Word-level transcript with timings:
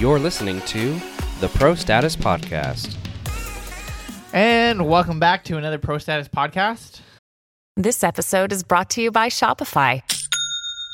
You're 0.00 0.18
listening 0.18 0.62
to 0.62 0.98
the 1.40 1.48
Pro 1.48 1.74
Status 1.74 2.16
Podcast. 2.16 2.96
And 4.32 4.88
welcome 4.88 5.20
back 5.20 5.44
to 5.44 5.58
another 5.58 5.76
Pro 5.76 5.98
Status 5.98 6.26
podcast. 6.26 7.00
This 7.76 8.02
episode 8.02 8.50
is 8.50 8.62
brought 8.62 8.88
to 8.90 9.02
you 9.02 9.10
by 9.10 9.28
Shopify. 9.28 10.00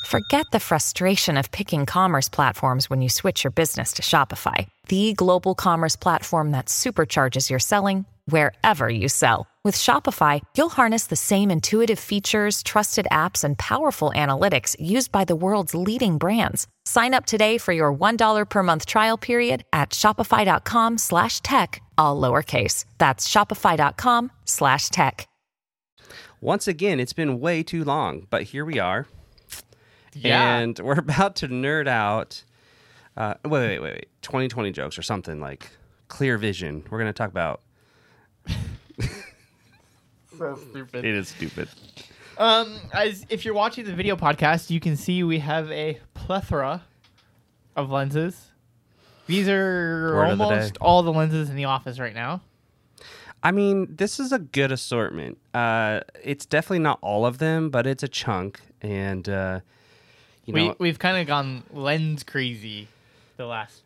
Forget 0.07 0.47
the 0.51 0.59
frustration 0.59 1.37
of 1.37 1.53
picking 1.53 1.85
commerce 1.85 2.27
platforms 2.27 2.89
when 2.89 3.01
you 3.01 3.07
switch 3.07 3.45
your 3.45 3.51
business 3.51 3.93
to 3.93 4.01
Shopify, 4.01 4.67
the 4.89 5.13
global 5.13 5.55
commerce 5.55 5.95
platform 5.95 6.51
that 6.51 6.65
supercharges 6.65 7.49
your 7.49 7.59
selling 7.59 8.05
wherever 8.25 8.89
you 8.89 9.07
sell. 9.07 9.47
With 9.67 9.75
Shopify, 9.75 10.39
you'll 10.55 10.69
harness 10.69 11.07
the 11.07 11.17
same 11.17 11.51
intuitive 11.51 11.99
features, 11.99 12.63
trusted 12.63 13.05
apps, 13.11 13.43
and 13.43 13.57
powerful 13.57 14.13
analytics 14.15 14.77
used 14.79 15.11
by 15.11 15.25
the 15.25 15.35
world's 15.35 15.75
leading 15.75 16.17
brands. 16.17 16.69
Sign 16.85 17.13
up 17.13 17.25
today 17.25 17.57
for 17.57 17.73
your 17.73 17.93
$1 17.93 18.49
per 18.49 18.63
month 18.63 18.85
trial 18.85 19.17
period 19.17 19.65
at 19.73 19.89
shopify.com 19.89 20.97
slash 20.99 21.41
tech, 21.41 21.81
all 21.97 22.15
lowercase. 22.21 22.85
That's 22.97 23.27
shopify.com 23.27 24.31
slash 24.45 24.87
tech. 24.87 25.27
Once 26.39 26.69
again, 26.69 27.01
it's 27.01 27.11
been 27.11 27.41
way 27.41 27.61
too 27.61 27.83
long, 27.83 28.25
but 28.29 28.43
here 28.43 28.63
we 28.63 28.79
are. 28.79 29.05
Yeah. 30.13 30.59
And 30.59 30.79
we're 30.81 30.97
about 30.97 31.35
to 31.37 31.49
nerd 31.49 31.89
out. 31.89 32.41
Uh, 33.17 33.33
wait, 33.43 33.51
wait, 33.51 33.79
wait, 33.79 33.93
wait. 33.95 34.07
2020 34.21 34.71
jokes 34.71 34.97
or 34.97 35.01
something 35.01 35.41
like 35.41 35.71
clear 36.07 36.37
vision. 36.37 36.85
We're 36.89 36.99
going 36.99 37.11
to 37.11 37.17
talk 37.17 37.31
about. 37.31 37.63
So 40.37 40.59
stupid. 40.69 41.05
It 41.05 41.15
is 41.15 41.29
stupid. 41.29 41.69
Um, 42.37 42.77
as 42.93 43.25
if 43.29 43.45
you're 43.45 43.53
watching 43.53 43.85
the 43.85 43.93
video 43.93 44.15
podcast, 44.15 44.69
you 44.69 44.79
can 44.79 44.95
see 44.95 45.23
we 45.23 45.39
have 45.39 45.71
a 45.71 45.99
plethora 46.13 46.83
of 47.75 47.89
lenses. 47.89 48.51
These 49.25 49.49
are 49.49 50.13
Word 50.15 50.29
of 50.31 50.37
the 50.37 50.43
almost 50.43 50.73
day. 50.73 50.77
all 50.79 51.03
the 51.03 51.11
lenses 51.11 51.49
in 51.49 51.55
the 51.55 51.65
office 51.65 51.99
right 51.99 52.13
now. 52.13 52.41
I 53.43 53.51
mean, 53.51 53.95
this 53.95 54.19
is 54.19 54.31
a 54.31 54.39
good 54.39 54.71
assortment. 54.71 55.37
Uh, 55.53 56.01
it's 56.23 56.45
definitely 56.45 56.79
not 56.79 56.99
all 57.01 57.25
of 57.25 57.37
them, 57.37 57.69
but 57.69 57.85
it's 57.85 58.03
a 58.03 58.07
chunk. 58.07 58.59
And, 58.81 59.27
uh, 59.27 59.59
you 60.45 60.53
we 60.53 60.67
know, 60.67 60.75
we've 60.79 60.99
kind 60.99 61.17
of 61.17 61.27
gone 61.27 61.63
lens 61.71 62.23
crazy 62.23 62.87
the 63.37 63.45
last 63.45 63.81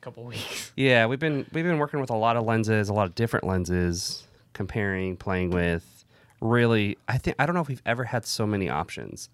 couple 0.00 0.24
weeks. 0.26 0.72
Yeah, 0.76 1.06
we've 1.06 1.18
been 1.18 1.46
we've 1.52 1.64
been 1.64 1.78
working 1.78 2.00
with 2.00 2.10
a 2.10 2.16
lot 2.16 2.36
of 2.36 2.44
lenses, 2.44 2.88
a 2.88 2.92
lot 2.92 3.06
of 3.06 3.14
different 3.14 3.46
lenses, 3.46 4.24
comparing, 4.56 5.16
playing 5.16 5.50
with. 5.50 6.04
Really, 6.40 6.98
I 7.08 7.18
think 7.18 7.36
I 7.38 7.46
don't 7.46 7.54
know 7.54 7.60
if 7.60 7.68
we've 7.68 7.82
ever 7.86 8.04
had 8.04 8.26
so 8.26 8.46
many 8.46 8.68
options. 8.68 9.28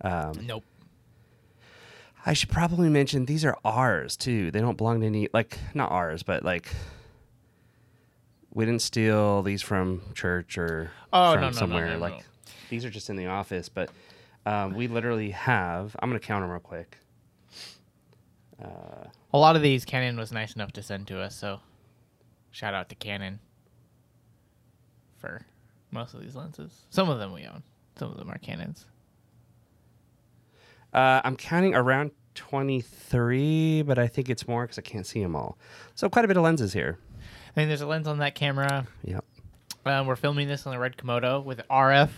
Um, 0.00 0.32
Nope. 0.42 0.64
I 2.26 2.32
should 2.32 2.48
probably 2.48 2.88
mention 2.88 3.26
these 3.26 3.44
are 3.44 3.56
ours 3.64 4.16
too. 4.16 4.50
They 4.50 4.60
don't 4.60 4.76
belong 4.78 5.00
to 5.00 5.06
any 5.06 5.28
like 5.32 5.58
not 5.74 5.90
ours, 5.92 6.22
but 6.22 6.42
like 6.42 6.72
we 8.52 8.64
didn't 8.64 8.82
steal 8.82 9.42
these 9.42 9.62
from 9.62 10.00
church 10.14 10.56
or 10.58 10.90
Oh, 11.12 11.32
from 11.32 11.40
no, 11.42 11.46
no, 11.48 11.52
somewhere. 11.52 11.90
no. 11.94 11.98
like 11.98 12.24
these 12.70 12.84
are 12.84 12.90
just 12.90 13.10
in 13.10 13.16
the 13.16 13.26
office, 13.26 13.68
but 13.68 13.90
um, 14.46 14.74
we 14.74 14.86
literally 14.88 15.30
have. 15.32 15.94
I'm 16.00 16.08
gonna 16.08 16.20
count 16.20 16.42
them 16.42 16.50
real 16.50 16.60
quick. 16.60 16.98
Uh, 18.62 19.08
A 19.32 19.38
lot 19.38 19.56
of 19.56 19.62
these 19.62 19.84
Canon 19.84 20.16
was 20.16 20.30
nice 20.32 20.54
enough 20.54 20.72
to 20.72 20.82
send 20.82 21.06
to 21.08 21.20
us, 21.20 21.34
so 21.34 21.60
shout 22.50 22.72
out 22.74 22.88
to 22.90 22.94
Canon 22.94 23.40
for 25.24 25.40
most 25.90 26.14
of 26.14 26.20
these 26.20 26.34
lenses. 26.34 26.84
Some 26.90 27.08
of 27.08 27.18
them 27.18 27.32
we 27.32 27.46
own. 27.46 27.62
Some 27.96 28.10
of 28.10 28.18
them 28.18 28.30
are 28.30 28.38
Canons. 28.38 28.84
Uh, 30.92 31.20
I'm 31.24 31.36
counting 31.36 31.74
around 31.74 32.10
23, 32.34 33.82
but 33.82 33.98
I 33.98 34.06
think 34.06 34.28
it's 34.28 34.46
more 34.46 34.64
because 34.64 34.78
I 34.78 34.82
can't 34.82 35.06
see 35.06 35.22
them 35.22 35.34
all. 35.34 35.56
So 35.94 36.08
quite 36.08 36.24
a 36.24 36.28
bit 36.28 36.36
of 36.36 36.42
lenses 36.42 36.72
here. 36.72 36.98
I 37.56 37.60
mean, 37.60 37.68
there's 37.68 37.80
a 37.80 37.86
lens 37.86 38.06
on 38.06 38.18
that 38.18 38.34
camera. 38.34 38.86
Yep. 39.04 39.24
Um, 39.86 40.06
we're 40.06 40.16
filming 40.16 40.48
this 40.48 40.66
on 40.66 40.72
the 40.72 40.78
Red 40.78 40.96
Komodo 40.96 41.42
with 41.42 41.60
RF 41.70 42.10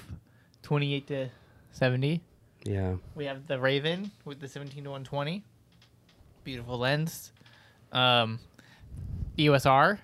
28 0.62 1.06
to 1.08 1.28
70. 1.72 2.20
Yeah. 2.64 2.96
We 3.14 3.26
have 3.26 3.46
the 3.46 3.58
Raven 3.58 4.10
with 4.24 4.40
the 4.40 4.48
17 4.48 4.82
to 4.84 4.90
120. 4.90 5.44
Beautiful 6.44 6.78
lens. 6.78 7.32
Um, 7.92 8.40
EOS 9.38 9.66
R. 9.66 10.00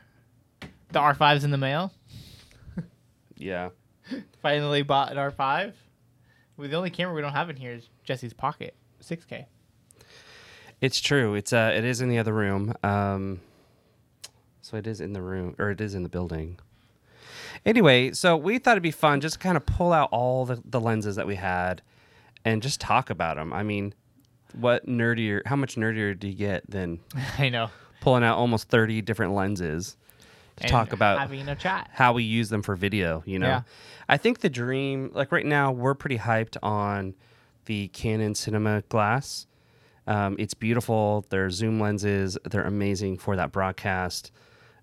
The 0.91 0.99
R5's 0.99 1.45
in 1.45 1.51
the 1.51 1.59
mail. 1.59 1.93
Yeah. 3.43 3.71
Finally 4.41 4.83
bought 4.83 5.11
an 5.11 5.19
R5. 5.19 5.73
Well, 6.57 6.69
the 6.69 6.77
only 6.77 6.91
camera 6.91 7.15
we 7.15 7.21
don't 7.23 7.33
have 7.33 7.51
in 7.51 7.57
here 7.57 7.73
is 7.73 7.89
Jesse's 8.05 8.33
Pocket 8.33 8.75
6K. 9.03 9.47
It's 10.81 11.01
true. 11.01 11.35
It's 11.35 11.53
uh, 11.53 11.73
it 11.75 11.85
is 11.85 12.01
in 12.01 12.09
the 12.09 12.19
other 12.19 12.33
room. 12.33 12.75
Um, 12.83 13.41
so 14.61 14.77
it 14.77 14.87
is 14.87 15.01
in 15.01 15.13
the 15.13 15.23
room, 15.23 15.55
or 15.59 15.71
it 15.71 15.81
is 15.81 15.95
in 15.95 16.03
the 16.03 16.09
building. 16.09 16.59
Anyway, 17.65 18.13
so 18.13 18.37
we 18.37 18.59
thought 18.59 18.73
it'd 18.73 18.83
be 18.83 18.91
fun 18.91 19.21
just 19.21 19.35
to 19.35 19.39
kind 19.39 19.57
of 19.57 19.65
pull 19.65 19.93
out 19.93 20.09
all 20.11 20.45
the, 20.45 20.61
the 20.65 20.81
lenses 20.81 21.15
that 21.17 21.27
we 21.27 21.37
had, 21.37 21.83
and 22.45 22.63
just 22.63 22.81
talk 22.81 23.11
about 23.11 23.37
them. 23.37 23.53
I 23.53 23.63
mean, 23.63 23.95
what 24.55 24.87
nerdier? 24.87 25.43
How 25.47 25.55
much 25.55 25.77
nerdier 25.77 26.19
do 26.19 26.27
you 26.27 26.35
get 26.35 26.69
than 26.69 26.99
I 27.39 27.49
know. 27.49 27.71
pulling 28.01 28.25
out 28.25 28.37
almost 28.37 28.69
thirty 28.69 29.01
different 29.01 29.35
lenses 29.35 29.97
to 30.57 30.65
And 30.65 30.71
talk 30.71 30.93
about 30.93 31.19
having 31.19 31.49
a 31.49 31.57
chat. 31.57 31.89
how 31.93 32.13
we 32.13 32.23
use 32.25 32.49
them 32.51 32.63
for 32.63 32.77
video, 32.77 33.23
you 33.27 33.39
know. 33.39 33.47
Yeah. 33.49 33.63
I 34.09 34.17
think 34.19 34.41
the 34.41 34.51
dream 34.51 35.11
like 35.15 35.33
right 35.33 35.47
now 35.47 35.73
we're 35.73 35.95
pretty 35.95 36.19
hyped 36.19 36.57
on 36.63 37.15
the 37.67 37.89
Canon 37.89 38.35
Cinema 38.35 38.83
Glass. 38.89 39.47
Um, 40.07 40.37
it's 40.39 40.55
beautiful. 40.55 41.25
They're 41.31 41.49
zoom 41.51 41.79
lenses. 41.81 42.37
They're 42.45 42.65
amazing 42.65 43.19
for 43.19 43.37
that 43.37 43.53
broadcast, 43.53 44.33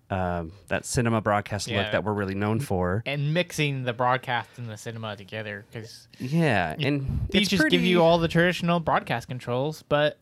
um, 0.08 0.52
that 0.68 0.84
cinema 0.86 1.20
broadcast 1.20 1.68
Yeah. 1.68 1.82
look 1.82 1.92
that 1.92 2.02
we're 2.04 2.14
really 2.14 2.34
known 2.34 2.58
for. 2.58 3.02
And 3.06 3.32
mixing 3.34 3.84
the 3.84 3.92
broadcast 3.92 4.48
and 4.56 4.68
the 4.68 4.78
cinema 4.78 5.14
together 5.16 5.66
because 5.70 6.08
Yeah, 6.18 6.74
and 6.78 7.28
these 7.30 7.48
just 7.48 7.60
pretty, 7.60 7.76
give 7.76 7.84
you 7.84 8.02
all 8.02 8.18
the 8.18 8.28
traditional 8.28 8.80
broadcast 8.80 9.28
controls, 9.28 9.84
but 9.88 10.18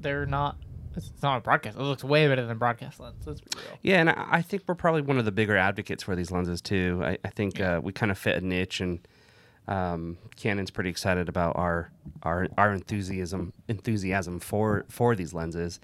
they're 0.00 0.26
not. 0.26 0.56
It's 1.08 1.22
not 1.22 1.38
a 1.38 1.40
broadcast. 1.40 1.78
It 1.78 1.82
looks 1.82 2.04
way 2.04 2.28
better 2.28 2.44
than 2.46 2.58
broadcast 2.58 3.00
lens. 3.00 3.26
Let's 3.26 3.40
be 3.40 3.50
real. 3.56 3.78
Yeah, 3.82 4.00
and 4.00 4.10
I, 4.10 4.26
I 4.30 4.42
think 4.42 4.64
we're 4.66 4.74
probably 4.74 5.02
one 5.02 5.18
of 5.18 5.24
the 5.24 5.32
bigger 5.32 5.56
advocates 5.56 6.02
for 6.02 6.14
these 6.14 6.30
lenses 6.30 6.60
too. 6.60 7.00
I, 7.04 7.18
I 7.24 7.28
think 7.28 7.60
uh, 7.60 7.80
we 7.82 7.92
kind 7.92 8.10
of 8.10 8.18
fit 8.18 8.36
a 8.36 8.46
niche, 8.46 8.80
and 8.80 9.06
um, 9.68 10.18
Canon's 10.36 10.70
pretty 10.70 10.90
excited 10.90 11.28
about 11.28 11.56
our 11.56 11.90
our 12.22 12.48
our 12.58 12.72
enthusiasm 12.72 13.52
enthusiasm 13.68 14.40
for 14.40 14.84
for 14.88 15.14
these 15.14 15.32
lenses, 15.32 15.80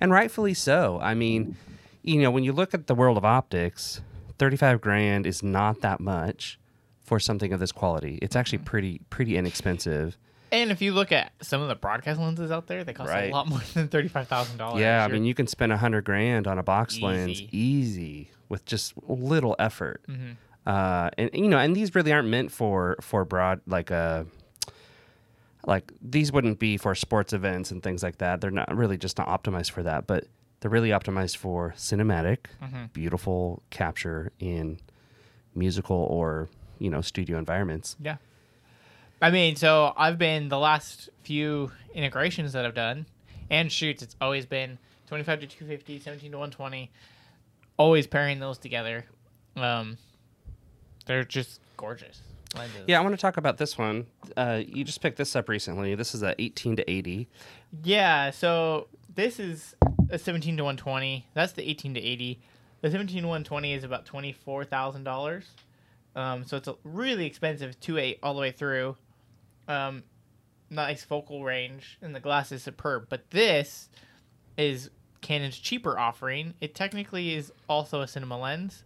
and 0.00 0.10
rightfully 0.10 0.54
so. 0.54 0.98
I 1.02 1.14
mean, 1.14 1.56
you 2.02 2.20
know, 2.20 2.30
when 2.30 2.44
you 2.44 2.52
look 2.52 2.74
at 2.74 2.86
the 2.86 2.94
world 2.94 3.16
of 3.16 3.24
optics, 3.24 4.00
thirty 4.38 4.56
five 4.56 4.80
grand 4.80 5.26
is 5.26 5.42
not 5.42 5.80
that 5.82 6.00
much 6.00 6.58
for 7.04 7.20
something 7.20 7.52
of 7.52 7.60
this 7.60 7.72
quality. 7.72 8.18
It's 8.22 8.34
actually 8.34 8.58
pretty 8.58 9.00
pretty 9.10 9.36
inexpensive. 9.36 10.16
And 10.52 10.70
if 10.70 10.80
you 10.80 10.92
look 10.92 11.10
at 11.12 11.32
some 11.42 11.60
of 11.62 11.68
the 11.68 11.74
broadcast 11.74 12.20
lenses 12.20 12.50
out 12.50 12.66
there, 12.66 12.84
they 12.84 12.92
cost 12.92 13.10
Right. 13.10 13.30
a 13.30 13.32
lot 13.34 13.48
more 13.48 13.60
than 13.74 13.88
thirty-five 13.88 14.28
thousand 14.28 14.58
dollars. 14.58 14.80
Yeah, 14.80 15.04
I 15.04 15.08
mean, 15.08 15.24
you 15.24 15.34
can 15.34 15.46
spend 15.46 15.72
a 15.72 15.76
hundred 15.76 16.04
grand 16.04 16.46
on 16.46 16.58
a 16.58 16.62
box 16.62 17.00
lens 17.00 17.30
Easy. 17.40 17.48
easy 17.58 18.30
with 18.48 18.64
just 18.64 18.94
little 19.08 19.56
effort. 19.58 20.02
Mm-hmm. 20.08 20.32
Uh, 20.68 21.10
and 21.18 21.30
you 21.32 21.48
know, 21.48 21.58
and 21.58 21.74
these 21.76 21.94
really 21.94 22.12
aren't 22.12 22.28
meant 22.28 22.50
for 22.52 22.96
for 23.00 23.24
broad 23.24 23.60
like 23.66 23.90
uh 23.90 24.24
like 25.66 25.92
these 26.00 26.30
wouldn't 26.32 26.58
be 26.58 26.76
for 26.76 26.94
sports 26.94 27.32
events 27.32 27.70
and 27.70 27.82
things 27.82 28.02
like 28.02 28.18
that. 28.18 28.40
They're 28.40 28.50
not 28.50 28.74
really 28.74 28.96
just 28.96 29.18
not 29.18 29.26
optimized 29.28 29.72
for 29.72 29.82
that, 29.82 30.06
but 30.06 30.26
they're 30.60 30.70
really 30.70 30.90
optimized 30.90 31.36
for 31.36 31.74
cinematic, 31.76 32.38
Mm-hmm. 32.62 32.84
beautiful 32.92 33.62
capture 33.70 34.32
in 34.38 34.78
musical 35.54 35.96
or 35.96 36.48
you 36.78 36.90
know 36.90 37.00
studio 37.00 37.38
environments. 37.38 37.96
Yeah. 38.00 38.16
I 39.20 39.30
mean, 39.30 39.56
so 39.56 39.92
I've 39.96 40.18
been 40.18 40.48
the 40.48 40.58
last 40.58 41.08
few 41.22 41.72
integrations 41.94 42.52
that 42.52 42.66
I've 42.66 42.74
done 42.74 43.06
and 43.50 43.70
shoots, 43.70 44.02
it's 44.02 44.16
always 44.20 44.46
been 44.46 44.78
25 45.06 45.40
to 45.40 45.46
250, 45.46 46.00
17 46.00 46.32
to 46.32 46.38
120, 46.38 46.90
always 47.76 48.06
pairing 48.06 48.40
those 48.40 48.58
together. 48.58 49.04
Um, 49.56 49.98
they're 51.06 51.24
just 51.24 51.60
gorgeous 51.76 52.20
lenses. 52.54 52.84
Yeah, 52.86 52.98
I 52.98 53.02
want 53.02 53.14
to 53.14 53.20
talk 53.20 53.36
about 53.36 53.58
this 53.58 53.78
one. 53.78 54.06
Uh, 54.36 54.62
you 54.66 54.84
just 54.84 55.00
picked 55.00 55.18
this 55.18 55.36
up 55.36 55.48
recently. 55.48 55.94
This 55.94 56.14
is 56.14 56.22
a 56.22 56.34
18 56.40 56.76
to 56.76 56.90
80. 56.90 57.28
Yeah, 57.84 58.30
so 58.30 58.88
this 59.14 59.38
is 59.38 59.74
a 60.10 60.18
17 60.18 60.56
to 60.56 60.64
120. 60.64 61.26
That's 61.34 61.52
the 61.52 61.68
18 61.68 61.94
to 61.94 62.00
80. 62.00 62.40
The 62.82 62.90
17 62.90 63.22
to 63.22 63.28
120 63.28 63.72
is 63.72 63.84
about 63.84 64.06
$24,000. 64.06 65.44
Um, 66.14 66.44
so 66.44 66.56
it's 66.56 66.68
a 66.68 66.76
really 66.82 67.26
expensive 67.26 67.78
2.8 67.80 68.18
all 68.22 68.34
the 68.34 68.40
way 68.40 68.50
through. 68.50 68.96
Um, 69.68 70.04
nice 70.70 71.04
focal 71.04 71.44
range, 71.44 71.98
and 72.02 72.14
the 72.14 72.20
glass 72.20 72.52
is 72.52 72.62
superb. 72.62 73.06
But 73.08 73.30
this 73.30 73.88
is 74.56 74.90
Canon's 75.20 75.58
cheaper 75.58 75.98
offering. 75.98 76.54
It 76.60 76.74
technically 76.74 77.34
is 77.34 77.52
also 77.68 78.00
a 78.00 78.08
cinema 78.08 78.38
lens, 78.38 78.84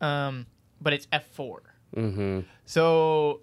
um, 0.00 0.46
but 0.80 0.92
it's 0.92 1.06
f4. 1.06 1.58
Mm-hmm. 1.96 2.40
So 2.64 3.40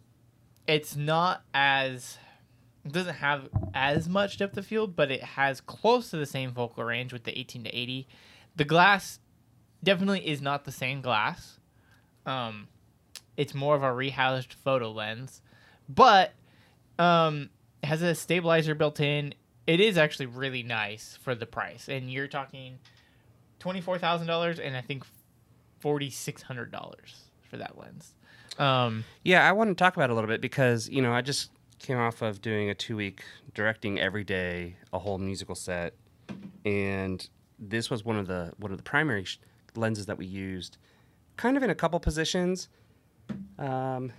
it's 0.67 0.95
not 0.95 1.43
as 1.53 2.17
It 2.85 2.93
doesn't 2.93 3.15
have 3.15 3.49
as 3.73 4.07
much 4.07 4.37
depth 4.37 4.57
of 4.57 4.65
field, 4.65 4.95
but 4.95 5.11
it 5.11 5.23
has 5.23 5.59
close 5.59 6.09
to 6.11 6.17
the 6.17 6.25
same 6.25 6.53
focal 6.53 6.83
range 6.83 7.11
with 7.11 7.23
the 7.25 7.37
18 7.37 7.65
to 7.65 7.69
80. 7.75 8.07
The 8.55 8.65
glass 8.65 9.19
definitely 9.83 10.27
is 10.27 10.41
not 10.41 10.63
the 10.63 10.71
same 10.71 11.01
glass. 11.01 11.59
Um, 12.25 12.69
it's 13.35 13.53
more 13.53 13.75
of 13.75 13.83
a 13.83 13.87
rehoused 13.87 14.53
photo 14.53 14.91
lens, 14.91 15.41
but 15.87 16.33
um, 16.99 17.49
has 17.83 18.01
a 18.01 18.15
stabilizer 18.15 18.75
built 18.75 18.99
in. 18.99 19.33
It 19.65 19.79
is 19.79 19.97
actually 19.97 20.27
really 20.27 20.63
nice 20.63 21.17
for 21.21 21.35
the 21.35 21.45
price, 21.45 21.89
and 21.89 22.11
you're 22.11 22.27
talking 22.27 22.79
twenty 23.59 23.81
four 23.81 23.97
thousand 23.97 24.27
dollars, 24.27 24.59
and 24.59 24.75
I 24.77 24.81
think 24.81 25.03
forty 25.79 26.09
six 26.09 26.41
hundred 26.41 26.71
dollars 26.71 27.23
for 27.49 27.57
that 27.57 27.77
lens. 27.77 28.13
Um, 28.57 29.03
Yeah, 29.23 29.47
I 29.47 29.51
want 29.51 29.69
to 29.69 29.75
talk 29.75 29.95
about 29.95 30.09
it 30.09 30.13
a 30.13 30.15
little 30.15 30.29
bit 30.29 30.41
because 30.41 30.89
you 30.89 31.01
know 31.01 31.13
I 31.13 31.21
just 31.21 31.51
came 31.79 31.97
off 31.97 32.21
of 32.21 32.41
doing 32.41 32.69
a 32.69 32.75
two 32.75 32.95
week 32.95 33.23
directing 33.53 33.99
every 33.99 34.23
day 34.23 34.77
a 34.93 34.99
whole 34.99 35.17
musical 35.17 35.53
set, 35.55 35.93
and 36.65 37.27
this 37.59 37.89
was 37.89 38.05
one 38.05 38.17
of 38.17 38.27
the 38.27 38.53
one 38.57 38.71
of 38.71 38.77
the 38.77 38.83
primary 38.83 39.25
sh- 39.25 39.39
lenses 39.75 40.05
that 40.05 40.17
we 40.17 40.25
used, 40.25 40.77
kind 41.35 41.57
of 41.57 41.63
in 41.63 41.69
a 41.69 41.75
couple 41.75 41.99
positions. 41.99 42.69
Um, 43.59 44.11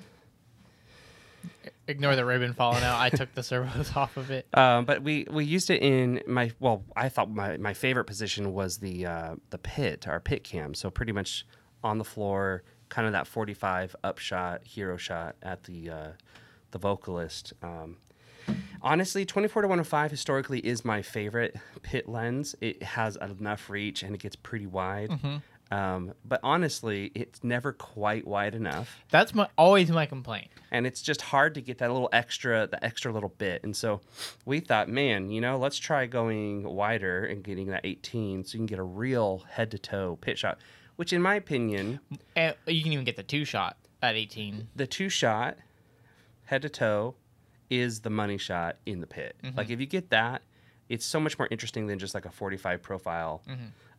ignore 1.89 2.15
the 2.15 2.25
ribbon 2.25 2.53
falling 2.53 2.85
out. 2.85 3.01
I 3.01 3.09
took 3.11 3.35
the 3.35 3.43
servos 3.43 3.93
off 3.97 4.17
of 4.17 4.31
it. 4.31 4.47
Um, 4.55 4.85
but 4.85 5.03
we, 5.03 5.27
we 5.31 5.45
used 5.45 5.71
it 5.71 5.83
in 5.83 6.23
my 6.27 6.53
well, 6.61 6.85
I 6.95 7.09
thought 7.09 7.31
my, 7.31 7.57
my 7.57 7.75
favorite 7.75 8.05
position 8.05 8.53
was 8.53 8.79
the 8.79 9.07
uh, 9.07 9.35
the 9.51 9.59
pit, 9.59 10.07
our 10.07 10.21
pit 10.21 10.45
cam. 10.45 10.75
So 10.75 10.91
pretty 10.91 11.13
much 11.13 11.47
on 11.83 11.99
the 11.99 12.05
floor, 12.05 12.63
kind 12.89 13.07
of 13.07 13.13
that 13.13 13.27
forty 13.27 13.55
five 13.55 13.97
up 14.05 14.19
shot, 14.19 14.65
hero 14.65 14.97
shot 14.97 15.37
at 15.43 15.65
the 15.65 15.91
uh, 15.91 16.09
the 16.71 16.79
vocalist. 16.79 17.53
Um, 17.63 17.97
honestly, 18.83 19.25
twenty 19.25 19.49
four 19.49 19.63
to 19.63 19.69
one 19.69 19.79
hundred 19.79 19.89
five 19.89 20.11
historically 20.11 20.61
is 20.61 20.85
my 20.85 21.03
favorite 21.03 21.57
pit 21.83 22.09
lens. 22.09 22.55
It 22.61 22.83
has 22.83 23.17
enough 23.17 23.71
reach 23.71 24.03
and 24.03 24.15
it 24.15 24.21
gets 24.21 24.37
pretty 24.37 24.67
wide. 24.67 25.11
Um, 25.71 26.15
but 26.25 26.41
honestly, 26.43 27.13
it's 27.15 27.45
never 27.45 27.73
quite 27.73 28.27
wide 28.27 28.55
enough. 28.55 28.97
That's 29.11 29.35
my 29.35 29.49
always 29.59 29.91
my 29.91 30.07
complaint. 30.07 30.49
and 30.71 30.87
it's 30.87 31.03
just 31.03 31.21
hard 31.23 31.55
to 31.55 31.61
get 31.61 31.79
that 31.79 31.91
little 31.93 32.09
extra 32.13 32.67
the 32.67 32.83
extra 32.83 33.13
little 33.13 33.29
bit. 33.37 33.63
And 33.65 33.77
so 33.77 34.01
we 34.47 34.61
thought 34.61 34.89
man 34.89 35.31
you 35.31 35.41
know 35.41 35.59
let's 35.59 35.79
try 35.79 36.07
going 36.07 36.63
wider 36.63 37.25
and 37.27 37.43
getting 37.45 37.67
that 37.69 37.83
18 37.85 38.45
so 38.45 38.53
you 38.55 38.59
can 38.61 38.67
get 38.67 38.79
a 38.79 38.83
real 38.83 39.45
head 39.51 39.71
to 39.73 39.79
toe 39.79 40.17
pit 40.21 40.39
shot 40.39 40.59
which 40.97 41.13
in 41.13 41.21
my 41.23 41.35
opinion 41.35 42.01
And 42.35 42.55
you 42.67 42.83
can 42.83 42.93
even 42.93 43.05
get 43.05 43.17
the 43.17 43.23
two 43.23 43.45
shot 43.45 43.77
at 44.03 44.15
18. 44.17 44.69
the 44.77 44.87
two 44.87 45.09
shot 45.11 45.59
head 46.45 46.63
to 46.63 46.69
toe 46.71 47.15
is 47.71 48.01
the 48.01 48.11
money 48.11 48.39
shot 48.39 48.77
in 48.87 49.01
the 49.01 49.07
pit. 49.07 49.37
Like 49.57 49.69
if 49.71 49.81
you 49.81 49.87
get 49.87 50.09
that 50.11 50.41
it's 50.89 51.05
so 51.05 51.21
much 51.21 51.39
more 51.39 51.47
interesting 51.51 51.87
than 51.87 51.99
just 51.99 52.15
like 52.15 52.25
a 52.25 52.31
45 52.31 52.83
profile 52.83 53.43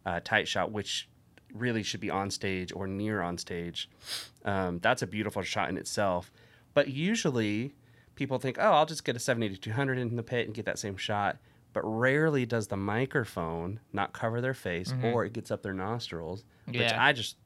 uh, 0.05 0.19
tight 0.23 0.47
shot 0.47 0.71
which 0.71 1.07
really 1.53 1.83
should 1.83 1.99
be 1.99 2.09
on 2.09 2.29
stage 2.29 2.71
or 2.73 2.87
near 2.87 3.21
on 3.21 3.37
stage 3.37 3.89
um, 4.45 4.79
that's 4.79 5.01
a 5.01 5.07
beautiful 5.07 5.41
shot 5.41 5.69
in 5.69 5.77
itself 5.77 6.31
but 6.73 6.87
usually 6.89 7.73
people 8.15 8.37
think 8.39 8.57
oh 8.59 8.71
i'll 8.71 8.85
just 8.85 9.03
get 9.03 9.15
a 9.15 9.19
70 9.19 9.49
to 9.49 9.57
200 9.57 9.97
in 9.97 10.15
the 10.15 10.23
pit 10.23 10.45
and 10.45 10.55
get 10.55 10.65
that 10.65 10.77
same 10.79 10.97
shot 10.97 11.37
but 11.73 11.81
rarely 11.83 12.45
does 12.45 12.67
the 12.67 12.77
microphone 12.77 13.79
not 13.93 14.11
cover 14.13 14.41
their 14.41 14.53
face 14.53 14.93
or 15.03 15.25
it 15.25 15.33
gets 15.33 15.51
up 15.51 15.61
their 15.63 15.73
nostrils 15.73 16.43
which 16.65 16.77
Yeah. 16.77 16.97
i 17.03 17.13
just 17.13 17.37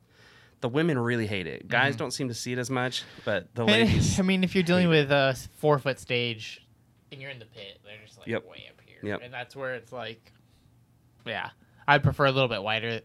the 0.61 0.69
women 0.69 0.97
really 0.97 1.27
hate 1.27 1.45
it 1.47 1.67
guys 1.67 1.95
don't 1.95 2.11
seem 2.11 2.29
to 2.29 2.33
see 2.33 2.53
it 2.53 2.57
as 2.59 2.69
much 2.69 3.03
but 3.25 3.53
the 3.55 3.65
ladies 3.75 4.19
I 4.19 4.23
mean, 4.23 4.43
if 4.43 4.55
you're 4.55 4.63
dealing 4.63 4.87
with 4.89 5.11
a 5.11 5.37
four 5.57 5.77
foot 5.79 5.99
stage 5.99 6.65
and 7.11 7.21
you're 7.21 7.31
in 7.31 7.39
the 7.39 7.45
pit, 7.45 7.79
they're 7.83 7.97
just 8.05 8.17
like 8.17 8.27
Yep. 8.27 8.45
way 8.49 8.63
up 8.69 8.81
here. 8.85 8.97
Yep. 9.03 9.19
And 9.23 9.33
that's 9.33 9.55
where 9.55 9.75
it's 9.75 9.91
like, 9.91 10.31
yeah, 11.27 11.49
I'd 11.87 12.01
prefer 12.01 12.25
a 12.25 12.31
little 12.31 12.47
bit 12.47 12.63
wider. 12.63 13.01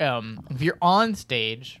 Um, 0.00 0.44
if 0.50 0.60
you're 0.62 0.78
on 0.82 1.14
stage, 1.14 1.80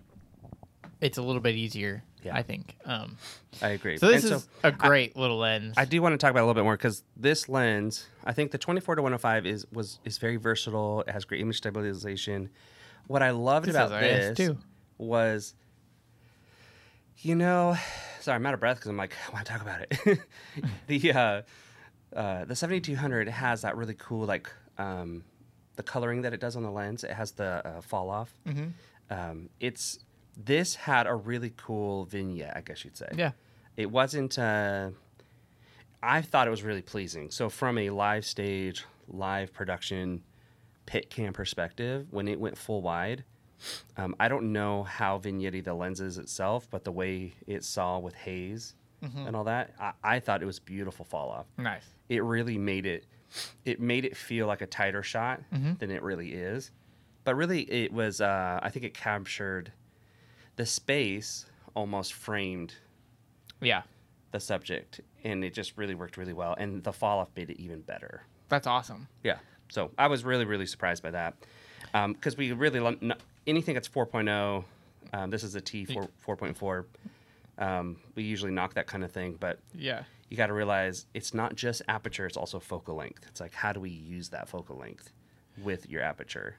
it's 1.00 1.18
a 1.18 1.22
little 1.22 1.40
bit 1.40 1.56
easier, 1.56 2.02
Yeah. 2.22 2.34
I 2.36 2.42
think. 2.42 2.76
Um, 2.84 3.16
i 3.62 3.68
agree 3.70 3.98
so 3.98 4.08
this 4.08 4.24
And 4.24 4.32
is 4.34 4.48
a 4.64 4.72
great 4.72 5.16
little 5.16 5.38
lens. 5.38 5.74
I 5.76 5.84
do 5.84 6.00
want 6.02 6.12
to 6.12 6.18
talk 6.18 6.30
about 6.30 6.40
it 6.40 6.42
a 6.44 6.46
little 6.46 6.60
bit 6.60 6.64
more 6.64 6.76
because 6.76 7.02
this 7.16 7.48
lens, 7.48 8.06
I 8.24 8.32
think 8.32 8.50
the 8.50 8.58
24 8.58 8.96
to 8.96 9.02
105 9.02 9.46
is 9.46 9.66
was 9.72 9.98
is 10.04 10.18
very 10.18 10.36
versatile. 10.36 11.02
It 11.06 11.10
has 11.10 11.24
great 11.24 11.40
image 11.40 11.56
stabilization. 11.58 12.50
What 13.06 13.22
I 13.22 13.30
loved 13.30 13.66
This 13.66 13.74
about 13.74 13.90
this 14.00 14.36
too. 14.36 14.56
was, 14.98 15.54
you 17.18 17.34
know, 17.34 17.76
sorry, 18.20 18.36
I'm 18.36 18.46
out 18.46 18.54
of 18.54 18.60
breath 18.60 18.76
because 18.78 18.88
I'm 18.90 18.96
like, 18.96 19.14
I 19.28 19.32
want 19.32 19.46
to 19.46 19.52
talk 19.52 19.62
about 19.62 19.80
it. 19.82 20.18
the 20.86 21.12
uh, 21.12 21.42
uh, 22.16 22.44
the 22.44 22.56
7200 22.56 23.28
has 23.28 23.62
that 23.62 23.76
really 23.76 23.94
cool 23.98 24.24
like 24.26 24.50
um, 24.78 25.22
the 25.76 25.82
coloring 25.82 26.22
that 26.22 26.32
it 26.32 26.40
does 26.40 26.56
on 26.56 26.62
the 26.62 26.70
lens. 26.70 27.04
It 27.04 27.10
has 27.10 27.32
the 27.32 27.66
uh, 27.66 27.80
fall 27.80 28.10
off. 28.10 28.34
Mm-hmm. 28.46 28.68
Um, 29.10 29.48
it's 29.60 29.98
this 30.36 30.74
had 30.74 31.06
a 31.06 31.14
really 31.14 31.52
cool 31.56 32.04
vignette, 32.04 32.56
I 32.56 32.60
guess 32.60 32.84
you'd 32.84 32.96
say 32.96 33.08
yeah. 33.14 33.32
it 33.76 33.90
wasn't 33.90 34.38
uh, 34.38 34.90
i 36.02 36.20
thought 36.22 36.46
it 36.46 36.50
was 36.50 36.62
really 36.62 36.82
pleasing 36.82 37.30
so 37.30 37.48
from 37.48 37.78
a 37.78 37.90
live 37.90 38.24
stage 38.24 38.84
live 39.08 39.52
production 39.52 40.22
pit 40.86 41.10
cam 41.10 41.32
perspective 41.32 42.06
when 42.10 42.28
it 42.28 42.38
went 42.38 42.58
full 42.58 42.82
wide 42.82 43.24
um, 43.96 44.14
i 44.18 44.28
don't 44.28 44.52
know 44.52 44.82
how 44.82 45.18
vignette 45.18 45.64
the 45.64 45.74
lens 45.74 46.00
is 46.00 46.18
itself 46.18 46.66
but 46.70 46.84
the 46.84 46.92
way 46.92 47.32
it 47.46 47.64
saw 47.64 47.98
with 47.98 48.14
haze 48.14 48.74
and 49.26 49.36
all 49.36 49.44
that 49.44 49.70
I, 49.78 49.92
I 50.02 50.18
thought 50.18 50.42
it 50.42 50.46
was 50.46 50.58
beautiful 50.58 51.04
fall 51.04 51.30
off 51.30 51.46
Nice. 51.58 51.84
it 52.08 52.22
really 52.22 52.56
made 52.58 52.86
it 52.86 53.06
it 53.64 53.80
made 53.80 54.04
it 54.04 54.16
feel 54.16 54.46
like 54.46 54.60
a 54.62 54.66
tighter 54.66 55.02
shot 55.02 55.40
than 55.50 55.90
it 55.90 56.02
really 56.02 56.32
is 56.34 56.70
but 57.24 57.34
really 57.34 57.62
it 57.62 57.92
was 57.92 58.20
uh, 58.20 58.58
i 58.62 58.68
think 58.70 58.84
it 58.84 58.94
captured 58.94 59.72
the 60.56 60.66
space 60.66 61.46
almost 61.74 62.12
framed 62.12 62.74
Yeah. 63.60 63.82
the 64.30 64.40
subject 64.40 65.00
and 65.24 65.44
it 65.44 65.54
just 65.54 65.76
really 65.76 65.94
worked 65.94 66.16
really 66.16 66.32
well 66.32 66.54
and 66.58 66.82
the 66.84 66.92
fall 66.92 67.18
off 67.20 67.28
made 67.36 67.50
it 67.50 67.60
even 67.60 67.80
better 67.80 68.22
That's 68.48 68.66
awesome. 68.66 69.08
yeah 69.22 69.38
so 69.70 69.90
i 69.98 70.06
was 70.06 70.24
really 70.24 70.44
really 70.44 70.66
surprised 70.66 71.02
by 71.02 71.10
that 71.12 71.34
because 72.08 72.36
we 72.36 72.52
really 72.52 72.80
lo- 72.80 72.96
n- 73.02 73.14
anything 73.46 73.74
that's 73.74 73.88
4.0 73.88 74.64
um, 75.12 75.30
this 75.30 75.42
is 75.44 75.54
a 75.54 75.60
t 75.60 75.84
4, 75.84 76.08
4.4 76.26 76.84
um, 77.58 77.96
we 78.16 78.22
usually 78.24 78.50
knock 78.52 78.74
that 78.74 78.86
kind 78.86 79.04
of 79.04 79.12
thing 79.12 79.36
but 79.38 79.58
Yeah. 79.74 80.02
You 80.34 80.36
got 80.36 80.48
to 80.48 80.52
realize 80.52 81.06
it's 81.14 81.32
not 81.32 81.54
just 81.54 81.80
aperture 81.86 82.26
it's 82.26 82.36
also 82.36 82.58
focal 82.58 82.96
length 82.96 83.24
it's 83.28 83.40
like 83.40 83.54
how 83.54 83.72
do 83.72 83.78
we 83.78 83.90
use 83.90 84.30
that 84.30 84.48
focal 84.48 84.76
length 84.76 85.12
with 85.62 85.88
your 85.88 86.02
aperture 86.02 86.56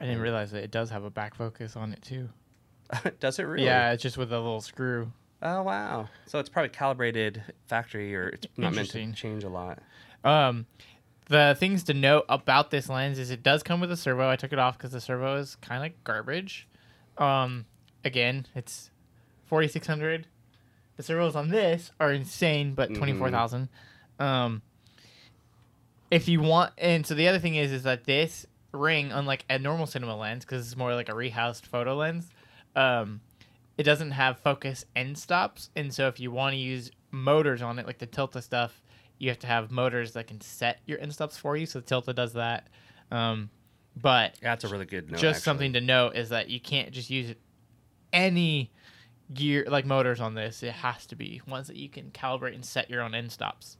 I 0.00 0.06
didn't 0.06 0.22
realize 0.22 0.50
that 0.52 0.64
it 0.64 0.70
does 0.70 0.88
have 0.88 1.04
a 1.04 1.10
back 1.10 1.34
focus 1.34 1.76
on 1.76 1.92
it 1.92 2.00
too. 2.00 2.30
does 3.20 3.38
it 3.38 3.42
really 3.42 3.66
Yeah, 3.66 3.92
it's 3.92 4.02
just 4.02 4.16
with 4.16 4.32
a 4.32 4.38
little 4.38 4.62
screw. 4.62 5.12
oh 5.42 5.62
wow 5.62 6.08
so 6.24 6.38
it's 6.38 6.48
probably 6.48 6.70
calibrated 6.70 7.42
factory 7.66 8.16
or 8.16 8.28
it's 8.28 8.46
not 8.56 8.72
meant 8.74 8.88
to 8.92 9.12
change 9.12 9.44
a 9.44 9.50
lot 9.50 9.78
Um, 10.24 10.64
the 11.28 11.54
things 11.60 11.84
to 11.84 11.92
note 11.94 12.24
about 12.30 12.70
this 12.70 12.88
lens 12.88 13.18
is 13.18 13.30
it 13.30 13.42
does 13.42 13.62
come 13.62 13.78
with 13.80 13.92
a 13.92 13.96
servo. 13.96 14.28
I 14.30 14.36
took 14.36 14.52
it 14.54 14.58
off 14.58 14.78
because 14.78 14.92
the 14.92 15.00
servo 15.02 15.36
is 15.36 15.56
kind 15.56 15.84
of 15.86 16.02
garbage. 16.02 16.66
Um, 17.18 17.66
again, 18.04 18.46
it's 18.56 18.90
forty 19.46 19.68
six 19.68 19.86
hundred. 19.86 20.26
The 21.00 21.04
servos 21.04 21.34
on 21.34 21.48
this 21.48 21.92
are 21.98 22.12
insane, 22.12 22.74
but 22.74 22.94
twenty 22.94 23.14
four 23.14 23.30
thousand. 23.30 23.70
Um, 24.18 24.60
if 26.10 26.28
you 26.28 26.42
want, 26.42 26.74
and 26.76 27.06
so 27.06 27.14
the 27.14 27.26
other 27.26 27.38
thing 27.38 27.54
is, 27.54 27.72
is 27.72 27.84
that 27.84 28.04
this 28.04 28.44
ring, 28.72 29.10
unlike 29.10 29.46
a 29.48 29.58
normal 29.58 29.86
cinema 29.86 30.14
lens, 30.14 30.44
because 30.44 30.66
it's 30.66 30.76
more 30.76 30.94
like 30.94 31.08
a 31.08 31.12
rehoused 31.12 31.64
photo 31.64 31.96
lens, 31.96 32.28
um, 32.76 33.22
it 33.78 33.84
doesn't 33.84 34.10
have 34.10 34.40
focus 34.40 34.84
end 34.94 35.16
stops, 35.16 35.70
and 35.74 35.94
so 35.94 36.06
if 36.06 36.20
you 36.20 36.30
want 36.30 36.52
to 36.52 36.58
use 36.58 36.90
motors 37.10 37.62
on 37.62 37.78
it, 37.78 37.86
like 37.86 37.96
the 37.96 38.06
Tilta 38.06 38.42
stuff, 38.42 38.82
you 39.16 39.30
have 39.30 39.38
to 39.38 39.46
have 39.46 39.70
motors 39.70 40.12
that 40.12 40.26
can 40.26 40.38
set 40.42 40.80
your 40.84 41.00
end 41.00 41.14
stops 41.14 41.38
for 41.38 41.56
you. 41.56 41.64
So 41.64 41.80
the 41.80 41.86
Tilta 41.86 42.14
does 42.14 42.34
that. 42.34 42.68
Um, 43.10 43.48
but 43.96 44.34
that's 44.42 44.64
a 44.64 44.68
really 44.68 44.84
good 44.84 45.10
note 45.10 45.18
just 45.18 45.38
actually. 45.38 45.40
something 45.44 45.72
to 45.72 45.80
note 45.80 46.14
is 46.14 46.28
that 46.28 46.50
you 46.50 46.60
can't 46.60 46.90
just 46.90 47.08
use 47.08 47.30
it 47.30 47.38
any 48.12 48.70
gear 49.34 49.64
like 49.68 49.84
motors 49.86 50.20
on 50.20 50.34
this. 50.34 50.62
It 50.62 50.72
has 50.72 51.06
to 51.06 51.16
be 51.16 51.40
ones 51.46 51.66
that 51.68 51.76
you 51.76 51.88
can 51.88 52.10
calibrate 52.10 52.54
and 52.54 52.64
set 52.64 52.90
your 52.90 53.02
own 53.02 53.14
end 53.14 53.30
stops. 53.32 53.76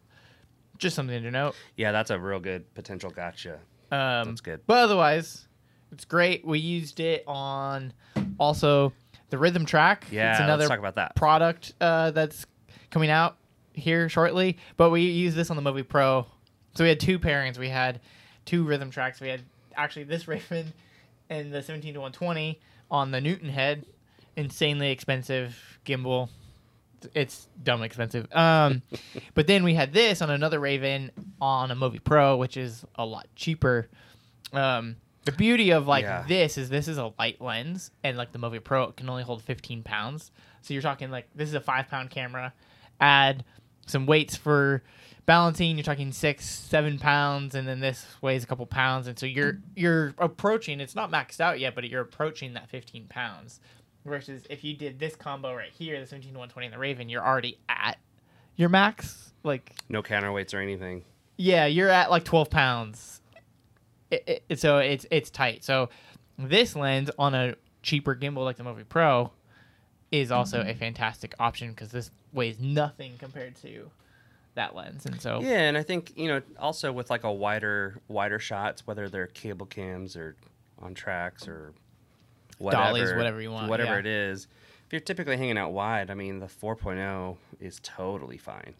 Just 0.78 0.96
something 0.96 1.22
to 1.22 1.30
note. 1.30 1.54
Yeah, 1.76 1.92
that's 1.92 2.10
a 2.10 2.18
real 2.18 2.40
good 2.40 2.72
potential 2.74 3.10
gotcha. 3.10 3.60
Um, 3.92 4.28
That's 4.28 4.40
good. 4.40 4.60
But 4.66 4.78
otherwise, 4.78 5.48
it's 5.92 6.04
great. 6.04 6.46
We 6.46 6.58
used 6.58 7.00
it 7.00 7.24
on 7.26 7.92
also 8.38 8.92
the 9.30 9.38
rhythm 9.38 9.66
track. 9.66 10.06
Yeah, 10.10 10.30
it's 10.30 10.40
let's 10.40 10.44
another 10.44 10.68
talk 10.68 10.78
about 10.78 10.94
that. 10.94 11.16
product 11.16 11.74
uh, 11.80 12.12
that's 12.12 12.46
coming 12.90 13.10
out 13.10 13.36
here 13.72 14.08
shortly. 14.08 14.58
But 14.76 14.90
we 14.90 15.02
use 15.02 15.34
this 15.34 15.50
on 15.50 15.62
the 15.62 15.62
Movi 15.62 15.86
Pro. 15.86 16.26
So 16.74 16.84
we 16.84 16.88
had 16.88 17.00
two 17.00 17.18
pairings. 17.18 17.58
We 17.58 17.68
had 17.68 18.00
two 18.46 18.64
rhythm 18.64 18.90
tracks. 18.90 19.20
We 19.20 19.28
had 19.28 19.42
actually 19.76 20.04
this 20.04 20.28
Raven 20.28 20.72
and 21.28 21.52
the 21.52 21.62
17 21.62 21.94
to 21.94 22.00
120 22.00 22.60
on 22.90 23.10
the 23.10 23.20
Newton 23.20 23.48
head. 23.48 23.84
Insanely 24.36 24.90
expensive 24.90 25.78
gimbal. 25.84 26.28
it's 27.14 27.48
dumb 27.62 27.82
expensive. 27.82 28.26
Um, 28.34 28.82
but 29.34 29.46
then 29.46 29.64
we 29.64 29.74
had 29.74 29.92
this 29.92 30.20
on 30.22 30.30
another 30.30 30.60
Raven 30.60 31.10
on 31.40 31.70
a 31.70 31.76
Movi 31.76 32.02
Pro, 32.02 32.36
which 32.36 32.56
is 32.56 32.84
a 32.96 33.04
lot 33.06 33.26
cheaper. 33.36 33.88
Um, 34.52 34.96
the 35.24 35.32
beauty 35.32 35.70
of 35.70 35.86
like 35.86 36.04
Yeah. 36.04 36.24
this 36.26 36.56
is 36.58 36.68
this 36.68 36.88
is 36.88 36.98
a 36.98 37.12
light 37.18 37.40
lens, 37.40 37.90
and 38.04 38.16
like 38.16 38.32
the 38.32 38.38
Movi 38.38 38.62
Pro 38.62 38.92
can 38.92 39.08
only 39.08 39.22
hold 39.22 39.42
15 39.42 39.82
pounds. 39.82 40.30
So 40.62 40.74
you're 40.74 40.82
talking 40.82 41.10
like 41.10 41.28
this 41.34 41.48
is 41.48 41.54
a 41.54 41.60
five 41.60 41.88
pound 41.88 42.10
camera. 42.10 42.52
Add 43.00 43.44
some 43.86 44.06
weights 44.06 44.36
for 44.36 44.82
balancing. 45.26 45.76
You're 45.76 45.84
talking 45.84 46.12
six, 46.12 46.44
seven 46.46 46.98
pounds, 46.98 47.54
and 47.54 47.66
then 47.68 47.80
this 47.80 48.04
weighs 48.20 48.44
a 48.44 48.46
couple 48.46 48.66
pounds, 48.66 49.06
and 49.06 49.18
so 49.18 49.26
you're 49.26 49.58
you're 49.76 50.14
approaching. 50.18 50.80
It's 50.80 50.94
not 50.94 51.10
maxed 51.10 51.40
out 51.40 51.60
yet, 51.60 51.74
but 51.74 51.88
you're 51.88 52.02
approaching 52.02 52.54
that 52.54 52.68
15 52.68 53.06
pounds. 53.08 53.60
Versus 54.04 54.44
if 54.48 54.64
you 54.64 54.74
did 54.74 54.98
this 54.98 55.14
combo 55.14 55.54
right 55.54 55.70
here, 55.70 56.00
the 56.00 56.06
17 56.06 56.32
to 56.32 56.38
120 56.38 56.66
and 56.66 56.74
the 56.74 56.78
Raven, 56.78 57.08
you're 57.08 57.24
already 57.24 57.58
at 57.68 57.98
your 58.56 58.68
max. 58.68 59.32
Like 59.42 59.72
No 59.88 60.02
counterweights 60.02 60.54
or 60.54 60.58
anything. 60.58 61.04
yeah, 61.36 61.66
you're 61.66 61.88
at 61.88 62.10
like 62.10 62.24
12 62.24 62.50
pounds. 62.50 63.20
It, 64.10 64.44
it, 64.48 64.60
so 64.60 64.78
it's 64.78 65.06
it's 65.10 65.30
tight. 65.30 65.64
So 65.64 65.90
this 66.38 66.74
lens 66.74 67.10
on 67.18 67.34
a 67.34 67.54
cheaper 67.82 68.14
gimbal 68.14 68.44
like 68.44 68.56
the 68.56 68.64
Movi 68.64 68.88
Pro 68.88 69.30
is 70.10 70.30
also 70.30 70.60
a 70.60 70.64
mm-hmm. 70.64 70.78
fantastic 70.78 71.34
option 71.38 71.70
because 71.70 71.90
this 71.90 72.10
weighs 72.32 72.58
nothing 72.58 73.14
compared 73.18 73.54
to 73.56 73.90
that 74.54 74.74
lens, 74.74 75.06
and 75.06 75.20
so 75.20 75.40
Yeah, 75.40 75.68
and 75.68 75.76
I 75.78 75.82
think 75.82 76.12
you 76.16 76.28
know 76.28 76.42
also 76.58 76.92
with 76.92 77.10
like 77.10 77.24
a 77.24 77.32
wider 77.32 78.00
wider 78.08 78.38
shots, 78.38 78.86
whether 78.86 79.08
they're 79.08 79.28
cable 79.28 79.66
cams 79.66 80.16
or 80.16 80.36
on 80.80 80.94
tracks 80.94 81.46
or 81.46 81.72
whatever, 82.60 82.84
Dollies, 82.84 83.12
whatever 83.14 83.40
you 83.40 83.50
want, 83.50 83.68
whatever 83.68 83.94
yeah. 83.94 83.98
it 84.00 84.06
is. 84.06 84.46
If 84.86 84.92
you're 84.92 85.00
typically 85.00 85.36
hanging 85.36 85.58
out 85.58 85.72
wide, 85.72 86.10
I 86.10 86.14
mean 86.14 86.38
the 86.40 86.46
4.0 86.46 87.36
is 87.60 87.80
totally 87.82 88.38
fine. 88.38 88.74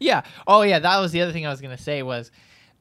Yeah. 0.00 0.22
Oh 0.46 0.62
yeah, 0.62 0.78
that 0.78 0.98
was 0.98 1.12
the 1.12 1.20
other 1.22 1.32
thing 1.32 1.46
I 1.46 1.50
was 1.50 1.60
gonna 1.60 1.78
say 1.78 2.02
was 2.02 2.30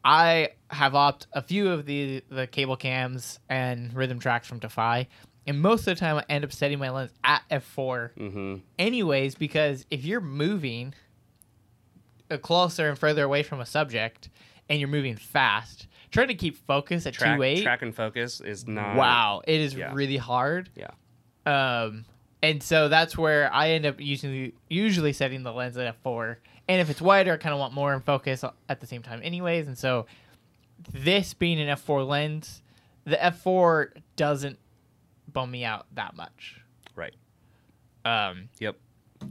I 0.04 0.50
have 0.70 0.96
opt 0.96 1.27
a 1.34 1.42
few 1.42 1.70
of 1.72 1.86
the 1.86 2.24
the 2.30 2.48
cable 2.48 2.75
cams 2.77 3.39
and 3.50 3.94
rhythm 3.94 4.20
tracks 4.20 4.48
from 4.48 4.60
Defy, 4.60 5.08
and 5.48 5.60
most 5.60 5.82
of 5.82 5.96
the 5.96 5.96
time 5.96 6.18
I 6.18 6.24
end 6.30 6.44
up 6.44 6.51
setting 6.54 6.77
my 6.80 6.89
lens 6.92 7.12
at 7.24 7.42
f4 7.50 8.12
Mm-hmm. 8.16 8.56
anyways 8.77 9.36
because 9.36 9.86
if 9.89 10.06
you're 10.06 10.22
moving 10.22 10.94
uh, 12.30 12.38
closer 12.38 12.89
and 12.89 12.98
further 13.00 13.24
away 13.24 13.42
from 13.44 13.60
a 13.60 13.66
subject 13.66 14.30
and 14.70 14.80
you're 14.80 14.89
moving 14.89 15.16
fast, 15.16 15.88
trying 16.11 16.27
to 16.29 16.35
keep 16.35 16.57
focus 16.65 17.05
at 17.05 17.13
Track, 17.13 17.37
two 17.37 17.43
eight. 17.43 17.63
track 17.63 17.81
and 17.81 17.93
focus 17.95 18.41
is 18.41 18.67
not. 18.67 18.95
Wow, 18.95 19.41
it 19.47 19.59
is 19.59 19.73
yeah. 19.73 19.93
really 19.93 20.17
hard. 20.17 20.69
Yeah. 20.75 20.91
Um, 21.45 22.05
and 22.43 22.61
so 22.61 22.89
that's 22.89 23.17
where 23.17 23.51
I 23.53 23.71
end 23.71 23.85
up 23.85 23.99
using 23.99 24.51
usually 24.69 25.13
setting 25.13 25.43
the 25.43 25.51
lens 25.53 25.77
at 25.77 26.03
f4. 26.03 26.37
And 26.69 26.81
if 26.81 26.89
it's 26.89 27.01
wider, 27.01 27.33
I 27.33 27.37
kind 27.37 27.53
of 27.53 27.59
want 27.59 27.73
more 27.73 27.93
in 27.93 28.01
focus 28.01 28.43
at 28.67 28.79
the 28.79 28.87
same 28.87 29.01
time, 29.01 29.21
anyways. 29.23 29.67
And 29.67 29.77
so 29.77 30.05
this 30.91 31.33
being 31.33 31.59
an 31.59 31.69
f4 31.75 32.05
lens, 32.07 32.61
the 33.05 33.15
f4 33.15 33.91
doesn't 34.17 34.59
bum 35.31 35.49
me 35.49 35.63
out 35.63 35.87
that 35.95 36.15
much. 36.15 36.61
Right. 36.95 37.15
Um, 38.05 38.49
Yep. 38.59 38.75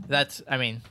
that's 0.09 0.43
I 0.49 0.57
mean, 0.57 0.83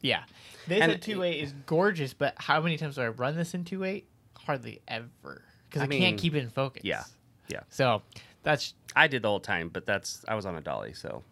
yeah. 0.00 0.24
This 0.66 0.80
And 0.80 0.92
at 0.92 1.02
two 1.02 1.22
eight 1.22 1.40
is 1.40 1.52
gorgeous, 1.66 2.14
but 2.14 2.34
how 2.38 2.60
many 2.60 2.76
times 2.76 2.94
do 2.94 3.02
I 3.02 3.08
run 3.08 3.36
this 3.36 3.54
in 3.54 3.64
two 3.64 3.84
eight? 3.84 4.06
Hardly 4.46 4.80
ever, 4.88 5.42
because 5.68 5.82
I, 5.82 5.84
I 5.84 5.88
mean, 5.88 6.00
can't 6.02 6.18
keep 6.18 6.34
it 6.34 6.38
in 6.42 6.50
focus. 6.50 6.82
Yeah. 6.84 7.04
Yeah. 7.48 7.60
So 7.70 8.02
that's 8.42 8.74
I 8.96 9.06
did 9.06 9.22
the 9.22 9.28
whole 9.28 9.40
time, 9.40 9.68
but 9.68 9.86
that's 9.86 10.24
I 10.28 10.34
was 10.34 10.46
on 10.46 10.54
a 10.56 10.60
dolly, 10.60 10.92
so. 10.94 11.22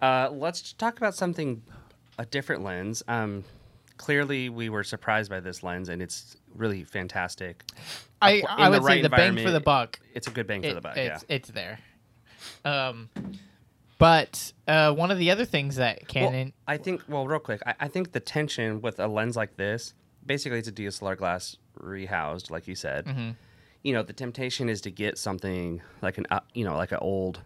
Uh, 0.00 0.28
let's 0.32 0.72
talk 0.72 0.96
about 0.96 1.14
something, 1.14 1.62
a 2.18 2.26
different 2.26 2.64
lens. 2.64 3.02
Um, 3.06 3.44
clearly, 3.98 4.48
we 4.48 4.68
were 4.68 4.82
surprised 4.82 5.30
by 5.30 5.38
this 5.40 5.62
lens, 5.62 5.88
and 5.88 6.02
it's 6.02 6.36
really 6.56 6.82
fantastic. 6.82 7.62
I 8.20 8.32
In 8.32 8.46
I 8.48 8.64
the 8.70 8.70
would 8.80 8.84
right 8.86 8.94
say 8.96 9.02
the 9.02 9.10
bang 9.10 9.36
for 9.36 9.50
the 9.52 9.60
buck. 9.60 10.00
It's 10.14 10.26
a 10.26 10.30
good 10.30 10.46
bang 10.46 10.62
for 10.62 10.68
it- 10.68 10.74
the 10.74 10.80
buck. 10.80 10.96
Yeah. 10.96 11.14
It's 11.14 11.24
it's 11.28 11.50
there. 11.50 11.78
Um, 12.64 13.08
but 13.98 14.52
uh, 14.66 14.92
one 14.92 15.10
of 15.12 15.18
the 15.18 15.30
other 15.30 15.44
things 15.44 15.76
that 15.76 15.98
Well, 16.00 16.06
Canon, 16.30 16.52
I 16.66 16.76
think. 16.76 17.02
Well, 17.08 17.26
real 17.26 17.38
quick, 17.38 17.62
I, 17.64 17.74
I 17.80 17.88
think 17.88 18.12
the 18.12 18.20
tension 18.20 18.80
with 18.82 18.98
a 18.98 19.06
lens 19.06 19.36
like 19.36 19.56
this, 19.56 19.94
basically, 20.24 20.58
it's 20.58 20.68
a 20.68 20.72
DSLR 20.72 21.16
glass 21.16 21.56
rehoused, 21.78 22.50
like 22.50 22.66
you 22.68 22.74
said. 22.74 23.06
Mm-hmm. 23.06 23.30
You 23.82 23.92
know, 23.94 24.02
the 24.02 24.12
temptation 24.12 24.68
is 24.68 24.80
to 24.82 24.90
get 24.90 25.18
something 25.18 25.82
like 26.02 26.18
an, 26.18 26.26
uh, 26.30 26.40
you 26.54 26.64
know, 26.64 26.76
like 26.76 26.92
an 26.92 26.98
old, 27.00 27.40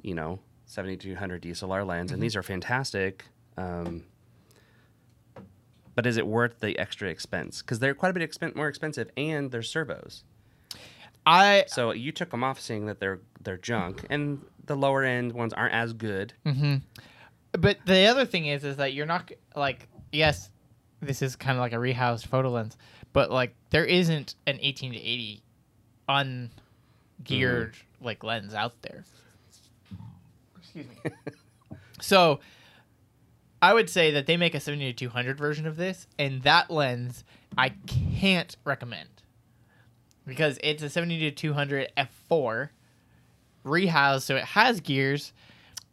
you 0.00 0.14
know, 0.14 0.38
seventy 0.66 0.96
two 0.96 1.14
hundred 1.14 1.42
DSLR 1.42 1.86
lens, 1.86 2.06
Mm-hmm. 2.08 2.14
and 2.14 2.22
these 2.22 2.36
are 2.36 2.42
fantastic. 2.42 3.24
Um, 3.56 4.04
but 5.94 6.06
is 6.06 6.16
it 6.16 6.26
worth 6.26 6.60
the 6.60 6.78
extra 6.78 7.08
expense? 7.10 7.60
Because 7.60 7.78
they're 7.78 7.94
quite 7.94 8.10
a 8.10 8.14
bit 8.18 8.28
expen- 8.30 8.56
more 8.56 8.68
expensive, 8.68 9.10
and 9.16 9.50
they're 9.50 9.62
servos. 9.62 10.24
I 11.26 11.64
So 11.68 11.92
you 11.92 12.10
took 12.12 12.30
them 12.30 12.42
off, 12.42 12.58
saying 12.60 12.86
that 12.86 12.98
they're 12.98 13.20
they're 13.42 13.58
junk, 13.58 14.04
and 14.08 14.40
the 14.64 14.74
lower 14.76 15.04
end 15.04 15.32
ones 15.32 15.52
aren't 15.52 15.74
as 15.74 15.92
good. 15.92 16.32
but 17.52 17.76
the 17.84 18.06
other 18.06 18.24
thing 18.24 18.46
is 18.46 18.64
is 18.64 18.76
that 18.78 18.94
you're 18.94 19.06
not 19.06 19.30
like 19.54 19.88
yes, 20.10 20.50
this 21.02 21.20
is 21.20 21.36
kind 21.36 21.58
of 21.58 21.60
like 21.60 21.72
a 21.72 21.76
rehoused 21.76 22.26
photo 22.26 22.50
lens, 22.50 22.76
but 23.12 23.30
like 23.30 23.54
there 23.70 23.84
isn't 23.84 24.34
an 24.46 24.58
18 24.60 24.92
to 24.92 24.98
80 24.98 25.42
ungeared 26.08 26.50
Mm-hmm. 27.24 28.04
like 28.04 28.24
lens 28.24 28.54
out 28.54 28.80
there. 28.82 29.04
Excuse 30.58 30.86
me. 31.04 31.10
so 32.00 32.40
I 33.60 33.74
would 33.74 33.88
say 33.90 34.12
that 34.12 34.26
they 34.26 34.36
make 34.36 34.54
a 34.54 34.60
70 34.60 34.92
to 34.92 35.06
200 35.06 35.38
version 35.38 35.66
of 35.66 35.76
this, 35.76 36.06
and 36.18 36.42
that 36.42 36.70
lens 36.70 37.24
I 37.56 37.70
can't 37.86 38.56
recommend 38.64 39.08
because 40.26 40.58
it's 40.62 40.82
a 40.82 40.88
70 40.88 41.18
to 41.20 41.30
200 41.30 41.92
f4 41.96 42.70
rehoused, 43.64 44.22
so 44.22 44.36
it 44.36 44.44
has 44.44 44.80
gears, 44.80 45.32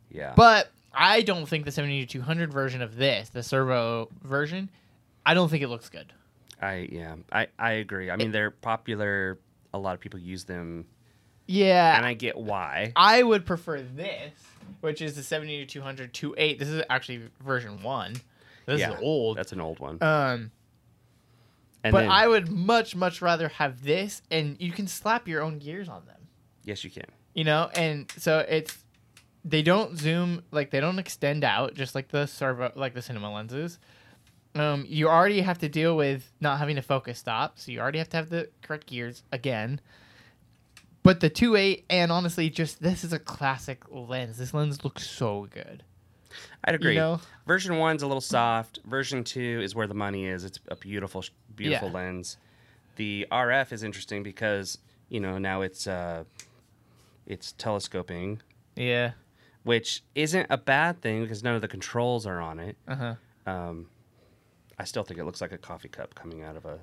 Yeah. 0.10 0.34
but 0.36 0.72
I 0.94 1.22
don't 1.22 1.46
think 1.48 1.66
the 1.66 1.72
70 1.72 2.06
to 2.06 2.12
200 2.12 2.52
version 2.52 2.82
of 2.82 2.96
this, 2.96 3.30
the 3.30 3.44
servo 3.44 4.10
version, 4.24 4.70
I 5.30 5.34
don't 5.36 5.50
think 5.50 5.62
it 5.64 5.68
looks 5.68 5.90
good. 5.90 6.12
I 6.62 6.90
yeah, 6.92 7.16
I 7.32 7.48
I 7.58 7.72
agree. 7.74 8.10
I 8.12 8.16
mean, 8.16 8.32
they're 8.32 8.52
popular. 8.52 9.40
A 9.74 9.78
lot 9.80 9.94
of 9.94 10.00
people 10.00 10.20
use 10.20 10.46
them, 10.46 10.86
Yeah. 11.46 11.96
and 11.96 12.06
I 12.06 12.14
get 12.16 12.36
why. 12.38 12.92
I 12.96 13.22
would 13.24 13.46
prefer 13.46 13.82
this, 13.82 14.34
which 14.82 15.02
is 15.02 15.16
the 15.16 15.24
70 15.24 15.60
to 15.60 15.66
200 15.68 16.14
2.8. 16.14 16.58
This 16.60 16.68
is 16.68 16.82
actually 16.90 17.22
version 17.44 17.82
1. 17.84 18.16
This 18.66 18.80
yeah, 18.80 18.94
is 18.94 19.00
old. 19.02 19.38
That's 19.38 19.52
an 19.52 19.62
old 19.62 19.80
one. 19.80 19.98
um 20.02 20.52
and 21.84 21.94
but 21.94 22.02
then, 22.02 22.12
I 22.12 22.28
would 22.28 22.50
much 22.50 22.96
much 22.96 23.22
rather 23.22 23.48
have 23.50 23.84
this 23.84 24.22
and 24.32 24.58
you 24.60 24.72
can 24.72 24.88
slap 24.88 25.28
your 25.28 25.42
own 25.42 25.60
gears 25.60 25.88
on 25.88 26.06
them. 26.06 26.28
yes, 26.66 26.84
you 26.84 26.90
can. 26.90 27.06
You 27.36 27.44
know, 27.46 27.70
and 27.76 28.12
so 28.18 28.40
it's 28.40 28.78
they 29.46 29.62
don't 29.62 29.98
zoom 29.98 30.44
like 30.52 30.72
they 30.72 30.82
don't 30.82 31.00
extend 31.00 31.44
out 31.46 31.74
just 31.76 31.96
like 31.96 32.10
the 32.10 32.26
servo 32.26 32.72
like 32.76 32.94
the 32.96 33.02
cinema 33.02 33.32
lenses. 33.32 33.80
Um, 34.56 34.86
you 34.88 35.08
already 35.08 35.42
have 35.42 35.60
to 35.60 35.70
deal 35.70 35.96
with 35.96 36.32
not 36.42 36.58
having 36.60 36.78
a 36.78 36.82
focus 36.82 37.20
stop, 37.20 37.60
so 37.60 37.72
you 37.72 37.80
already 37.80 38.00
have 38.00 38.10
to 38.10 38.18
have 38.18 38.30
the 38.30 38.50
correct 38.64 38.88
gears 38.88 39.24
again. 39.32 39.80
But 41.04 41.20
the 41.22 41.30
2.8 41.30 41.84
and 41.90 42.12
honestly, 42.12 42.50
just 42.50 42.82
this 42.82 43.04
is 43.04 43.14
a 43.14 43.20
classic 43.20 43.84
lens. 43.90 44.38
This 44.38 44.54
lens 44.54 44.84
looks 44.84 45.08
so 45.08 45.48
good. 45.50 45.84
I'd 46.64 46.76
agree. 46.76 46.96
know? 46.96 47.22
Version 47.48 47.78
one's 47.78 48.04
a 48.04 48.08
little 48.08 48.22
soft. 48.22 48.80
Version 48.86 49.24
two 49.24 49.62
is 49.64 49.74
where 49.76 49.88
the 49.88 49.94
money 49.94 50.26
is. 50.26 50.44
It's 50.44 50.60
a 50.68 50.76
beautiful, 50.76 51.24
beautiful 51.56 51.88
Yeah. 51.90 51.94
lens. 51.94 52.38
The 52.98 53.26
RF 53.32 53.72
is 53.72 53.84
interesting 53.84 54.24
because 54.24 54.78
you 55.10 55.20
know 55.20 55.38
now 55.38 55.62
it's 55.62 55.88
uh, 55.88 56.26
it's 57.26 57.54
telescoping, 57.54 58.42
Yeah. 58.76 59.12
which 59.64 60.04
isn't 60.16 60.48
a 60.50 60.58
bad 60.58 61.02
thing 61.02 61.22
because 61.24 61.44
none 61.44 61.56
of 61.56 61.62
the 61.62 61.68
controls 61.68 62.26
are 62.26 62.42
on 62.42 62.60
it. 62.60 62.78
Uh 62.88 62.96
huh. 62.96 63.16
Um, 63.48 63.88
I 64.80 64.86
still 64.86 65.04
think 65.04 65.20
it 65.20 65.26
looks 65.26 65.42
like 65.42 65.52
a 65.52 65.58
coffee 65.58 65.90
cup 65.90 66.16
coming 66.16 66.42
out 66.44 66.56
of 66.56 66.66
a. 66.66 66.80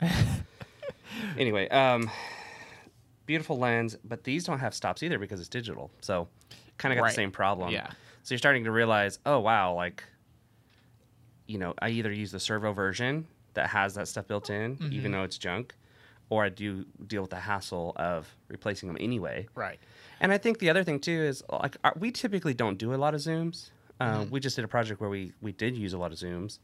anyway, 1.38 1.68
um, 1.68 2.10
beautiful 3.26 3.58
lens, 3.58 3.96
but 4.04 4.24
these 4.24 4.44
don't 4.44 4.58
have 4.58 4.74
stops 4.74 5.02
either 5.02 5.18
because 5.18 5.40
it's 5.40 5.48
digital. 5.48 5.90
So, 6.00 6.28
kind 6.78 6.92
of 6.92 6.96
got 6.96 7.04
Right. 7.04 7.10
the 7.10 7.14
same 7.16 7.30
problem. 7.30 7.70
Yeah. 7.70 7.88
So 8.22 8.34
you're 8.34 8.38
starting 8.38 8.64
to 8.64 8.70
realize, 8.70 9.18
oh 9.26 9.40
wow, 9.40 9.74
like, 9.74 10.04
you 11.46 11.58
know, 11.58 11.74
I 11.80 11.88
either 11.90 12.12
use 12.12 12.30
the 12.32 12.40
servo 12.40 12.72
version 12.72 13.26
that 13.54 13.68
has 13.68 13.94
that 13.94 14.08
stuff 14.08 14.26
built 14.26 14.50
in, 14.50 14.76
Mm-hmm. 14.76 14.92
even 14.92 15.12
though 15.12 15.22
it's 15.24 15.38
junk, 15.38 15.74
or 16.28 16.44
I 16.44 16.48
do 16.48 16.84
deal 17.06 17.22
with 17.22 17.30
the 17.30 17.40
hassle 17.40 17.92
of 17.96 18.28
replacing 18.48 18.88
them 18.88 18.96
anyway. 19.00 19.48
Right. 19.54 19.78
And 20.20 20.32
I 20.32 20.38
think 20.38 20.58
the 20.58 20.70
other 20.70 20.84
thing 20.84 21.00
too 21.00 21.12
is 21.22 21.42
like 21.50 21.76
we 21.98 22.10
typically 22.12 22.54
don't 22.54 22.78
do 22.78 22.94
a 22.94 22.96
lot 22.96 23.14
of 23.14 23.20
zooms. 23.20 23.70
Uh, 23.98 24.20
Mm-hmm. 24.20 24.30
We 24.30 24.40
just 24.40 24.56
did 24.56 24.64
a 24.64 24.68
project 24.68 25.00
where 25.00 25.10
we 25.10 25.32
we 25.42 25.52
did 25.52 25.76
use 25.76 25.92
a 25.92 25.98
lot 25.98 26.12
of 26.12 26.18
zooms, 26.18 26.58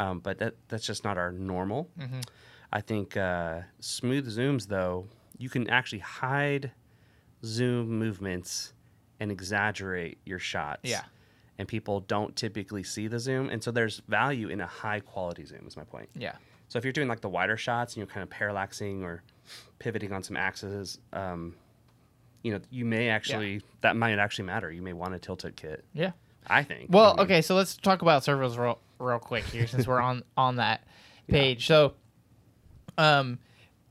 um, 0.00 0.20
but 0.20 0.38
that 0.38 0.54
that's 0.68 0.86
just 0.86 1.04
not 1.04 1.18
our 1.18 1.30
normal. 1.32 1.88
Mm-hmm. 1.98 2.20
I 2.72 2.80
think 2.80 3.16
uh, 3.16 3.60
smooth 3.80 4.26
zooms 4.28 4.68
though 4.68 5.06
you 5.38 5.48
can 5.48 5.68
actually 5.68 5.98
hide 5.98 6.72
zoom 7.44 7.88
movements 7.98 8.72
and 9.18 9.30
exaggerate 9.30 10.18
your 10.24 10.38
shots. 10.38 10.80
Yeah. 10.84 11.02
and 11.58 11.68
people 11.68 12.00
don't 12.00 12.34
typically 12.36 12.82
see 12.82 13.06
the 13.06 13.18
zoom, 13.18 13.50
and 13.50 13.62
so 13.62 13.70
there's 13.70 14.00
value 14.08 14.48
in 14.48 14.60
a 14.62 14.66
high 14.66 15.00
quality 15.00 15.44
zoom. 15.44 15.64
Is 15.66 15.76
my 15.76 15.84
point. 15.84 16.08
Yeah. 16.14 16.36
So 16.68 16.78
if 16.78 16.84
you're 16.84 16.92
doing 16.92 17.08
like 17.08 17.20
the 17.20 17.28
wider 17.28 17.56
shots 17.56 17.94
and 17.94 17.98
you're 17.98 18.06
kind 18.06 18.22
of 18.22 18.30
parallaxing 18.30 19.02
or 19.02 19.22
pivoting 19.78 20.12
on 20.12 20.22
some 20.22 20.36
axes, 20.36 20.98
um, 21.12 21.56
you 22.42 22.52
know, 22.52 22.60
you 22.70 22.84
may 22.84 23.08
actually 23.10 23.60
that 23.82 23.96
might 23.96 24.18
actually 24.18 24.46
matter. 24.46 24.70
You 24.70 24.80
may 24.80 24.94
want 24.94 25.14
a 25.14 25.18
Tilta 25.18 25.54
kit. 25.54 25.84
Yeah. 25.92 26.12
I 26.46 26.62
think. 26.62 26.86
Well, 26.88 27.12
I 27.12 27.16
mean, 27.16 27.24
okay, 27.24 27.42
so 27.42 27.54
let's 27.54 27.76
talk 27.76 28.00
about 28.02 28.24
servos 28.24 28.56
real, 29.00 29.18
quick 29.18 29.44
here 29.44 29.66
since 29.66 29.86
we're 29.86 30.00
on 30.00 30.22
on 30.36 30.56
that 30.56 30.84
page. 31.28 31.66
So, 31.66 31.94
um, 32.98 33.38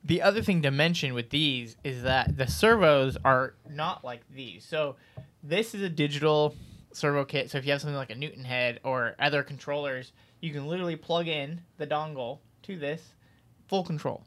the 0.04 0.22
other 0.22 0.42
thing 0.42 0.62
to 0.62 0.72
mention 0.72 1.14
with 1.14 1.30
these 1.30 1.76
is 1.84 2.04
that 2.04 2.38
the 2.38 2.48
servos 2.48 3.18
are 3.26 3.56
not 3.70 4.04
like 4.04 4.22
these. 4.34 4.66
So, 4.66 4.96
this 5.44 5.74
is 5.74 5.82
a 5.82 5.90
digital 5.90 6.56
servo 6.92 7.26
kit. 7.26 7.50
So 7.50 7.58
if 7.58 7.66
you 7.66 7.72
have 7.72 7.82
something 7.82 7.96
like 7.96 8.10
a 8.10 8.16
Newton 8.16 8.44
head 8.44 8.80
or 8.84 9.16
other 9.20 9.44
controllers, 9.44 10.12
you 10.42 10.52
can 10.52 10.68
literally 10.68 10.96
plug 10.96 11.28
in 11.28 11.62
the 11.78 11.88
dongle 11.88 12.40
to 12.64 12.78
this, 12.78 13.02
full 13.68 13.84
control, 13.84 14.24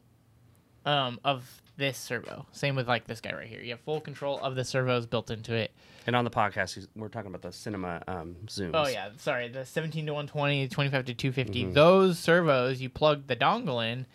um, 0.85 1.19
of 1.23 1.61
this 1.77 1.97
servo. 1.97 2.45
Same 2.51 2.75
with 2.75 2.87
like 2.87 3.05
this 3.07 3.19
guy 3.21 3.33
right 3.33 3.47
here. 3.47 3.61
You 3.61 3.71
have 3.71 3.79
full 3.81 3.99
control 4.01 4.39
of 4.39 4.55
the 4.55 4.63
servos 4.63 5.05
built 5.05 5.31
into 5.31 5.53
it. 5.55 5.71
And 6.05 6.15
on 6.15 6.23
the 6.23 6.29
podcast, 6.29 6.85
we're 6.95 7.07
talking 7.07 7.29
about 7.29 7.41
the 7.41 7.51
cinema 7.51 8.01
um, 8.07 8.35
zooms. 8.45 8.71
Oh 8.73 8.87
yeah, 8.87 9.09
sorry. 9.17 9.47
The 9.47 9.65
17 9.65 10.05
to 10.05 10.13
120, 10.13 10.67
25 10.67 11.05
to 11.05 11.13
250. 11.13 11.71
Those 11.71 12.19
servos, 12.19 12.81
you 12.81 12.89
plug 12.89 13.27
the 13.27 13.35
dongle 13.35 13.83
in, 13.89 14.05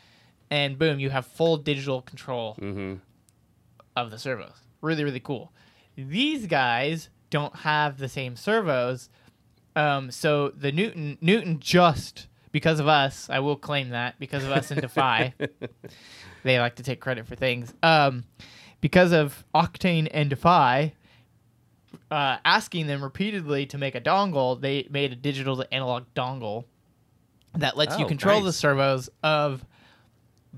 and 0.51 0.79
boom, 0.79 1.01
you 1.01 1.11
have 1.11 1.27
full 1.27 1.57
digital 1.57 2.03
control 2.03 2.57
Mm-hmm. 2.61 2.95
of 3.97 4.11
the 4.11 4.19
servos. 4.19 4.57
Really, 4.81 5.03
really 5.05 5.21
cool. 5.21 5.53
These 5.97 6.47
guys 6.47 7.09
don't 7.31 7.57
have 7.57 7.99
the 7.99 8.09
same 8.09 8.37
servos, 8.37 9.09
um, 9.75 10.11
so 10.11 10.51
the 10.51 10.71
Newton 10.73 11.19
Newton 11.21 11.59
just 11.61 12.29
because 12.53 12.81
of 12.81 12.89
us, 12.89 13.29
I 13.29 13.41
will 13.41 13.57
claim 13.57 13.91
that 13.91 14.19
because 14.19 14.45
of 14.45 14.51
us 14.53 14.71
in 14.71 14.81
Defy, 14.81 15.35
they 16.43 16.59
like 16.59 16.77
to 16.77 16.83
take 16.83 17.01
credit 17.01 17.27
for 17.27 17.35
things. 17.37 17.73
Um, 17.83 18.25
because 18.81 19.13
of 19.13 19.45
Octane 19.55 20.09
and 20.11 20.31
Defy, 20.31 20.93
uh, 22.11 22.37
asking 22.45 22.87
them 22.87 23.03
repeatedly 23.03 23.67
to 23.67 23.79
make 23.79 23.95
a 23.95 24.01
dongle, 24.01 24.61
they 24.61 24.87
made 24.91 25.13
a 25.13 25.17
digital 25.17 25.57
to 25.57 25.73
analog 25.75 26.05
dongle 26.15 26.65
that 27.55 27.77
lets 27.77 27.99
you 27.99 28.05
Oh, 28.05 28.09
control 28.09 28.41
the 28.43 28.53
servos 28.53 29.11
of 29.23 29.65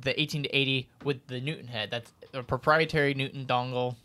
the 0.01 0.19
18 0.21 0.45
to 0.45 0.49
80 0.57 0.89
with 1.05 1.27
the 1.27 1.41
Newton 1.41 1.67
head. 1.69 1.91
That's 1.91 2.13
a 2.35 2.43
proprietary 2.43 3.15
Newton 3.15 3.47
dongle, 3.47 3.97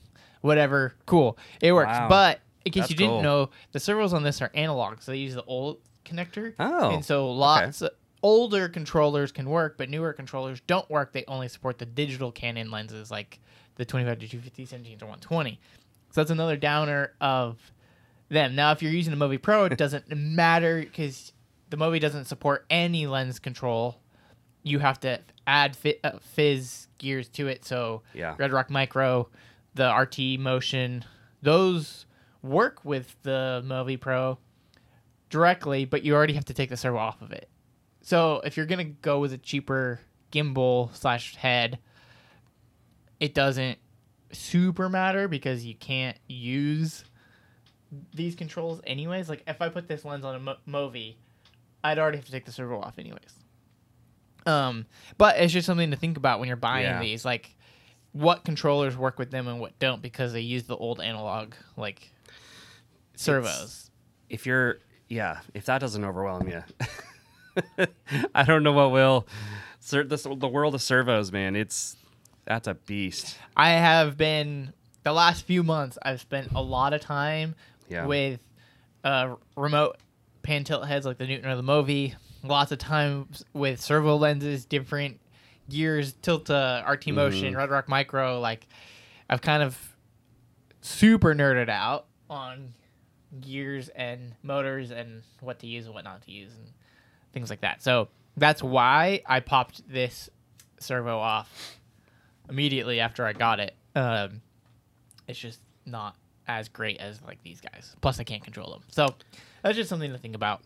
whatever. 0.42 0.94
Cool, 1.06 1.38
it 1.62 1.72
works. 1.74 1.90
Wow. 1.90 2.10
But 2.10 2.40
in 2.64 2.72
case 2.72 2.84
That's 2.84 2.92
you 2.92 2.98
didn't 2.98 3.16
cool. 3.16 3.22
know, 3.24 3.50
the 3.72 3.80
servos 3.80 4.14
on 4.14 4.24
this 4.24 4.42
are 4.42 4.52
analog, 4.54 5.02
so 5.02 5.12
they 5.12 5.18
use 5.18 5.36
the 5.36 5.44
old 5.44 5.80
connector. 6.06 6.54
Oh, 6.60 6.92
and 6.92 7.04
so 7.06 7.32
lots 7.32 7.82
of 7.82 7.92
older 8.26 8.68
controllers 8.68 9.32
can 9.32 9.48
work, 9.48 9.78
but 9.78 9.88
newer 9.88 10.12
controllers 10.12 10.60
don't 10.62 10.90
work. 10.90 11.14
They 11.14 11.24
only 11.28 11.48
support 11.48 11.78
the 11.78 11.86
digital 11.86 12.32
Canon 12.32 12.72
lenses, 12.72 13.12
like 13.12 13.40
the 13.76 13.86
25 13.86 14.18
to 14.18 14.28
250, 14.28 14.66
17 14.66 14.98
to 14.98 15.06
120. 15.06 15.60
So 16.10 16.22
that's 16.22 16.32
another 16.32 16.58
downer 16.58 17.14
of 17.22 17.72
them. 18.30 18.56
Now, 18.56 18.72
if 18.72 18.82
you're 18.82 18.92
using 18.92 19.14
a 19.14 19.16
Movi 19.16 19.40
Pro, 19.40 19.66
it 19.66 19.78
doesn't 19.78 20.10
matter 20.10 20.80
because 20.80 21.34
the 21.70 21.78
Movi 21.78 22.00
doesn't 22.00 22.26
support 22.26 22.66
any 22.68 23.06
lens 23.06 23.38
control. 23.38 24.00
You 24.64 24.80
have 24.80 25.00
to 25.02 25.20
add 25.46 25.76
fi- 25.76 26.00
uh, 26.04 26.18
FIZ 26.18 26.88
gears 26.98 27.28
to 27.30 27.46
it. 27.46 27.64
So 27.64 28.02
Yeah. 28.16 28.34
Red 28.40 28.52
Rock 28.52 28.72
Micro, 28.72 29.30
the 29.76 29.94
RT 29.94 30.40
Motion, 30.40 31.06
those 31.44 32.08
work 32.42 32.84
with 32.84 33.16
the 33.22 33.62
Movi 33.64 34.00
Pro 34.00 34.40
directly, 35.30 35.86
but 35.86 36.02
you 36.02 36.16
already 36.16 36.34
have 36.34 36.46
to 36.46 36.56
take 36.56 36.72
the 36.72 36.78
servo 36.78 36.98
off 36.98 37.22
of 37.22 37.32
it. 37.32 37.50
So 38.08 38.40
if 38.46 38.56
you're 38.56 38.68
gonna 38.68 38.84
go 38.84 39.20
with 39.20 39.34
a 39.34 39.38
cheaper 39.40 40.00
gimbal 40.32 40.96
slash 40.96 41.36
head, 41.38 41.80
it 43.20 43.34
doesn't 43.34 43.80
super 44.32 44.90
matter 44.90 45.28
because 45.28 45.66
you 45.66 45.74
can't 45.74 46.16
use 46.28 47.04
these 48.14 48.36
controls 48.36 48.80
anyways. 48.86 49.28
Like 49.28 49.42
if 49.48 49.60
I 49.60 49.70
put 49.70 49.88
this 49.88 50.06
lens 50.06 50.24
on 50.24 50.36
a 50.36 50.40
Mo- 50.40 50.58
Movi, 50.68 51.16
I'd 51.84 51.98
already 51.98 52.18
have 52.18 52.26
to 52.28 52.32
take 52.32 52.46
the 52.46 52.52
servo 52.52 52.80
off 52.80 53.00
anyways. 53.00 53.40
Um, 54.46 54.86
but 55.18 55.38
it's 55.40 55.52
just 55.52 55.66
something 55.66 55.90
to 55.90 55.98
think 55.98 56.16
about 56.18 56.38
when 56.40 56.48
you're 56.48 56.58
buying 56.58 56.86
Yeah. 56.86 57.00
these, 57.00 57.26
like 57.26 57.56
what 58.12 58.44
controllers 58.44 58.96
work 58.96 59.18
with 59.18 59.32
them 59.32 59.48
and 59.48 59.60
what 59.60 59.80
don't 59.80 60.04
because 60.04 60.32
they 60.32 60.42
use 60.42 60.66
the 60.66 60.78
old 60.78 61.02
analog 61.02 61.56
like 61.76 62.12
servos. 63.16 63.90
if 64.30 64.46
you're 64.46 64.78
yeah 65.10 65.40
if 65.54 65.66
that 65.66 65.80
doesn't 65.80 66.04
overwhelm 66.06 66.48
you 66.48 66.64
i 68.36 68.44
don't 68.44 68.64
know 68.64 68.72
what 68.74 68.92
will 68.92 69.28
Ser- 69.80 70.04
this, 70.04 70.24
the 70.24 70.48
world 70.48 70.74
of 70.76 70.82
servos 70.82 71.32
man 71.32 71.56
it's 71.56 71.96
that's 72.46 72.68
a 72.68 72.74
beast 72.76 73.38
I 73.58 73.72
have 73.72 74.18
been 74.18 74.74
the 75.04 75.14
last 75.14 75.46
few 75.46 75.64
months. 75.64 75.98
I've 76.02 76.20
spent 76.22 76.52
a 76.54 76.62
lot 76.62 76.94
of 76.94 77.02
time 77.02 77.56
Yeah. 77.90 78.06
with 78.06 78.40
uh, 79.04 79.36
remote 79.56 79.98
pan 80.44 80.64
tilt 80.64 80.86
heads 80.88 81.06
like 81.06 81.18
the 81.18 81.26
Newton 81.26 81.50
or 81.50 81.56
the 81.56 81.64
Movi. 81.64 82.14
Lots 82.44 82.72
of 82.72 82.78
times 82.80 83.44
with 83.54 83.80
servo 83.82 84.16
lenses, 84.18 84.66
different 84.66 85.20
gears, 85.70 86.14
tilt 86.22 86.50
uh, 86.52 86.84
RT 86.88 87.08
Motion, 87.10 87.56
Red 87.56 87.70
Rock 87.72 87.88
Micro. 87.90 88.40
Like 88.40 88.68
I've 89.30 89.42
kind 89.42 89.64
of 89.64 89.78
super 90.82 91.34
nerded 91.34 91.70
out 91.70 92.06
on 92.30 92.74
gears 93.42 93.90
and 93.90 94.34
motors 94.44 94.92
and 94.92 95.24
what 95.40 95.60
to 95.60 95.68
use 95.68 95.86
and 95.86 95.94
what 95.96 96.04
not 96.04 96.22
to 96.24 96.32
use 96.32 96.52
and 96.54 96.68
things 97.36 97.52
like 97.52 97.62
that. 97.62 97.84
So 97.84 98.08
that's 98.38 98.64
why 98.64 99.22
I 99.28 99.42
popped 99.42 99.88
this 99.88 100.30
servo 100.80 101.20
off 101.20 101.78
immediately 102.50 103.00
after 103.02 103.26
I 103.26 103.34
got 103.34 103.60
it. 103.60 103.76
Um, 103.94 104.42
it's 105.28 105.38
just 105.38 105.60
not 105.86 106.16
as 106.48 106.70
great 106.70 106.98
as 107.00 107.22
like 107.22 107.44
these 107.44 107.62
guys. 107.62 107.96
Plus, 108.02 108.20
I 108.20 108.24
can't 108.24 108.44
control 108.44 108.72
them. 108.72 108.84
So 108.90 109.14
that's 109.62 109.76
just 109.76 109.90
something 109.90 110.12
to 110.12 110.18
think 110.18 110.36
about. 110.36 110.62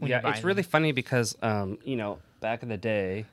yeah 0.00 0.28
it's 0.28 0.42
really 0.42 0.62
them. 0.62 0.70
funny 0.70 0.92
because 0.92 1.36
um 1.42 1.78
you 1.84 1.96
know 1.96 2.18
back 2.40 2.62
in 2.62 2.68
the 2.68 2.76
day 2.76 3.24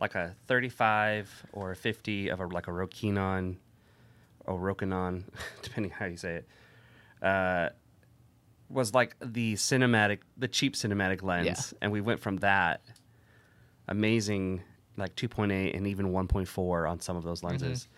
like 0.00 0.14
a 0.14 0.34
35 0.48 1.46
or 1.52 1.70
a 1.70 1.76
50 1.76 2.28
of 2.28 2.40
a 2.40 2.46
like 2.46 2.66
a 2.66 2.70
rokinon 2.72 3.56
or 4.46 4.58
rokinon 4.58 5.22
depending 5.62 5.92
how 5.92 6.06
you 6.06 6.16
say 6.16 6.42
it 6.42 6.48
uh 7.22 7.68
was 8.68 8.92
like 8.94 9.14
the 9.20 9.54
cinematic 9.54 10.18
the 10.36 10.48
cheap 10.48 10.74
cinematic 10.74 11.22
lens 11.22 11.72
and 11.80 11.92
we 11.92 12.00
went 12.00 12.20
from 12.20 12.36
that 12.38 12.80
amazing 13.88 14.62
like 14.96 15.14
2.8 15.14 15.76
and 15.76 15.86
even 15.86 16.06
1.4 16.12 16.90
on 16.90 17.00
some 17.00 17.16
of 17.16 17.22
those 17.24 17.42
lenses 17.42 17.88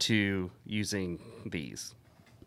to 0.00 0.50
using 0.64 1.18
these 1.46 1.94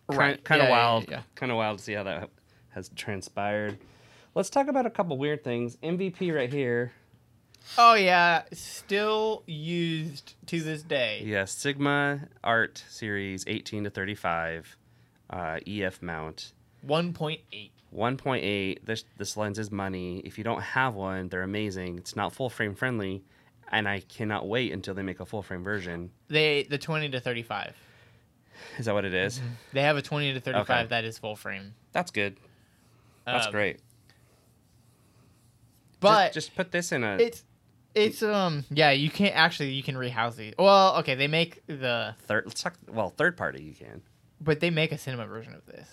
Mm-hmm. 0.08 0.20
Right. 0.20 0.44
kind 0.44 0.62
of 0.62 0.68
Yeah, 0.68 0.76
yeah, 0.76 0.84
wild 0.86 1.06
yeah. 1.10 1.22
kind 1.34 1.52
of 1.52 1.58
wild 1.58 1.80
to 1.80 1.84
see 1.84 1.94
how 1.94 2.04
that 2.04 2.30
has 2.70 2.90
transpired 2.96 3.80
let's 4.36 4.52
talk 4.52 4.68
about 4.68 4.86
a 4.86 4.92
couple 4.92 5.18
weird 5.18 5.44
things 5.44 5.78
mvp 5.78 6.32
right 6.36 6.54
here 6.54 6.92
Oh 7.80 7.96
yeah, 7.96 8.44
still 8.54 9.42
used 9.48 10.36
to 10.46 10.62
this 10.62 10.84
day. 10.84 11.24
yes 11.26 11.52
sigma 11.52 12.28
art 12.44 12.84
series 12.88 13.44
18 13.48 13.86
to 13.86 13.90
35 13.90 14.78
uh, 15.32 15.58
ef 15.66 16.00
mount 16.04 16.54
One 16.86 17.14
point 17.14 17.42
eight. 17.52 17.72
1.8 17.96 18.80
this 18.84 19.06
this 19.18 19.38
lens 19.38 19.58
is 19.58 19.72
money 19.72 20.20
if 20.26 20.38
you 20.38 20.44
don't 20.44 20.62
have 20.62 20.96
one 20.96 21.30
they're 21.30 21.44
amazing 21.44 21.98
it's 21.98 22.14
not 22.14 22.34
full 22.34 22.50
frame 22.50 22.76
friendly 22.76 23.24
and 23.72 23.88
i 23.88 24.02
cannot 24.02 24.46
wait 24.50 24.74
until 24.74 24.94
they 24.94 25.02
make 25.02 25.22
a 25.22 25.26
full 25.26 25.42
frame 25.42 25.64
version 25.64 26.12
They 26.28 26.64
the 26.64 26.78
twenty 26.78 27.08
to 27.10 27.22
thirty 27.22 27.42
five. 27.44 27.74
is 28.78 28.86
that 28.88 28.94
what 28.96 29.06
it 29.06 29.14
is? 29.14 29.40
They 29.72 29.82
have 29.82 29.96
a 29.96 30.02
twenty 30.02 30.34
to 30.34 30.42
thirty 30.42 30.58
five 30.66 30.70
Okay. 30.70 30.88
that 30.90 31.06
is 31.06 31.18
full 31.18 31.38
frame. 31.38 31.74
that's 31.94 32.12
good 32.12 32.36
that's 33.26 33.46
Um, 33.46 33.52
great 33.54 33.80
But 36.02 36.34
just, 36.34 36.48
just 36.48 36.56
put 36.58 36.72
this 36.74 36.92
in 36.92 37.04
a 37.06 37.16
it's 37.18 37.46
it's 37.94 38.22
um 38.22 38.66
yeah 38.70 38.92
you 38.92 39.10
can't 39.10 39.36
actually 39.36 39.70
you 39.72 39.84
can 39.84 39.96
rehouse 39.98 40.36
these. 40.36 40.54
Well 40.60 40.98
okay 40.98 41.16
they 41.16 41.28
make 41.28 41.66
the 41.68 42.16
third 42.24 42.44
let's 42.46 42.62
talk 42.62 42.74
well 42.90 43.10
third 43.10 43.38
party 43.38 43.64
you 43.64 43.74
can 43.74 44.02
but 44.42 44.60
they 44.60 44.70
make 44.70 44.92
a 44.92 44.98
cinema 44.98 45.26
version 45.28 45.54
of 45.54 45.66
this. 45.66 45.88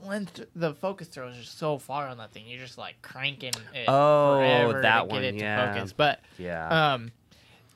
The 0.00 0.08
lens, 0.08 0.30
the 0.56 0.74
focus 0.74 1.06
throw 1.08 1.28
is 1.28 1.36
just 1.36 1.56
so 1.58 1.78
far 1.78 2.08
on 2.08 2.18
that 2.18 2.32
thing. 2.32 2.44
You're 2.48 2.58
just 2.60 2.78
like 2.78 3.00
cranking 3.00 3.52
it 3.72 3.84
Oh, 3.88 4.38
forever 4.38 4.82
that 4.82 5.02
to 5.02 5.06
get 5.06 5.12
one, 5.12 5.24
it 5.24 5.34
yeah. 5.36 5.72
focus. 5.74 5.92
But 5.92 6.20
yeah 6.38 6.94
um, 6.94 7.12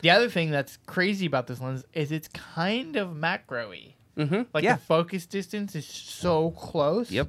the 0.00 0.10
other 0.10 0.28
thing 0.28 0.50
that's 0.50 0.78
crazy 0.86 1.26
about 1.26 1.46
this 1.46 1.60
lens 1.60 1.84
is 1.92 2.10
it's 2.12 2.28
kind 2.28 2.96
of 2.96 3.14
macro-y. 3.16 3.94
mm-hmm. 4.16 4.42
Like 4.52 4.64
yeah 4.64 4.74
the 4.76 4.82
focus 4.82 5.26
distance 5.26 5.76
is 5.76 5.86
so 5.86 6.50
close. 6.52 7.10
yep 7.12 7.28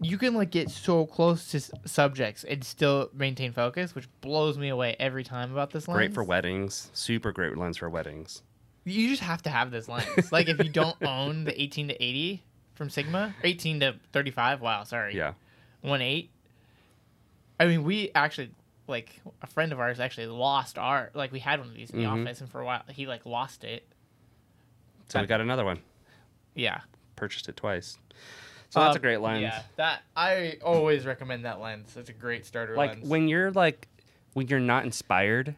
You 0.00 0.18
can 0.18 0.34
like 0.34 0.50
get 0.50 0.68
so 0.70 1.06
close 1.06 1.48
to 1.52 1.56
s- 1.58 1.70
subjects 1.86 2.44
and 2.44 2.62
still 2.62 3.08
maintain 3.14 3.52
focus, 3.52 3.94
which 3.94 4.08
blows 4.20 4.58
me 4.58 4.68
away 4.68 4.96
every 5.00 5.24
time 5.24 5.50
about 5.52 5.70
this 5.70 5.88
lens. 5.88 5.96
great 5.96 6.12
for 6.14 6.22
weddings 6.24 6.90
super 6.92 7.32
great 7.32 7.56
lens 7.56 7.78
for 7.78 7.88
weddings 7.88 8.42
You 8.84 9.08
just 9.08 9.22
have 9.22 9.40
to 9.44 9.50
have 9.50 9.70
this 9.70 9.88
lens. 9.88 10.30
like 10.30 10.48
if 10.48 10.58
you 10.62 10.68
don't 10.68 10.96
own 11.02 11.44
the 11.44 11.58
18 11.60 11.88
to 11.88 12.02
80 12.02 12.42
from 12.74 12.90
Sigma, 12.90 13.34
18 13.42 13.80
to 13.80 13.94
35. 14.12 14.60
Wow, 14.60 14.84
sorry. 14.84 15.16
yeah 15.16 15.34
one 15.80 16.00
eight. 16.00 16.30
I 17.60 17.66
mean, 17.66 17.84
we 17.84 18.10
actually 18.14 18.50
like 18.88 19.20
a 19.42 19.46
friend 19.46 19.72
of 19.72 19.80
ours 19.80 20.00
actually 20.00 20.26
lost 20.26 20.78
our 20.78 21.10
like 21.14 21.30
we 21.32 21.38
had 21.40 21.58
one 21.60 21.68
of 21.68 21.74
these 21.74 21.90
in 21.90 22.00
the 22.00 22.04
Mhm. 22.06 22.22
office, 22.22 22.40
and 22.40 22.50
for 22.50 22.60
a 22.60 22.64
while 22.64 22.82
he 22.88 23.06
like 23.06 23.24
lost 23.26 23.64
it. 23.64 23.86
So 25.08 25.20
we 25.20 25.26
got 25.26 25.40
another 25.40 25.64
one. 25.64 25.80
Yeah, 26.54 26.80
Purchased 27.16 27.48
it 27.48 27.56
twice. 27.56 27.98
So 28.70 28.80
that's 28.80 28.96
a 28.96 28.98
Um, 28.98 29.02
great 29.02 29.18
lens. 29.18 29.42
Yeah, 29.42 29.62
that 29.76 30.02
I 30.16 30.58
always 30.64 31.04
recommend 31.06 31.44
that 31.44 31.60
lens. 31.60 31.96
It's 31.96 32.08
a 32.10 32.12
great 32.14 32.44
starter 32.46 32.76
like 32.76 32.90
lens. 32.96 33.08
when 33.08 33.28
you're 33.28 33.50
like 33.52 33.86
when 34.32 34.48
you're 34.48 34.58
not 34.58 34.84
inspired 34.84 35.54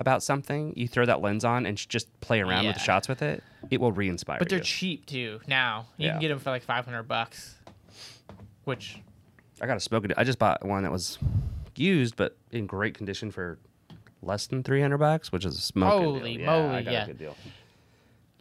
about 0.00 0.22
something, 0.22 0.72
you 0.76 0.88
throw 0.88 1.04
that 1.06 1.20
lens 1.20 1.44
on 1.44 1.66
and 1.66 1.76
just 1.76 2.08
play 2.20 2.40
around 2.40 2.66
with 2.66 2.74
the 2.74 2.80
shots 2.80 3.06
with 3.08 3.22
it. 3.22 3.44
It 3.70 3.80
will 3.80 3.92
re-inspire. 3.92 4.38
but 4.38 4.48
they're 4.48 4.58
you. 4.58 4.64
cheap 4.64 5.06
too. 5.06 5.40
Now 5.46 5.86
you 5.96 6.06
Yeah. 6.06 6.12
can 6.12 6.20
get 6.22 6.28
them 6.28 6.38
for 6.40 6.50
like 6.50 6.62
five 6.62 6.84
hundred 6.86 7.04
bucks, 7.04 7.54
which 8.64 8.98
I 9.60 9.66
got 9.66 9.76
a 9.76 9.80
smoke. 9.80 10.04
I 10.16 10.24
just 10.24 10.38
bought 10.38 10.64
one 10.64 10.82
that 10.82 10.90
was 10.92 11.18
used 11.76 12.16
but 12.16 12.36
in 12.50 12.66
great 12.66 12.94
condition 12.94 13.30
for 13.30 13.58
less 14.22 14.46
than 14.46 14.62
three 14.62 14.80
hundred 14.80 14.98
bucks, 14.98 15.30
which 15.32 15.44
is 15.44 15.56
a 15.56 15.60
smoking 15.60 16.02
Holy 16.02 16.36
deal. 16.38 16.46
moly, 16.46 16.68
yeah, 16.72 16.76
I 16.76 16.82
got 16.82 16.92
yeah. 16.92 17.04
a 17.04 17.06
good 17.06 17.18
deal. 17.18 17.36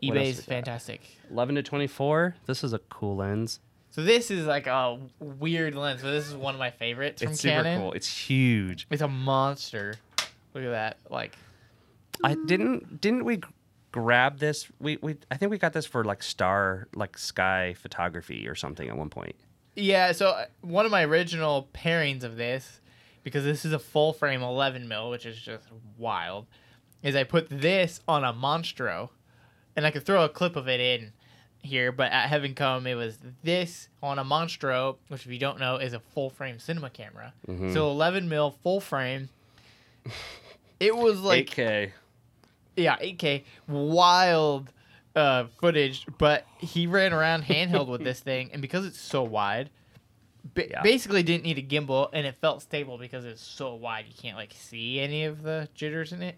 What 0.02 0.18
else 0.18 0.28
eBay's 0.28 0.46
fantastic. 0.46 1.02
Eleven 1.30 1.56
to 1.56 1.64
twenty-four. 1.64 2.36
This 2.46 2.64
is 2.64 2.72
a 2.74 2.80
cool 2.90 3.18
lens. 3.18 3.60
So 3.92 4.04
this 4.04 4.32
is 4.32 4.46
like 4.46 4.68
a 4.68 4.98
weird 5.20 5.76
lens, 5.76 6.02
but 6.02 6.12
this 6.12 6.28
is 6.28 6.36
one 6.36 6.54
of 6.54 6.60
my 6.60 6.70
favorites 6.72 7.22
from 7.22 7.30
Canon. 7.30 7.34
It's 7.36 7.42
super 7.42 7.64
Canon. 7.64 7.80
cool. 7.82 7.92
It's 7.94 8.08
huge. 8.30 8.88
It's 8.90 9.02
a 9.02 9.08
monster. 9.10 9.96
Look 10.54 10.64
at 10.64 10.70
that. 10.70 10.98
Like 11.10 11.36
I 12.24 12.36
didn't 12.46 13.02
didn't 13.02 13.26
we 13.26 13.42
grab 13.92 14.40
this? 14.40 14.68
We 14.80 14.98
we 15.02 15.18
I 15.32 15.38
think 15.38 15.52
we 15.52 15.58
got 15.58 15.74
this 15.74 15.86
for 15.86 16.04
like 16.04 16.24
star 16.24 16.88
like 16.96 17.18
sky 17.18 17.76
photography 17.78 18.48
or 18.48 18.56
something 18.56 18.88
at 18.88 18.98
one 18.98 19.10
point. 19.10 19.36
yeah, 19.76 20.12
so 20.12 20.30
uh, 20.30 20.46
one 20.62 20.86
of 20.86 20.92
my 20.92 21.04
original 21.06 21.70
pairings 21.74 22.24
of 22.24 22.36
this, 22.36 22.82
because 23.24 23.44
this 23.44 23.64
is 23.66 23.72
a 23.74 23.80
full 23.80 24.14
frame 24.14 24.42
11 24.42 24.88
mil, 24.88 25.10
which 25.10 25.26
is 25.26 25.40
just 25.40 25.68
wild, 25.98 26.48
is 27.02 27.16
I 27.16 27.24
put 27.24 27.48
this 27.50 28.02
on 28.08 28.24
a 28.24 28.34
Monstro, 28.34 29.10
and 29.76 29.86
I 29.86 29.92
could 29.92 30.06
throw 30.06 30.26
a 30.26 30.30
clip 30.30 30.56
of 30.56 30.68
it 30.68 30.82
in 30.82 31.14
here, 31.62 31.92
but 31.92 32.12
at 32.12 32.28
Heaven 32.28 32.54
Come 32.56 32.88
it 32.88 32.96
was 32.96 33.18
this 33.44 33.90
on 34.02 34.20
a 34.20 34.24
Monstro, 34.26 34.98
which 35.08 35.26
if 35.26 35.32
you 35.32 35.40
don't 35.40 35.60
know 35.60 35.78
is 35.78 35.94
a 35.94 36.00
full 36.00 36.30
frame 36.30 36.60
cinema 36.60 36.90
camera. 36.90 37.34
Mm-hmm. 37.48 37.74
So 37.74 37.90
11 37.90 38.28
mil 38.28 38.52
full 38.52 38.82
frame. 38.82 39.30
It 40.80 40.96
was 40.96 41.20
like 41.20 41.50
8K. 41.50 41.92
Yeah, 42.76 42.98
8K, 42.98 43.44
wild 43.68 44.72
uh, 45.16 45.46
footage. 45.60 46.06
But 46.18 46.46
he 46.60 46.88
ran 46.88 47.14
around 47.14 47.44
handheld 47.44 47.88
with 47.88 48.04
this 48.04 48.20
thing, 48.30 48.50
and 48.54 48.62
because 48.62 48.86
it's 48.86 49.00
so 49.00 49.24
wide, 49.24 49.70
ba- 50.54 50.70
Yeah. 50.70 50.82
basically 50.82 51.24
didn't 51.24 51.44
need 51.44 51.58
a 51.58 51.62
gimbal, 51.64 52.10
and 52.14 52.26
it 52.26 52.36
felt 52.42 52.62
stable 52.62 52.98
because 52.98 53.26
it's 53.26 53.42
so 53.42 53.76
wide 53.76 54.06
you 54.08 54.14
can't 54.16 54.38
like 54.38 54.54
see 54.58 55.00
any 55.00 55.26
of 55.26 55.44
the 55.44 55.68
jitters 55.74 56.12
in 56.14 56.22
it. 56.22 56.38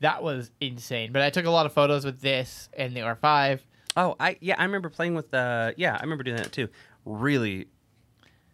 That 0.00 0.22
was 0.22 0.50
insane. 0.60 1.10
But 1.12 1.22
I 1.22 1.30
took 1.30 1.46
a 1.46 1.50
lot 1.50 1.64
of 1.66 1.72
photos 1.72 2.04
with 2.04 2.20
this 2.20 2.68
and 2.76 2.94
the 2.94 3.00
R5. 3.00 3.60
Oh, 3.96 4.14
I 4.20 4.36
yeah, 4.40 4.56
I 4.58 4.64
remember 4.64 4.90
playing 4.90 5.14
with 5.14 5.30
the 5.30 5.72
yeah, 5.78 5.96
I 5.98 6.02
remember 6.02 6.22
doing 6.22 6.36
that 6.36 6.52
too. 6.52 6.68
Really, 7.06 7.66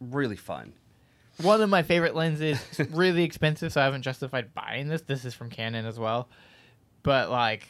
really 0.01 0.37
fun. 0.37 0.72
One 1.40 1.61
of 1.61 1.68
my 1.68 1.83
favorite 1.83 2.14
lenses. 2.14 2.61
Really 2.92 3.25
expensive, 3.25 3.72
so 3.72 3.81
I 3.81 3.85
haven't 3.85 4.03
justified 4.03 4.55
buying 4.55 4.87
this. 4.87 5.03
This 5.03 5.25
is 5.25 5.35
from 5.35 5.51
Canon 5.51 5.85
as 5.87 5.98
well, 5.98 6.29
but 7.03 7.31
like, 7.31 7.69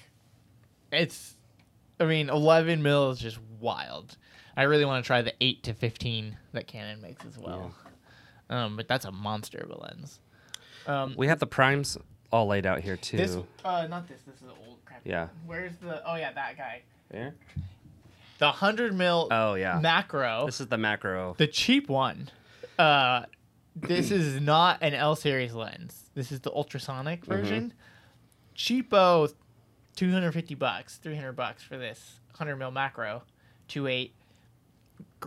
it's. 0.90 1.34
I 2.00 2.04
mean, 2.04 2.30
11 2.30 2.82
mil 2.82 3.10
is 3.10 3.18
just 3.20 3.38
wild. 3.60 4.16
I 4.56 4.64
really 4.64 4.84
want 4.84 5.04
to 5.04 5.06
try 5.06 5.22
the 5.22 5.32
8 5.40 5.62
to 5.64 5.74
15 5.74 6.36
that 6.52 6.66
Canon 6.66 7.00
makes 7.00 7.24
as 7.24 7.38
well. 7.38 7.72
Um, 8.50 8.76
but 8.76 8.88
that's 8.88 9.04
a 9.04 9.12
monster 9.12 9.58
of 9.58 9.70
a 9.70 9.78
lens. 9.80 10.18
Um, 10.86 11.14
We 11.16 11.28
have 11.28 11.38
the 11.38 11.46
primes 11.46 11.96
all 12.32 12.46
laid 12.48 12.66
out 12.66 12.80
here 12.80 12.96
too. 12.96 13.16
this, 13.18 13.36
uh, 13.64 13.86
not 13.88 14.08
this. 14.08 14.20
This 14.26 14.34
is 14.36 14.40
the 14.42 14.66
old 14.66 14.78
crap. 14.84 15.00
Yeah. 15.04 15.28
Where's 15.46 15.72
the? 15.76 16.02
Oh 16.06 16.16
yeah, 16.16 16.32
that 16.32 16.56
guy. 16.56 16.82
there. 17.10 17.34
The 18.38 18.46
100 18.46 18.92
mil 18.94 19.28
Oh 19.30 19.54
yeah. 19.54 19.78
macro. 19.80 20.46
This 20.46 20.60
is 20.60 20.66
the 20.66 20.78
macro. 20.78 21.34
The 21.38 21.46
cheap 21.46 21.88
one. 21.88 22.28
Uh, 22.78 23.26
this 23.76 24.10
is 24.10 24.40
not 24.40 24.78
an 24.82 24.92
L 24.94 25.14
series 25.14 25.54
lens. 25.54 26.10
This 26.14 26.32
is 26.32 26.40
the 26.40 26.50
ultrasonic 26.50 27.24
version. 27.24 27.72
Cheapo, 28.62 29.32
two 29.96 30.12
hundred 30.12 30.30
fifty 30.32 30.54
bucks, 30.54 30.96
three 30.98 31.16
hundred 31.16 31.32
bucks 31.32 31.62
for 31.64 31.76
this 31.76 32.20
hundred 32.34 32.56
mil 32.56 32.70
macro, 32.70 33.22
two 33.66 33.88
eight. 33.88 34.14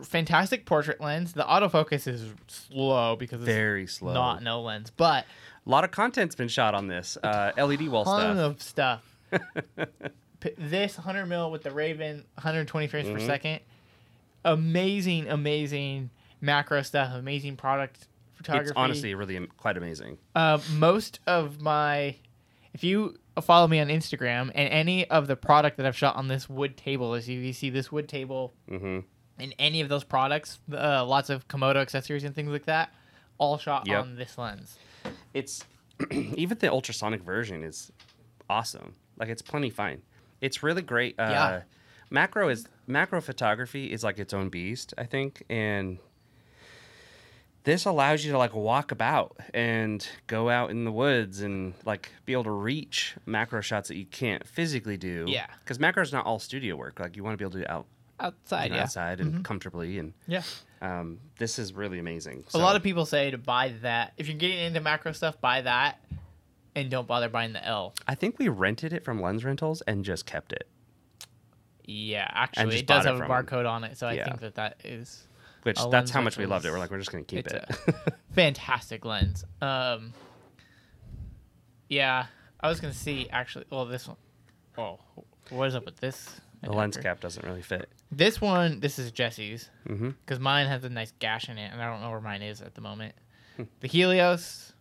Fantastic 0.04 0.66
portrait 0.66 1.00
lens. 1.02 1.34
The 1.34 1.44
autofocus 1.44 2.08
is 2.08 2.34
slow 2.48 3.16
because 3.16 3.42
it's 3.42 3.46
Very 3.46 3.88
slow. 3.88 4.14
not 4.14 4.42
no 4.44 4.62
lens, 4.62 4.92
but 4.96 5.26
A 5.66 5.70
lot 5.70 5.84
of 5.84 5.92
content's 5.92 6.36
been 6.36 6.48
shot 6.50 6.74
on 6.76 6.88
this. 6.88 7.18
Uh, 7.24 7.52
LED 7.58 7.88
wall 7.90 8.04
ton 8.06 8.36
stuff. 8.62 9.32
of 9.32 9.42
stuff. 9.82 9.88
P- 10.42 10.52
this 10.58 10.98
100 10.98 11.26
mil 11.26 11.50
with 11.52 11.64
the 11.64 11.72
Raven 11.72 12.24
120 12.36 12.88
frames 12.88 13.08
Mm-hmm. 13.08 13.18
per 13.18 13.24
second. 13.26 13.60
Amazing, 14.44 15.28
amazing 15.30 16.10
macro 16.42 16.82
stuff. 16.82 17.14
Amazing 17.14 17.56
product 17.58 18.08
photography. 18.36 18.70
It's 18.70 18.78
honestly 18.78 19.16
really 19.16 19.36
am- 19.38 19.48
quite 19.58 19.76
amazing. 19.78 20.18
uh, 20.36 20.60
most 20.74 21.20
of 21.28 21.62
my. 21.62 22.16
If 22.74 22.84
you 22.84 23.18
follow 23.42 23.68
me 23.68 23.80
on 23.80 23.88
Instagram 23.88 24.52
and 24.56 24.70
any 24.70 25.10
of 25.10 25.28
the 25.28 25.36
product 25.36 25.78
that 25.78 25.86
I've 25.86 25.98
shot 25.98 26.16
on 26.16 26.28
this 26.28 26.48
wood 26.50 26.78
table, 26.78 27.14
as 27.14 27.28
you 27.28 27.52
see 27.54 27.70
this 27.70 27.92
wood 27.92 28.08
table 28.08 28.54
hmm 28.70 29.00
and 29.38 29.54
any 29.60 29.82
of 29.82 29.90
those 29.90 30.06
products, 30.06 30.60
uh, 30.72 31.04
lots 31.06 31.30
of 31.30 31.46
Komodo 31.50 31.76
accessories 31.76 32.24
and 32.24 32.34
things 32.34 32.50
like 32.50 32.66
that, 32.68 32.94
all 33.38 33.58
shot 33.58 33.86
Yep. 33.86 34.02
on 34.02 34.16
this 34.16 34.38
lens. 34.38 34.80
It's 35.34 35.66
even 36.12 36.58
the 36.60 36.72
ultrasonic 36.72 37.22
version 37.22 37.62
is 37.64 37.92
awesome. 38.50 38.94
Like 39.18 39.28
it's 39.30 39.42
plenty 39.42 39.70
fine. 39.70 40.02
It's 40.40 40.64
really 40.64 40.82
great. 40.82 41.20
Uh, 41.20 41.28
Yeah. 41.30 41.62
Macro 42.10 42.48
is 42.50 42.68
macro 42.88 43.20
photography 43.20 43.92
is 43.92 44.04
like 44.06 44.20
its 44.20 44.34
own 44.34 44.48
beast, 44.50 44.94
I 44.98 45.04
think, 45.06 45.44
and 45.50 45.98
this 47.66 47.86
allows 47.86 48.24
you 48.24 48.32
to 48.32 48.38
like 48.38 48.56
walk 48.56 48.92
about 48.92 49.36
and 49.54 50.08
go 50.28 50.50
out 50.50 50.70
in 50.70 50.86
the 50.86 50.92
woods 50.92 51.42
and 51.42 51.74
like 51.86 52.12
be 52.26 52.32
able 52.34 52.46
to 52.46 52.52
reach 52.52 53.16
macro 53.26 53.60
shots 53.60 53.90
that 53.90 53.98
you 53.98 54.06
can't 54.06 54.48
physically 54.48 54.96
do. 54.98 55.26
Yeah. 55.28 55.48
because 55.64 55.80
macro 55.80 56.02
is 56.04 56.14
not 56.14 56.26
all 56.26 56.40
studio 56.40 56.76
work. 56.76 57.00
Like 57.00 57.16
you 57.18 57.24
want 57.24 57.34
to 57.34 57.38
be 57.38 57.44
able 57.44 57.52
to 57.54 57.58
do 57.60 57.64
it 57.64 57.70
out 57.70 57.86
Outside, 58.18 58.64
you 58.66 58.70
know, 58.70 58.76
yeah. 58.78 58.84
outside 58.84 59.20
and 59.20 59.44
comfortably, 59.44 60.00
and 60.00 60.14
Yeah. 60.26 60.44
um, 60.82 61.20
this 61.38 61.60
is 61.60 61.74
really 61.74 62.00
amazing. 62.00 62.46
A 62.54 62.58
lot 62.58 62.78
of 62.78 62.82
people 62.84 63.06
say 63.06 63.30
to 63.32 63.38
buy 63.38 63.74
that. 63.82 64.14
If 64.16 64.30
you're 64.30 64.38
getting 64.38 64.58
into 64.60 64.80
macro 64.80 65.12
stuff, 65.12 65.42
buy 65.42 65.60
that, 65.64 66.00
and 66.76 66.90
don't 66.90 67.08
bother 67.08 67.28
buying 67.28 67.52
the 67.52 67.66
L. 67.66 67.94
I 68.08 68.16
think 68.16 68.40
we 68.40 68.48
rented 68.48 68.94
it 68.94 69.04
from 69.04 69.22
Lens 69.22 69.44
Rentals 69.44 69.82
and 69.82 70.06
just 70.06 70.26
kept 70.26 70.54
it. 70.54 70.66
Yeah, 71.84 72.26
actually, 72.34 72.78
it 72.80 72.88
does 72.88 73.06
it 73.06 73.10
have 73.10 73.20
a 73.20 73.26
barcode 73.26 73.70
on 73.70 73.84
it, 73.84 73.98
so 73.98 74.08
I 74.08 74.24
think 74.24 74.40
that 74.40 74.56
that 74.56 74.80
is 74.86 75.28
Which 75.66 75.80
A 75.82 75.90
that's 75.90 76.12
how 76.12 76.22
much 76.22 76.38
we 76.38 76.46
loved 76.46 76.64
it. 76.66 76.72
We're 76.72 76.78
like, 76.78 76.92
we're 76.92 77.00
just 77.00 77.12
gonna 77.12 77.24
keep 77.24 77.48
it. 77.48 77.66
fantastic 78.36 79.04
lens. 79.04 79.44
Um, 79.62 80.14
yeah, 81.90 82.28
I 82.60 82.70
was 82.70 82.80
gonna 82.80 82.94
see 82.94 83.28
actually. 83.32 83.66
Well, 83.72 83.86
this 83.86 84.08
one. 84.08 84.18
Oh, 84.78 85.00
what 85.50 85.68
is 85.68 85.74
up 85.76 85.86
with 85.86 85.98
this? 85.98 86.40
the 86.62 86.72
lens 86.72 86.98
cap 86.98 87.20
doesn't 87.20 87.46
really 87.46 87.62
fit. 87.62 87.90
This 88.12 88.40
one, 88.42 88.80
this 88.80 88.98
is 89.00 89.12
Jesse's 89.12 89.70
Mm-hmm. 89.88 90.10
because 90.24 90.40
mine 90.40 90.68
has 90.68 90.84
a 90.84 90.90
nice 90.90 91.14
gash 91.20 91.50
in 91.50 91.58
it, 91.58 91.72
and 91.72 91.82
I 91.82 91.92
don't 91.92 92.02
know 92.02 92.10
where 92.12 92.22
mine 92.22 92.42
is 92.42 92.62
at 92.62 92.76
the 92.76 92.82
moment. 92.82 93.14
Hmm. 93.58 93.64
The 93.82 93.88
Helios, 93.88 94.74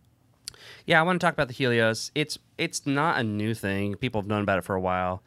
Yeah, 0.85 0.99
I 0.99 1.03
want 1.03 1.19
to 1.19 1.25
talk 1.25 1.33
about 1.33 1.47
the 1.47 1.53
Helios. 1.53 2.11
It's 2.15 2.37
it's 2.57 2.85
not 2.85 3.19
a 3.19 3.23
new 3.23 3.53
thing. 3.55 3.95
People 3.95 4.21
have 4.21 4.27
known 4.27 4.41
about 4.43 4.59
it 4.59 4.63
for 4.65 4.75
a 4.75 4.81
while. 4.81 5.23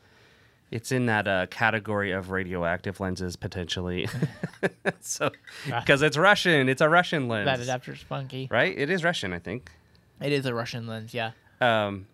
It's 0.71 0.93
in 0.93 1.07
that 1.07 1.27
uh, 1.27 1.47
category 1.47 2.13
of 2.13 2.31
radioactive 2.31 3.01
lenses 3.01 3.37
potentially. 3.37 4.09
so 5.01 5.31
because 5.65 6.03
it's 6.03 6.17
Russian, 6.17 6.69
it's 6.69 6.81
a 6.83 6.89
Russian 6.89 7.29
lens, 7.29 7.47
that 7.47 7.61
adapter's 7.61 8.03
funky. 8.03 8.49
right? 8.51 8.77
It 8.77 8.91
is 8.91 9.03
Russian, 9.05 9.33
I 9.33 9.39
think. 9.39 9.71
It 10.21 10.33
is 10.33 10.45
a 10.47 10.55
Russian 10.55 10.87
lens, 10.87 11.15
yeah. 11.15 11.31
Um, 11.61 12.07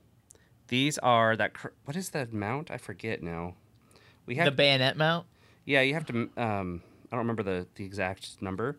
these 0.68 0.98
are 0.98 1.36
that. 1.36 1.54
Cr- 1.54 1.68
what 1.84 1.96
is 1.96 2.10
the 2.10 2.28
mount? 2.30 2.70
I 2.70 2.78
forget 2.78 3.22
now. 3.22 3.54
We 4.26 4.36
have 4.36 4.46
The 4.46 4.52
bayonet 4.52 4.96
mount. 4.96 5.26
Yeah, 5.64 5.80
you 5.80 5.94
have 5.94 6.06
to. 6.06 6.30
Um, 6.36 6.82
I 7.10 7.16
don't 7.16 7.26
remember 7.26 7.42
the 7.42 7.66
the 7.74 7.84
exact 7.84 8.40
number, 8.40 8.76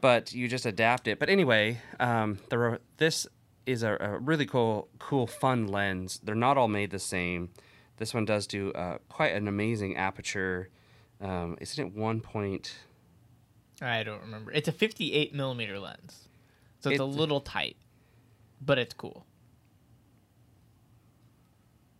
but 0.00 0.32
you 0.32 0.48
just 0.48 0.66
adapt 0.66 1.08
it. 1.08 1.18
But 1.18 1.28
anyway, 1.28 1.80
um, 1.98 2.38
the 2.50 2.80
this 2.98 3.26
is 3.66 3.82
a, 3.82 3.96
a 4.00 4.18
really 4.18 4.46
cool, 4.46 4.88
cool, 4.98 5.26
fun 5.26 5.66
lens. 5.66 6.20
They're 6.22 6.34
not 6.34 6.56
all 6.56 6.68
made 6.68 6.90
the 6.90 6.98
same. 6.98 7.50
This 7.98 8.14
one 8.14 8.24
does 8.24 8.46
do 8.46 8.72
uh, 8.72 8.98
quite 9.08 9.32
an 9.34 9.48
amazing 9.48 9.96
aperture. 9.96 10.70
Um, 11.20 11.56
isn't 11.60 11.84
it 11.84 11.94
one 11.94 12.20
point? 12.20 12.74
I 13.82 14.02
don't 14.02 14.20
remember. 14.22 14.52
It's 14.52 14.68
a 14.68 14.72
58 14.72 15.34
millimeter 15.34 15.78
lens, 15.78 16.28
so 16.80 16.90
it's 16.90 17.00
a 17.00 17.04
little 17.04 17.40
tight, 17.40 17.76
but 18.60 18.78
it's 18.78 18.94
cool. 18.94 19.26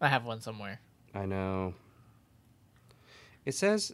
I 0.01 0.09
have 0.09 0.25
one 0.25 0.41
somewhere. 0.41 0.81
I 1.15 1.27
know. 1.27 1.75
It 3.45 3.55
says 3.55 3.93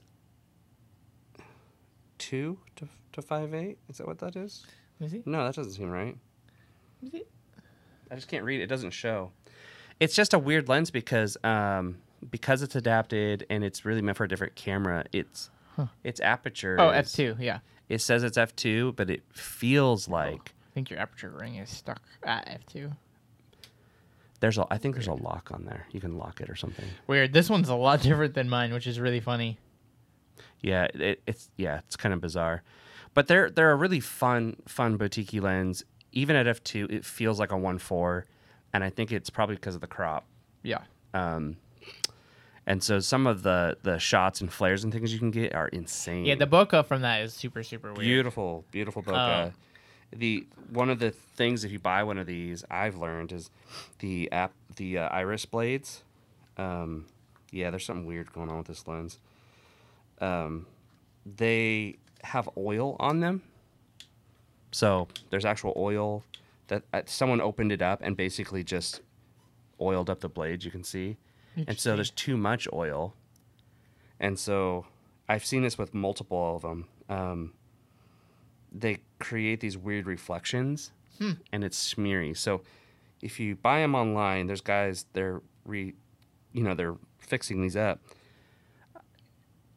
two 2.19 2.59
to 2.77 2.89
to 3.13 3.23
five 3.23 3.55
eight. 3.55 3.79
Is 3.89 3.99
that 3.99 4.07
what 4.07 4.19
that 4.19 4.37
is? 4.37 4.65
See. 5.09 5.23
No, 5.27 5.45
that 5.45 5.55
doesn't 5.55 5.73
seem 5.73 5.91
right. 5.91 6.17
Let 7.03 7.13
me 7.13 7.19
see. 7.19 7.25
I 8.11 8.15
just 8.15 8.29
can't 8.29 8.45
read. 8.45 8.61
It 8.61 8.67
doesn't 8.67 8.93
show. 8.93 9.33
It's 10.01 10.15
just 10.15 10.35
a 10.35 10.39
weird 10.39 10.69
lens 10.69 10.91
because 10.91 11.37
um, 11.45 11.99
because 12.31 12.63
it's 12.63 12.75
adapted 12.77 13.47
and 13.51 13.63
it's 13.65 13.85
really 13.85 14.03
meant 14.03 14.17
for 14.17 14.25
a 14.25 14.29
different 14.29 14.55
camera. 14.55 15.05
It's 15.13 15.51
its 16.03 16.21
aperture. 16.21 16.77
Oh, 16.79 16.91
f 16.91 17.11
two. 17.13 17.37
Yeah. 17.39 17.59
It 17.89 18.01
says 18.01 18.23
it's 18.23 18.37
f 18.39 18.55
two, 18.57 18.93
but 18.93 19.11
it 19.11 19.23
feels 19.33 20.09
like 20.09 20.55
I 20.71 20.75
think 20.75 20.91
your 20.91 20.99
aperture 20.99 21.31
ring 21.31 21.57
is 21.57 21.71
stuck 21.71 22.03
at 22.23 22.49
f 22.49 22.67
two. 22.67 22.93
there's 24.41 24.59
a. 24.59 24.67
I 24.71 24.79
think 24.79 24.95
there's 24.95 25.07
a 25.07 25.15
lock 25.15 25.51
on 25.53 25.65
there. 25.65 25.87
You 25.93 26.01
can 26.01 26.17
lock 26.19 26.41
it 26.41 26.51
or 26.51 26.57
something. 26.57 26.87
Weird. 27.07 27.33
This 27.33 27.49
one's 27.49 27.69
a 27.69 27.75
lot 27.75 28.01
different 28.03 28.35
than 28.35 28.49
mine, 28.49 28.73
which 28.73 28.87
is 28.87 28.99
really 29.01 29.21
funny. 29.21 29.59
Yeah, 30.61 30.85
it, 30.95 31.23
it's 31.27 31.51
yeah, 31.57 31.79
it's 31.87 31.97
kind 31.97 32.15
of 32.15 32.21
bizarre, 32.21 32.63
but 33.13 33.27
they're 33.29 33.51
they're 33.51 33.71
a 33.71 33.77
really 33.77 34.01
fun 34.01 34.57
fun 34.67 34.97
boutique 34.97 35.33
lens. 35.35 35.85
Even 36.13 36.37
at 36.37 36.47
f 36.47 36.63
two, 36.65 36.87
it 36.91 37.05
feels 37.05 37.39
like 37.39 37.53
a 37.53 37.57
one 37.57 37.79
four, 37.79 38.27
and 38.75 38.83
I 38.85 38.91
think 38.91 39.13
it's 39.13 39.31
probably 39.31 39.55
because 39.55 39.77
of 39.77 39.81
the 39.81 39.87
crop. 39.87 40.27
Yeah. 40.63 40.81
Um, 41.15 41.57
and 42.67 42.83
so 42.83 42.99
some 42.99 43.27
of 43.27 43.43
the 43.43 43.79
the 43.83 43.99
shots 43.99 44.41
and 44.41 44.53
flares 44.53 44.85
and 44.85 44.93
things 44.93 45.13
you 45.13 45.19
can 45.19 45.31
get 45.31 45.55
are 45.55 45.69
insane. 45.69 46.25
Yeah, 46.25 46.35
the 46.35 46.47
bokeh 46.47 46.85
from 46.85 47.03
that 47.03 47.23
is 47.23 47.33
super 47.33 47.63
super 47.63 47.89
weird. 47.89 48.01
beautiful, 48.01 48.65
beautiful 48.71 49.03
bokeh. 49.03 49.47
Oh. 49.49 49.53
The 50.13 50.47
one 50.71 50.91
of 50.91 50.99
the 50.99 51.11
things 51.11 51.65
if 51.65 51.73
you 51.73 51.79
buy 51.79 52.03
one 52.03 52.19
of 52.19 52.27
these, 52.27 52.65
I've 52.71 52.97
learned 52.97 53.33
is 53.33 53.51
the 54.01 54.31
app 54.33 54.53
the 54.77 54.99
uh, 54.99 55.09
iris 55.09 55.47
blades. 55.47 56.03
Um, 56.57 57.07
yeah, 57.51 57.71
there's 57.71 57.85
something 57.85 58.07
weird 58.07 58.33
going 58.33 58.49
on 58.49 58.59
with 58.59 58.67
this 58.67 58.87
lens. 58.87 59.19
Um, 60.21 60.67
they 61.25 61.97
have 62.23 62.49
oil 62.57 62.97
on 62.99 63.21
them, 63.21 63.43
so 64.73 65.09
there's 65.31 65.45
actual 65.45 65.75
oil 65.77 66.25
that 66.69 66.83
uh, 66.93 67.03
someone 67.07 67.41
opened 67.41 67.73
it 67.73 67.83
up 67.83 68.01
and 68.03 68.17
basically 68.17 68.65
just 68.65 69.01
oiled 69.81 70.09
up 70.09 70.21
the 70.21 70.29
blades. 70.29 70.65
You 70.65 70.71
can 70.71 70.85
see, 70.85 71.17
and 71.69 71.79
so 71.79 71.95
there's 71.95 72.11
too 72.11 72.37
much 72.37 72.67
oil, 72.73 73.15
and 74.21 74.39
so 74.39 74.87
I've 75.29 75.45
seen 75.45 75.63
this 75.63 75.79
with 75.79 75.95
multiple 75.95 76.57
of 76.57 76.63
them. 76.63 76.87
Um, 77.09 77.53
they 78.73 78.99
create 79.19 79.61
these 79.61 79.77
weird 79.79 80.07
reflections, 80.07 80.91
and 81.53 81.65
it's 81.65 81.77
smeary. 81.79 82.35
So 82.35 82.63
if 83.23 83.39
you 83.39 83.55
buy 83.57 83.81
them 83.81 83.95
online, 83.95 84.47
there's 84.49 84.61
guys 84.61 85.07
they're 85.13 85.41
re, 85.65 85.95
you 86.53 86.63
know, 86.63 86.75
they're 86.75 86.97
fixing 87.19 87.63
these 87.63 87.77
up. 87.77 88.01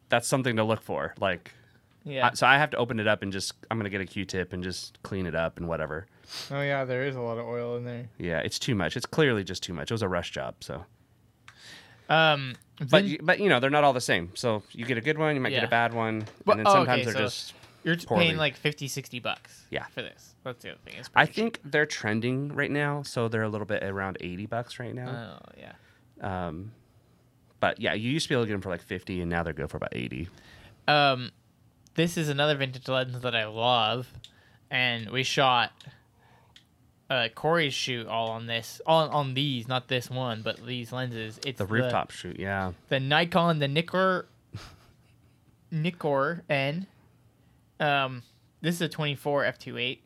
That's 0.08 0.26
something 0.26 0.56
to 0.56 0.64
look 0.64 0.82
for. 0.82 1.14
Like, 1.20 1.52
Yeah. 2.08 2.28
I, 2.28 2.34
so 2.34 2.46
I 2.46 2.58
have 2.58 2.70
to 2.70 2.76
open 2.76 2.98
it 3.00 3.06
up 3.06 3.22
and 3.22 3.30
just 3.32 3.52
I'm 3.70 3.78
gonna 3.78 3.90
get 3.90 4.00
a 4.00 4.06
Q-tip 4.06 4.52
and 4.52 4.62
just 4.62 4.98
clean 5.02 5.26
it 5.26 5.34
up 5.34 5.58
and 5.58 5.68
whatever. 5.68 6.06
oh 6.50 6.60
yeah, 6.62 6.84
there 6.84 7.04
is 7.04 7.16
a 7.16 7.20
lot 7.20 7.38
of 7.38 7.46
oil 7.46 7.76
in 7.76 7.84
there. 7.84 8.08
Yeah, 8.18 8.38
it's 8.40 8.58
too 8.58 8.74
much. 8.74 8.96
It's 8.96 9.06
clearly 9.06 9.44
just 9.44 9.62
too 9.62 9.72
much. 9.74 9.90
It 9.90 9.94
was 9.94 10.02
a 10.02 10.08
rush 10.08 10.30
job, 10.30 10.56
so. 10.60 10.84
Um, 12.08 12.54
But 12.78 12.88
Vin- 13.02 13.06
you, 13.06 13.18
but 13.22 13.38
you 13.40 13.48
know 13.48 13.60
they're 13.60 13.70
not 13.70 13.84
all 13.84 13.92
the 13.92 14.00
same. 14.00 14.30
So 14.34 14.62
you 14.72 14.84
get 14.86 14.96
a 14.98 15.00
good 15.02 15.18
one, 15.18 15.34
you 15.34 15.40
might 15.40 15.50
get 15.50 15.64
a 15.64 15.68
bad 15.68 15.92
one, 15.92 16.24
Well, 16.44 16.56
and 16.56 16.60
then 16.60 16.66
oh, 16.66 16.72
sometimes 16.76 17.02
okay, 17.02 17.04
they're 17.04 17.12
so 17.14 17.20
just. 17.20 17.54
you're 17.84 17.96
t- 17.96 18.06
poorly. 18.06 18.24
paying 18.26 18.36
like 18.38 18.56
50, 18.56 18.88
60 18.88 19.18
bucks. 19.20 19.64
Yeah. 19.70 19.84
For 19.88 20.02
this. 20.02 20.34
That's 20.44 20.62
the 20.62 20.70
other 20.70 20.78
thing. 20.84 20.94
It's 20.98 21.10
I 21.14 21.24
pretty 21.26 21.32
think 21.40 21.60
they're 21.64 21.84
trending 21.86 22.54
right 22.54 22.70
now, 22.70 23.02
so 23.02 23.28
they're 23.28 23.42
a 23.42 23.48
little 23.48 23.66
bit 23.66 23.82
around 23.82 24.16
eighty 24.20 24.46
bucks 24.46 24.78
right 24.78 24.88
cheap. 24.88 24.96
now. 24.96 25.40
Oh 25.44 25.52
yeah. 25.58 26.46
Um, 26.48 26.72
but 27.60 27.80
yeah, 27.80 27.92
you 27.92 28.10
used 28.10 28.26
to 28.26 28.28
be 28.30 28.34
able 28.36 28.44
to 28.44 28.46
get 28.48 28.54
them 28.54 28.62
for 28.62 28.70
like 28.70 28.80
fifty, 28.80 29.20
and 29.20 29.28
now 29.28 29.42
they're 29.42 29.52
good 29.52 29.68
for 29.68 29.76
about 29.76 29.94
eighty. 29.94 30.28
Um, 30.86 31.30
this 31.98 32.16
is 32.16 32.28
another 32.28 32.54
vintage 32.54 32.86
lens 32.86 33.20
that 33.22 33.34
I 33.34 33.46
love, 33.46 34.06
and 34.70 35.10
we 35.10 35.24
shot 35.24 35.72
uh 37.10 37.26
Corey's 37.34 37.74
shoot 37.74 38.06
all 38.06 38.30
on 38.30 38.46
this, 38.46 38.80
on 38.86 39.10
on 39.10 39.34
these, 39.34 39.66
not 39.66 39.88
this 39.88 40.08
one, 40.08 40.42
but 40.42 40.64
these 40.64 40.92
lenses. 40.92 41.40
It's 41.44 41.58
The 41.58 41.66
rooftop 41.66 42.12
shoot, 42.12 42.38
yeah. 42.38 42.70
the 42.88 43.00
Nikon, 43.00 43.58
the 43.58 43.66
Nikkor, 43.66 44.26
Nikkor 45.72 46.42
N. 46.48 46.86
Um, 47.80 48.22
this 48.60 48.76
is 48.76 48.80
a 48.80 48.88
24 48.88 49.42
f2.8, 49.44 49.98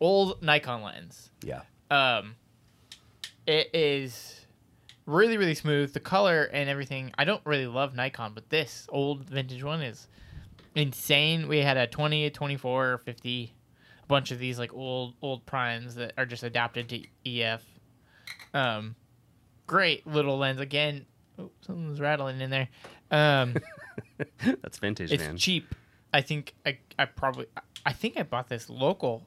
old 0.00 0.42
Nikon 0.42 0.82
lens. 0.82 1.28
Yeah. 1.42 1.60
Um, 1.90 2.36
it 3.46 3.68
is 3.74 4.46
really 5.04 5.36
really 5.36 5.54
smooth. 5.54 5.92
The 5.92 6.00
color 6.00 6.44
and 6.44 6.70
everything. 6.70 7.12
I 7.18 7.26
don't 7.26 7.44
really 7.44 7.66
love 7.66 7.94
Nikon, 7.94 8.32
but 8.34 8.48
this 8.48 8.86
old 8.90 9.28
vintage 9.28 9.62
one 9.62 9.82
is 9.82 10.06
insane. 10.78 11.48
We 11.48 11.58
had 11.58 11.76
a 11.76 11.86
20, 11.86 12.26
a 12.26 12.30
24, 12.30 12.98
50, 12.98 13.54
a 14.02 14.06
bunch 14.06 14.30
of 14.30 14.38
these 14.38 14.58
like 14.58 14.72
old 14.72 15.14
old 15.20 15.44
primes 15.46 15.96
that 15.96 16.12
are 16.16 16.26
just 16.26 16.42
adapted 16.42 16.88
to 16.88 17.02
EF. 17.26 17.62
Um, 18.54 18.96
great 19.66 20.06
little 20.06 20.38
lens 20.38 20.60
again. 20.60 21.06
Oh, 21.38 21.50
something's 21.60 22.00
rattling 22.00 22.40
in 22.40 22.50
there. 22.50 22.68
Um, 23.10 23.56
That's 24.62 24.78
vintage, 24.78 25.12
it's 25.12 25.22
man. 25.22 25.36
cheap. 25.36 25.74
I 26.12 26.22
think 26.22 26.54
I, 26.64 26.78
I 26.98 27.04
probably 27.04 27.46
I 27.84 27.92
think 27.92 28.16
I 28.16 28.22
bought 28.22 28.48
this 28.48 28.70
local 28.70 29.26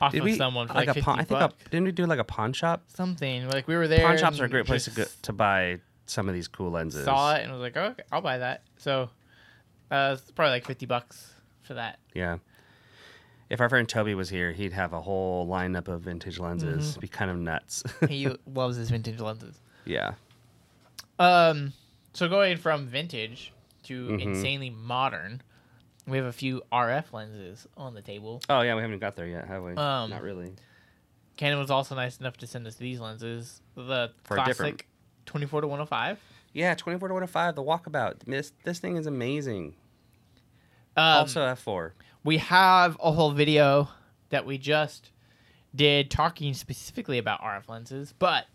off 0.00 0.12
Did 0.12 0.18
of 0.18 0.24
we 0.24 0.36
someone 0.36 0.66
for 0.66 0.74
like, 0.74 0.88
a 0.88 0.94
50 0.94 1.04
pawn? 1.04 1.20
I 1.20 1.24
think 1.24 1.40
a, 1.40 1.52
didn't 1.70 1.84
we 1.84 1.92
do 1.92 2.06
like 2.06 2.18
a 2.18 2.24
pawn 2.24 2.52
shop? 2.52 2.82
something 2.88 3.48
like 3.48 3.68
we 3.68 3.76
were 3.76 3.86
there. 3.86 4.06
Pawn 4.06 4.18
shops 4.18 4.40
are 4.40 4.44
a 4.44 4.48
great 4.48 4.66
place 4.66 4.84
to 4.84 4.90
go, 4.90 5.04
to 5.22 5.32
buy 5.32 5.78
some 6.06 6.28
of 6.28 6.34
these 6.34 6.48
cool 6.48 6.70
lenses. 6.70 7.04
Saw 7.04 7.36
it 7.36 7.42
and 7.42 7.52
was 7.52 7.60
like, 7.60 7.76
oh, 7.76 7.84
okay, 7.84 8.02
I'll 8.10 8.20
buy 8.20 8.38
that. 8.38 8.62
So, 8.78 9.10
uh, 9.90 10.16
it's 10.18 10.30
probably 10.32 10.52
like 10.52 10.66
fifty 10.66 10.86
bucks 10.86 11.32
for 11.62 11.74
that. 11.74 11.98
Yeah. 12.14 12.38
If 13.50 13.60
our 13.62 13.68
friend 13.70 13.88
Toby 13.88 14.14
was 14.14 14.28
here, 14.28 14.52
he'd 14.52 14.74
have 14.74 14.92
a 14.92 15.00
whole 15.00 15.46
lineup 15.46 15.88
of 15.88 16.02
vintage 16.02 16.38
lenses. 16.38 16.68
Mm-hmm. 16.68 16.88
It'd 16.90 17.00
be 17.00 17.08
kind 17.08 17.30
of 17.30 17.38
nuts. 17.38 17.82
he 18.08 18.28
loves 18.46 18.76
his 18.76 18.90
vintage 18.90 19.20
lenses. 19.20 19.58
yeah. 19.86 20.12
Um, 21.18 21.72
so 22.12 22.28
going 22.28 22.56
from 22.58 22.86
vintage 22.86 23.52
to 23.84 24.08
Mhm. 24.08 24.20
insanely 24.22 24.70
modern, 24.70 25.42
we 26.06 26.16
have 26.16 26.26
a 26.26 26.32
few 26.32 26.62
RF 26.72 27.12
lenses 27.12 27.66
on 27.76 27.94
the 27.94 28.02
table. 28.02 28.40
Oh 28.48 28.60
yeah, 28.60 28.74
we 28.74 28.82
haven't 28.82 28.98
got 29.00 29.16
there 29.16 29.26
yet, 29.26 29.46
have 29.48 29.62
we? 29.62 29.72
Um, 29.72 30.10
Not 30.10 30.22
really. 30.22 30.52
Canon 31.36 31.58
was 31.58 31.70
also 31.70 31.94
nice 31.94 32.18
enough 32.18 32.36
to 32.38 32.46
send 32.46 32.66
us 32.66 32.74
these 32.76 33.00
lenses. 33.00 33.60
The 33.74 34.10
For 34.24 34.36
a 34.36 34.44
different- 34.44 34.78
classic 34.78 34.88
twenty-four 35.26 35.60
to 35.62 35.66
one 35.68 35.78
hundred 35.78 35.88
five. 35.88 36.20
Yeah, 36.54 36.74
24 36.74 37.08
to 37.08 37.14
105, 37.14 37.54
the 37.56 37.62
walkabout. 37.62 38.20
This 38.20 38.52
this 38.64 38.78
thing 38.78 38.96
is 38.96 39.06
amazing. 39.06 39.74
Um, 40.98 41.18
also 41.20 41.40
F4. 41.46 41.92
we 42.24 42.38
have 42.38 42.96
a 43.02 43.12
whole 43.12 43.30
video 43.32 43.88
that 44.30 44.44
we 44.46 44.58
just 44.58 45.10
did 45.74 46.10
talking 46.10 46.54
specifically 46.54 47.18
about 47.18 47.40
RF 47.40 47.68
lenses, 47.68 48.12
but 48.18 48.46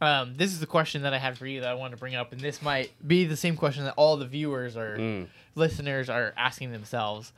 um, 0.00 0.34
this 0.36 0.52
is 0.52 0.60
the 0.60 0.66
question 0.66 1.02
that 1.02 1.14
I 1.14 1.18
had 1.18 1.38
for 1.38 1.46
you 1.46 1.60
that 1.62 1.70
I 1.70 1.74
wanted 1.74 1.92
to 1.92 1.96
bring 2.00 2.14
up, 2.14 2.32
and 2.32 2.40
this 2.40 2.60
might 2.60 2.90
be 3.06 3.24
the 3.24 3.36
same 3.36 3.56
question 3.56 3.84
that 3.84 3.94
all 3.96 4.16
the 4.16 4.26
viewers 4.26 4.76
or 4.76 4.98
Mm. 4.98 5.28
listeners 5.54 6.10
are 6.10 6.34
asking 6.36 6.72
themselves. 6.72 7.32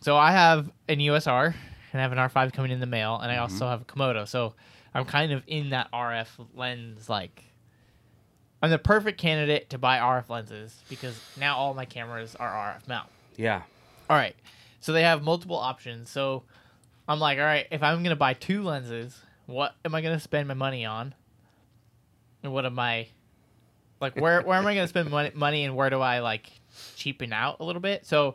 So 0.00 0.16
I 0.16 0.32
have 0.32 0.70
an 0.88 1.00
EOS 1.00 1.28
R 1.28 1.54
and 1.92 2.00
I 2.00 2.02
have 2.02 2.10
an 2.12 2.18
R5 2.18 2.52
coming 2.52 2.72
in 2.72 2.80
the 2.80 2.86
mail, 2.86 3.18
and 3.20 3.30
I 3.30 3.36
also 3.36 3.66
have 3.68 3.82
a 3.82 3.84
Komodo. 3.84 4.26
So 4.26 4.54
I'm 4.94 5.04
kind 5.04 5.30
of 5.32 5.42
in 5.46 5.70
that 5.70 5.88
RF 5.92 6.28
lens 6.54 7.08
like. 7.08 7.44
I'm 8.62 8.70
the 8.70 8.78
perfect 8.78 9.20
candidate 9.20 9.70
to 9.70 9.78
buy 9.78 9.98
RF 9.98 10.28
lenses 10.28 10.80
because 10.88 11.20
now 11.36 11.56
all 11.56 11.74
my 11.74 11.84
cameras 11.84 12.36
are 12.36 12.48
RF 12.48 12.86
mount. 12.88 13.08
Yeah. 13.36 13.62
All 14.08 14.16
right. 14.16 14.36
So 14.80 14.92
they 14.92 15.02
have 15.02 15.22
multiple 15.22 15.56
options. 15.56 16.10
So 16.10 16.44
I'm 17.08 17.18
like, 17.18 17.38
all 17.38 17.44
right, 17.44 17.66
if 17.72 17.82
I'm 17.82 17.98
going 17.98 18.10
to 18.10 18.16
buy 18.16 18.34
two 18.34 18.62
lenses, 18.62 19.20
what 19.46 19.74
am 19.84 19.94
I 19.94 20.00
going 20.00 20.14
to 20.14 20.20
spend 20.20 20.46
my 20.46 20.54
money 20.54 20.84
on? 20.84 21.14
And 22.44 22.52
what 22.52 22.64
am 22.64 22.78
I 22.78 23.08
like 24.00 24.16
where 24.16 24.42
where 24.42 24.58
am 24.58 24.66
I 24.66 24.74
going 24.74 24.84
to 24.84 24.88
spend 24.88 25.10
money, 25.10 25.30
money 25.34 25.64
and 25.64 25.76
where 25.76 25.90
do 25.90 26.00
I 26.00 26.18
like 26.20 26.50
cheapen 26.96 27.32
out 27.32 27.58
a 27.60 27.64
little 27.64 27.82
bit? 27.82 28.04
So 28.04 28.34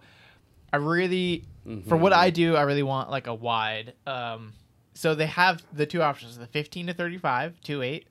I 0.71 0.77
really 0.77 1.43
for 1.87 1.97
what 1.97 2.13
I 2.13 2.29
do, 2.29 2.55
I 2.55 2.61
really 2.61 2.83
want 2.83 3.09
like 3.09 3.27
a 3.27 3.33
wide 3.33 3.93
um 4.05 4.53
so 4.93 5.13
they 5.13 5.25
have 5.25 5.61
the 5.73 5.85
two 5.85 6.01
options, 6.01 6.37
the 6.37 6.47
15 6.47 6.87
to 6.87 6.93
35 6.93 7.59
2.8 7.63 8.03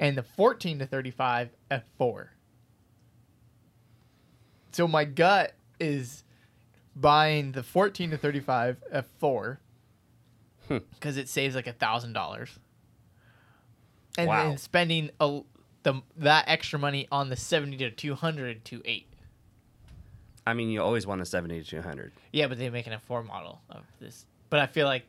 and 0.00 0.16
the 0.18 0.22
14 0.22 0.78
to 0.80 0.86
35 0.86 1.50
f4. 1.70 2.28
So 4.72 4.88
my 4.88 5.04
gut 5.04 5.54
is 5.78 6.24
buying 6.96 7.52
the 7.52 7.62
14 7.62 8.10
to 8.10 8.16
35 8.16 8.82
f4 8.92 9.58
Hmm. 10.68 10.78
because 10.94 11.18
it 11.18 11.28
saves 11.28 11.54
like 11.54 11.66
a 11.66 11.74
thousand 11.74 12.14
dollars, 12.14 12.58
and 14.16 14.28
Wow. 14.28 14.48
then 14.48 14.56
spending 14.58 15.10
a, 15.20 15.42
the 15.82 16.00
that 16.16 16.46
extra 16.48 16.78
money 16.78 17.06
on 17.12 17.28
the 17.28 17.36
70 17.36 17.76
to 17.78 17.90
200 17.90 18.64
to 18.64 18.80
eight. 18.86 19.06
I 20.46 20.54
mean, 20.54 20.70
you 20.70 20.80
always 20.82 21.06
want 21.06 21.20
a 21.20 21.26
70 21.26 21.62
to 21.62 21.68
200. 21.68 22.12
Yeah, 22.32 22.46
but 22.46 22.56
they 22.58 22.70
make 22.70 22.86
an 22.86 22.98
F4 23.08 23.26
model 23.26 23.60
of 23.68 23.84
this. 24.00 24.24
But 24.48 24.60
I 24.60 24.66
feel 24.66 24.86
like 24.86 25.06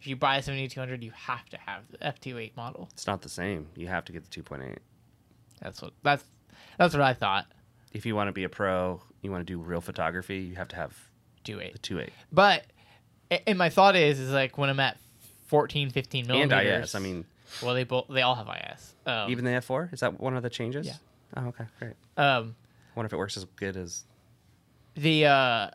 if 0.00 0.06
you 0.06 0.16
buy 0.16 0.36
a 0.36 0.42
7200, 0.42 1.02
you 1.02 1.10
have 1.14 1.48
to 1.50 1.58
have 1.58 1.82
the 1.90 1.98
F28 1.98 2.56
model. 2.56 2.88
It's 2.92 3.06
not 3.06 3.22
the 3.22 3.28
same. 3.28 3.68
You 3.76 3.88
have 3.88 4.04
to 4.06 4.12
get 4.12 4.28
the 4.30 4.42
2.8. 4.42 4.76
That's 5.60 5.82
what 5.82 5.92
that's 6.04 6.24
that's 6.78 6.94
what 6.94 7.02
I 7.02 7.14
thought. 7.14 7.46
If 7.92 8.06
you 8.06 8.14
want 8.14 8.28
to 8.28 8.32
be 8.32 8.44
a 8.44 8.48
pro, 8.48 9.02
you 9.22 9.30
want 9.32 9.44
to 9.46 9.52
do 9.52 9.58
real 9.58 9.80
photography, 9.80 10.38
you 10.38 10.54
have 10.54 10.68
to 10.68 10.76
have 10.76 10.96
two 11.42 11.60
eight. 11.60 11.72
the 11.72 11.78
two 11.78 11.98
eight 11.98 12.12
But 12.32 12.64
and 13.46 13.58
my 13.58 13.68
thought 13.70 13.96
is 13.96 14.20
is 14.20 14.30
like 14.30 14.56
when 14.56 14.70
I'm 14.70 14.78
at 14.78 14.98
14, 15.46 15.90
15 15.90 16.30
and. 16.30 16.52
IS. 16.52 16.94
I 16.94 16.98
mean, 17.00 17.24
well, 17.62 17.74
they 17.74 17.82
both 17.84 18.06
they 18.08 18.22
all 18.22 18.36
have 18.36 18.48
IS. 18.48 18.94
Um, 19.06 19.30
even 19.30 19.44
the 19.44 19.50
F 19.52 19.64
four 19.64 19.88
is 19.92 20.00
that 20.00 20.20
one 20.20 20.36
of 20.36 20.42
the 20.44 20.50
changes? 20.50 20.86
Yeah. 20.86 20.94
Oh, 21.36 21.46
okay, 21.48 21.64
great. 21.80 21.94
um, 22.16 22.54
wonder 22.94 23.06
if 23.06 23.12
it 23.12 23.16
works 23.16 23.36
as 23.36 23.44
good 23.56 23.76
as. 23.76 24.04
the 24.94 25.26
uh, 25.26 25.70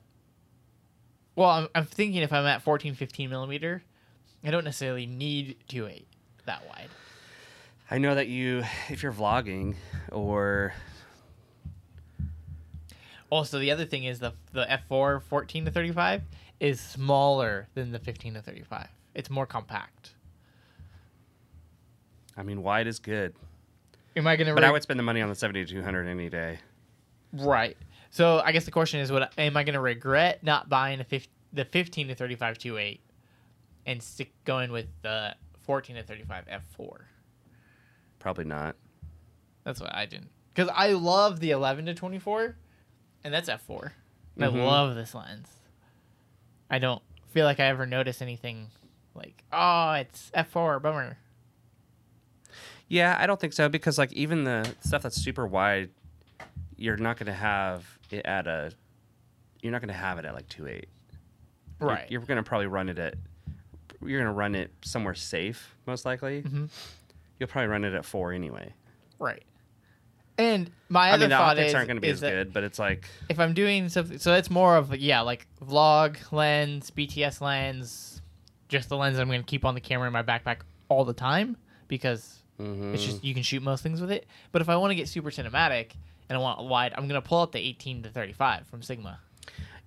well, 1.35 1.49
I'm, 1.49 1.67
I'm 1.75 1.85
thinking 1.85 2.21
if 2.21 2.31
I'm 2.31 2.45
at 2.45 2.61
14, 2.61 2.95
15 2.95 3.29
millimeter, 3.29 3.83
I 4.43 4.51
don't 4.51 4.63
necessarily 4.65 5.05
need 5.05 5.57
two 5.67 5.87
eight 5.87 6.07
that 6.45 6.67
wide. 6.67 6.89
I 7.91 7.97
know 7.97 8.15
that 8.15 8.27
you, 8.27 8.63
if 8.89 9.03
you're 9.03 9.13
vlogging 9.13 9.75
or 10.11 10.73
Also, 13.29 13.57
the 13.59 13.71
other 13.71 13.85
thing 13.85 14.03
is 14.03 14.19
the 14.19 14.33
the 14.51 14.65
f4 14.89 15.21
14 15.23 15.65
to 15.65 15.71
35 15.71 16.21
is 16.59 16.79
smaller 16.79 17.67
than 17.73 17.91
the 17.91 17.99
15 17.99 18.35
to 18.35 18.41
35. 18.41 18.87
It's 19.15 19.29
more 19.29 19.45
compact. 19.45 20.11
I 22.37 22.43
mean, 22.43 22.63
wide 22.63 22.87
is 22.87 22.99
good, 22.99 23.33
Am 24.15 24.25
I 24.27 24.35
gonna? 24.35 24.53
but 24.55 24.63
I 24.63 24.71
would 24.71 24.81
spend 24.83 24.99
the 24.99 25.03
money 25.03 25.21
on 25.21 25.29
the 25.29 25.35
seventy 25.35 25.65
two 25.65 25.81
hundred 25.83 26.07
any 26.07 26.29
day. 26.29 26.59
right. 27.31 27.77
So 28.11 28.41
I 28.45 28.51
guess 28.51 28.65
the 28.65 28.71
question 28.71 28.99
is, 28.99 29.11
what 29.11 29.31
am 29.39 29.57
I 29.57 29.63
gonna 29.63 29.81
regret 29.81 30.43
not 30.43 30.69
buying 30.69 30.99
the 30.99 31.03
15, 31.03 31.29
the 31.53 31.65
15 31.65 32.07
to 32.09 32.15
35 32.15 32.57
2.8 32.59 32.99
and 33.85 34.01
stick 34.01 34.31
going 34.45 34.71
with 34.71 34.87
the 35.01 35.35
14 35.65 35.95
to 35.97 36.03
35 36.03 36.45
f4? 36.47 36.97
Probably 38.19 38.45
not. 38.45 38.75
That's 39.63 39.79
what 39.81 39.93
I 39.93 40.05
didn't. 40.05 40.29
Because 40.53 40.71
I 40.75 40.89
love 40.91 41.39
the 41.39 41.51
11 41.51 41.85
to 41.87 41.93
24, 41.93 42.55
and 43.23 43.33
that's 43.33 43.49
f4. 43.49 43.91
And 44.35 44.45
I 44.45 44.47
Mhm. 44.49 44.65
love 44.65 44.95
this 44.95 45.13
lens. 45.15 45.47
I 46.69 46.79
don't 46.79 47.01
feel 47.29 47.45
like 47.45 47.59
I 47.59 47.65
ever 47.65 47.85
notice 47.85 48.21
anything 48.21 48.67
like, 49.15 49.43
oh, 49.51 49.93
it's 49.93 50.31
f4, 50.33 50.79
bummer. 50.81 51.17
Yeah, 52.87 53.15
I 53.19 53.25
don't 53.25 53.39
think 53.39 53.53
so 53.53 53.69
because 53.69 53.97
like 53.97 54.11
even 54.13 54.43
the 54.43 54.71
stuff 54.81 55.01
that's 55.03 55.15
super 55.15 55.47
wide, 55.47 55.89
you're 56.75 56.97
not 56.97 57.17
going 57.17 57.27
to 57.27 57.33
have 57.33 57.85
it 58.11 58.25
at 58.25 58.45
a. 58.47 58.71
You're 59.61 59.71
not 59.71 59.81
going 59.81 59.87
to 59.87 59.93
have 59.93 60.19
it 60.19 60.25
at 60.25 60.33
like 60.35 60.47
two 60.49 60.67
eight. 60.67 60.89
You're- 61.79 61.93
Right. 61.93 62.11
You're, 62.11 62.21
going 62.21 62.37
to 62.37 62.43
probably 62.43 62.67
run 62.67 62.89
it 62.89 62.99
at. 62.99 63.15
You're 64.07 64.19
going 64.19 64.33
to 64.33 64.37
run 64.37 64.55
it 64.55 64.71
somewhere 64.83 65.13
safe, 65.13 65.75
most 65.85 66.05
likely. 66.05 66.43
Mhm. 66.43 66.69
You'll 67.39 67.49
probably 67.49 67.67
run 67.67 67.83
it 67.83 67.93
at 67.93 68.05
four 68.05 68.31
anyway. 68.31 68.73
Right. 69.19 69.43
And 70.37 70.71
my 70.89 71.09
I 71.09 71.11
other 71.11 71.25
mean, 71.25 71.29
the 71.29 71.35
thought 71.35 71.49
optics 71.51 71.69
is, 71.69 71.75
aren't 71.75 71.87
going 71.87 71.97
to 71.97 72.01
be 72.01 72.09
as 72.09 72.19
good, 72.19 72.53
but 72.53 72.63
it's 72.63 72.79
like 72.79 73.07
if 73.29 73.39
I'm 73.39 73.53
doing 73.53 73.89
something, 73.89 74.17
so 74.17 74.33
it's 74.33 74.49
more 74.49 74.75
of 74.77 74.95
yeah, 74.95 75.21
like 75.21 75.45
vlog 75.63 76.17
lens, 76.31 76.89
BTS 76.89 77.39
lens, 77.39 78.21
just 78.67 78.89
the 78.89 78.97
lens 78.97 79.19
I'm 79.19 79.27
going 79.27 79.41
to 79.41 79.45
keep 79.45 79.63
on 79.63 79.75
the 79.75 79.81
camera 79.81 80.07
in 80.07 80.13
my 80.13 80.23
backpack 80.23 80.59
all 80.89 81.05
the 81.05 81.13
time 81.13 81.55
because 81.87 82.41
mhm. 82.59 82.95
it's 82.95 83.05
just 83.05 83.23
you 83.23 83.35
can 83.35 83.43
shoot 83.43 83.61
most 83.61 83.83
things 83.83 84.01
with 84.01 84.09
it. 84.09 84.25
But 84.51 84.63
if 84.63 84.69
I 84.69 84.75
want 84.75 84.89
to 84.89 84.95
get 84.95 85.07
super 85.07 85.29
cinematic 85.29 85.91
and 86.29 86.37
I 86.37 86.41
want 86.41 86.63
wide, 86.63 86.93
I'm 86.95 87.07
going 87.07 87.21
to 87.21 87.27
pull 87.27 87.41
out 87.41 87.51
the 87.51 87.59
18 87.59 88.03
to 88.03 88.09
35 88.09 88.65
from 88.65 88.81
Sigma 88.81 89.19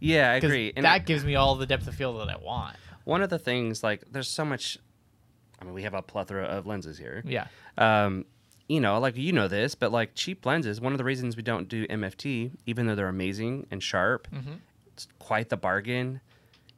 yeah, 0.01 0.33
I 0.33 0.35
agree. 0.37 0.73
And 0.77 0.85
that 0.85 1.07
gives 1.07 1.25
me 1.25 1.37
all 1.37 1.55
the 1.57 1.67
depth 1.67 1.87
of 1.89 1.95
field 1.95 2.21
that 2.21 2.29
I 2.29 2.37
want. 2.37 2.77
One 3.07 3.23
of 3.23 3.31
the 3.31 3.39
things 3.39 3.83
like 3.83 4.03
there's 4.11 4.29
so 4.29 4.45
much. 4.45 4.79
I 5.61 5.65
mean, 5.65 5.73
we 5.73 5.85
have 5.85 5.95
a 5.95 6.03
plethora 6.03 6.45
of 6.45 6.67
lenses 6.67 6.99
here. 6.99 7.23
Yeah. 7.25 7.47
um, 7.79 8.27
you 8.69 8.81
know, 8.81 8.99
like 8.99 9.17
you 9.17 9.33
know 9.33 9.47
this, 9.49 9.75
but 9.77 9.93
like 9.93 10.15
cheap 10.17 10.45
lenses, 10.45 10.81
one 10.81 10.93
of 10.93 10.99
the 10.99 11.05
reasons 11.05 11.37
we 11.37 11.43
don't 11.45 11.69
do 11.69 11.87
MFT, 11.87 12.51
even 12.67 12.87
though 12.87 12.97
they're 12.97 13.09
amazing 13.09 13.65
and 13.71 13.81
sharp, 13.81 14.27
Mhm. 14.35 14.59
it's 14.89 15.07
quite 15.21 15.49
the 15.51 15.57
bargain. 15.57 16.21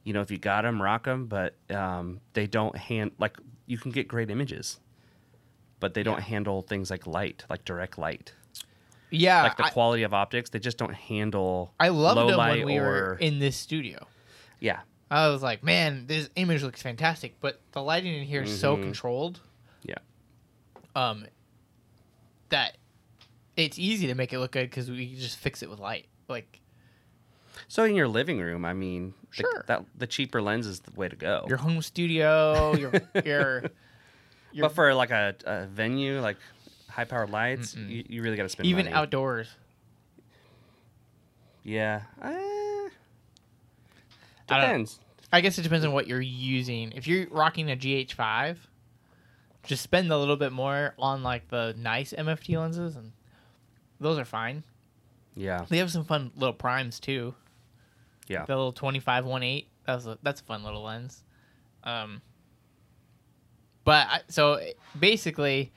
You 0.03 0.13
know, 0.13 0.21
if 0.21 0.29
you 0.29 0.37
got 0.37 0.61
them, 0.61 0.79
rock 0.81 1.05
them, 1.05 1.25
but 1.25 1.55
um, 1.71 2.21
they 2.33 2.45
don't 2.45 2.77
hand 2.77 3.11
like 3.19 3.37
you 3.65 3.77
can 3.79 3.89
get 3.91 4.07
great 4.07 4.29
images, 4.29 4.79
but 5.79 5.93
they 5.95 6.03
don't 6.03 6.21
handle 6.21 6.61
things 6.61 6.91
like 6.91 7.07
light, 7.07 7.43
like 7.49 7.65
direct 7.65 7.97
light, 7.97 8.33
Yeah. 9.09 9.41
like 9.43 9.57
the 9.57 9.65
I, 9.65 9.69
quality 9.71 10.03
of 10.03 10.13
optics. 10.13 10.51
They 10.51 10.59
just 10.59 10.77
don't 10.77 10.93
handle. 10.93 11.73
I 11.79 11.89
loved 11.89 12.19
them 12.29 12.37
light 12.37 12.59
when 12.59 12.75
we 12.75 12.79
were 12.79 13.17
in 13.19 13.39
this 13.39 13.57
studio. 13.57 14.07
Yeah, 14.59 14.81
I 15.11 15.29
was 15.29 15.41
like, 15.41 15.63
man, 15.63 16.05
this 16.07 16.29
image 16.35 16.61
looks 16.63 16.81
fantastic, 16.81 17.35
but 17.39 17.59
the 17.71 17.81
lighting 17.81 18.13
in 18.13 18.23
here 18.23 18.43
is 18.43 18.59
so 18.59 18.77
Mhm. 18.77 18.83
controlled. 18.83 19.39
yeah, 19.83 19.95
um 20.95 21.25
that 22.49 22.77
it's 23.55 23.77
easy 23.79 24.07
to 24.07 24.15
make 24.15 24.33
it 24.33 24.39
look 24.39 24.51
good 24.51 24.69
because 24.69 24.89
we 24.89 25.15
just 25.15 25.37
fix 25.37 25.61
it 25.61 25.69
with 25.69 25.79
light 25.79 26.07
like 26.27 26.59
So 27.67 27.83
in 27.83 27.93
your 27.95 28.07
living 28.07 28.39
room, 28.39 28.63
I 28.65 28.73
mean, 28.73 29.13
the, 29.37 29.43
Sure. 29.43 29.63
that 29.67 29.85
the 29.97 30.07
cheaper 30.07 30.41
lens 30.41 30.65
is 30.65 30.79
the 30.81 30.91
way 30.91 31.09
to 31.09 31.15
go. 31.15 31.45
your 31.47 31.57
home 31.57 31.81
studio 31.81 32.73
your 32.75 32.91
your 33.25 33.63
your 34.51 34.67
but 34.67 34.69
for 34.73 34.93
like 34.93 35.11
a, 35.11 35.35
a 35.45 35.65
venue, 35.67 36.19
like 36.21 36.37
high 36.89 37.05
powered 37.05 37.29
lights, 37.29 37.75
you, 37.75 38.03
you 38.07 38.21
really 38.23 38.37
got 38.37 38.43
to 38.43 38.49
spend 38.49 38.67
even 38.67 38.85
money. 38.85 38.95
outdoors 38.95 39.47
Yeah. 41.63 42.01
Uh, 42.21 42.31
depends. 44.49 44.99
i 45.31 45.41
guess 45.41 45.57
it 45.57 45.61
depends 45.63 45.85
on 45.85 45.91
what 45.91 46.07
you're 46.07 46.21
using 46.21 46.91
if 46.93 47.07
you're 47.07 47.27
rocking 47.29 47.69
a 47.71 47.75
gh5 47.75 48.57
just 49.63 49.83
spend 49.83 50.11
a 50.11 50.17
little 50.17 50.37
bit 50.37 50.51
more 50.51 50.93
on 50.97 51.21
like 51.23 51.47
the 51.49 51.75
nice 51.77 52.13
mft 52.17 52.57
lenses 52.57 52.95
and 52.95 53.11
those 53.99 54.17
are 54.17 54.25
fine 54.25 54.63
Yeah. 55.35 55.65
they 55.69 55.77
have 55.77 55.91
some 55.91 56.05
fun 56.05 56.31
little 56.35 56.53
primes 56.53 56.99
too 56.99 57.35
Yeah. 58.27 58.45
the 58.45 58.55
little 58.55 58.71
25 58.71 59.25
1.8 59.25 59.65
that's 59.85 60.05
a, 60.05 60.17
that's 60.23 60.41
a 60.41 60.43
fun 60.43 60.63
little 60.63 60.83
lens 60.83 61.23
um 61.83 62.21
but 63.83 64.07
I, 64.09 64.21
so 64.27 64.59
basically 64.99 65.71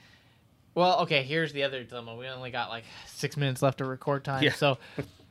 well 0.74 1.00
okay 1.00 1.22
here's 1.22 1.52
the 1.52 1.62
other 1.64 1.84
dilemma 1.84 2.14
we 2.16 2.26
only 2.28 2.50
got 2.50 2.68
like 2.70 2.84
six 3.06 3.36
minutes 3.36 3.62
left 3.62 3.80
of 3.80 3.88
record 3.88 4.24
time 4.24 4.42
Yeah. 4.42 4.52
so 4.52 4.78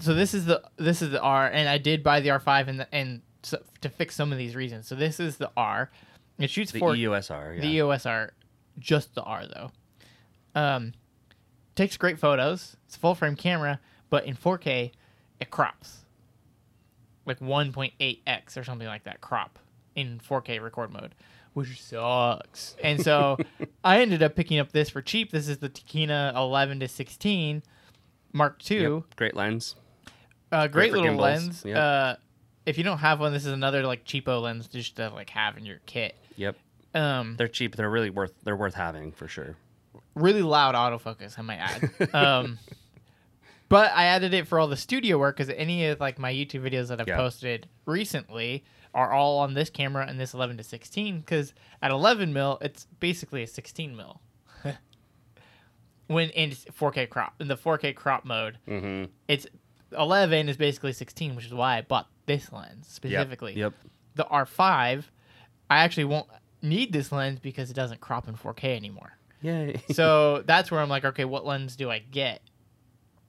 so 0.00 0.14
this 0.14 0.34
is 0.34 0.46
the 0.46 0.62
this 0.76 1.02
is 1.02 1.10
the 1.10 1.20
r 1.20 1.46
and 1.48 1.68
i 1.68 1.78
did 1.78 2.02
buy 2.02 2.20
the 2.20 2.28
r5 2.28 2.68
and 2.68 2.80
the, 2.80 2.94
and 2.94 3.22
so, 3.42 3.58
to 3.80 3.88
fix 3.88 4.14
some 4.14 4.32
of 4.32 4.38
these 4.38 4.54
reasons 4.56 4.86
so 4.86 4.94
this 4.94 5.20
is 5.20 5.36
the 5.36 5.50
r 5.56 5.90
it 6.38 6.50
shoots 6.50 6.72
for 6.72 6.78
The 6.78 6.78
E 6.78 6.80
four 6.80 6.96
EOS 6.96 7.30
R. 7.30 7.54
Yeah. 7.54 7.60
the 7.60 7.68
EOS 7.68 8.06
R, 8.06 8.32
just 8.78 9.14
the 9.14 9.22
R 9.22 9.44
though. 9.46 9.70
Um, 10.54 10.92
takes 11.74 11.96
great 11.96 12.18
photos. 12.18 12.76
It's 12.86 12.96
a 12.96 12.98
full 12.98 13.14
frame 13.14 13.36
camera, 13.36 13.80
but 14.10 14.24
in 14.24 14.36
4K, 14.36 14.92
it 15.40 15.50
crops. 15.50 16.04
Like 17.26 17.40
1.8x 17.40 18.56
or 18.56 18.64
something 18.64 18.86
like 18.86 19.04
that 19.04 19.20
crop 19.20 19.58
in 19.94 20.20
4K 20.28 20.60
record 20.60 20.92
mode, 20.92 21.14
which 21.54 21.80
sucks. 21.82 22.76
And 22.82 23.00
so 23.00 23.38
I 23.84 24.00
ended 24.00 24.22
up 24.22 24.34
picking 24.34 24.58
up 24.58 24.72
this 24.72 24.90
for 24.90 25.02
cheap. 25.02 25.30
This 25.30 25.48
is 25.48 25.58
the 25.58 25.68
Tokina 25.68 26.34
11 26.34 26.80
to 26.80 26.88
16 26.88 27.62
Mark 28.32 28.60
II. 28.70 28.82
Yep. 28.82 29.02
Great 29.16 29.34
lens. 29.36 29.76
Uh, 30.54 30.66
great 30.68 30.90
for 30.90 30.96
little 30.98 31.10
gimbals. 31.12 31.22
lens. 31.24 31.62
Yep. 31.66 31.76
Uh, 31.76 32.16
if 32.66 32.78
you 32.78 32.84
don't 32.84 32.98
have 32.98 33.20
one, 33.20 33.32
this 33.32 33.44
is 33.44 33.52
another 33.52 33.82
like 33.86 34.04
cheapo 34.04 34.40
lens 34.42 34.68
just 34.68 34.96
to 34.96 35.10
like 35.10 35.30
have 35.30 35.56
in 35.58 35.64
your 35.66 35.80
kit. 35.86 36.14
Yep. 36.36 36.56
Um, 36.94 37.34
They're 37.36 37.48
cheap. 37.48 37.76
They're 37.76 37.90
really 37.90 38.10
worth. 38.10 38.32
They're 38.44 38.56
worth 38.56 38.74
having 38.74 39.12
for 39.12 39.26
sure. 39.28 39.56
really 40.14 40.42
loud 40.42 40.74
autofocus, 40.74 41.38
I 41.38 41.42
might 41.42 41.56
add. 41.58 42.14
um, 42.14 42.58
but 43.68 43.90
I 43.92 44.04
added 44.04 44.32
it 44.32 44.46
for 44.46 44.58
all 44.60 44.68
the 44.68 44.76
studio 44.76 45.18
work 45.18 45.36
because 45.36 45.52
any 45.56 45.86
of 45.86 45.98
like 46.00 46.18
my 46.18 46.32
YouTube 46.32 46.62
videos 46.62 46.88
that 46.88 47.00
I've 47.00 47.08
Yeah. 47.08 47.16
posted 47.16 47.68
recently 47.84 48.64
are 48.94 49.10
all 49.12 49.38
on 49.40 49.54
this 49.54 49.70
camera 49.70 50.06
and 50.08 50.20
this 50.20 50.34
11 50.34 50.56
to 50.58 50.62
16 50.62 51.18
because 51.20 51.52
at 51.82 51.90
11 51.90 52.32
mil 52.32 52.58
it's 52.60 52.86
basically 53.00 53.42
a 53.42 53.46
16 53.48 53.96
mil. 53.96 54.20
when 56.06 56.30
in 56.30 56.50
4K 56.50 57.08
crop 57.10 57.34
in 57.40 57.48
the 57.48 57.56
4K 57.56 57.94
crop 57.94 58.24
mode, 58.24 58.58
Mm-hmm. 58.68 59.10
it's 59.28 59.46
11 59.94 60.48
is 60.48 60.56
basically 60.56 60.92
16, 60.92 61.34
which 61.36 61.46
is 61.46 61.54
why 61.54 61.78
I 61.78 61.82
bought 61.82 62.08
this 62.26 62.52
lens 62.52 62.86
specifically. 62.88 63.54
Yep. 63.54 63.74
The 64.14 64.24
R5, 64.24 65.04
I 65.70 65.78
actually 65.78 66.04
won't 66.04 66.26
need 66.62 66.92
this 66.92 67.12
lens 67.12 67.40
because 67.40 67.70
it 67.70 67.74
doesn't 67.74 68.00
crop 68.00 68.28
in 68.28 68.34
4K 68.34 68.76
anymore 68.76 69.18
Yay. 69.44 69.82
so 69.92 70.42
that's 70.46 70.70
where 70.70 70.80
I'm 70.80 70.88
like, 70.88 71.04
okay, 71.04 71.26
what 71.26 71.44
lens 71.44 71.76
do 71.76 71.90
I 71.90 71.98
get 71.98 72.40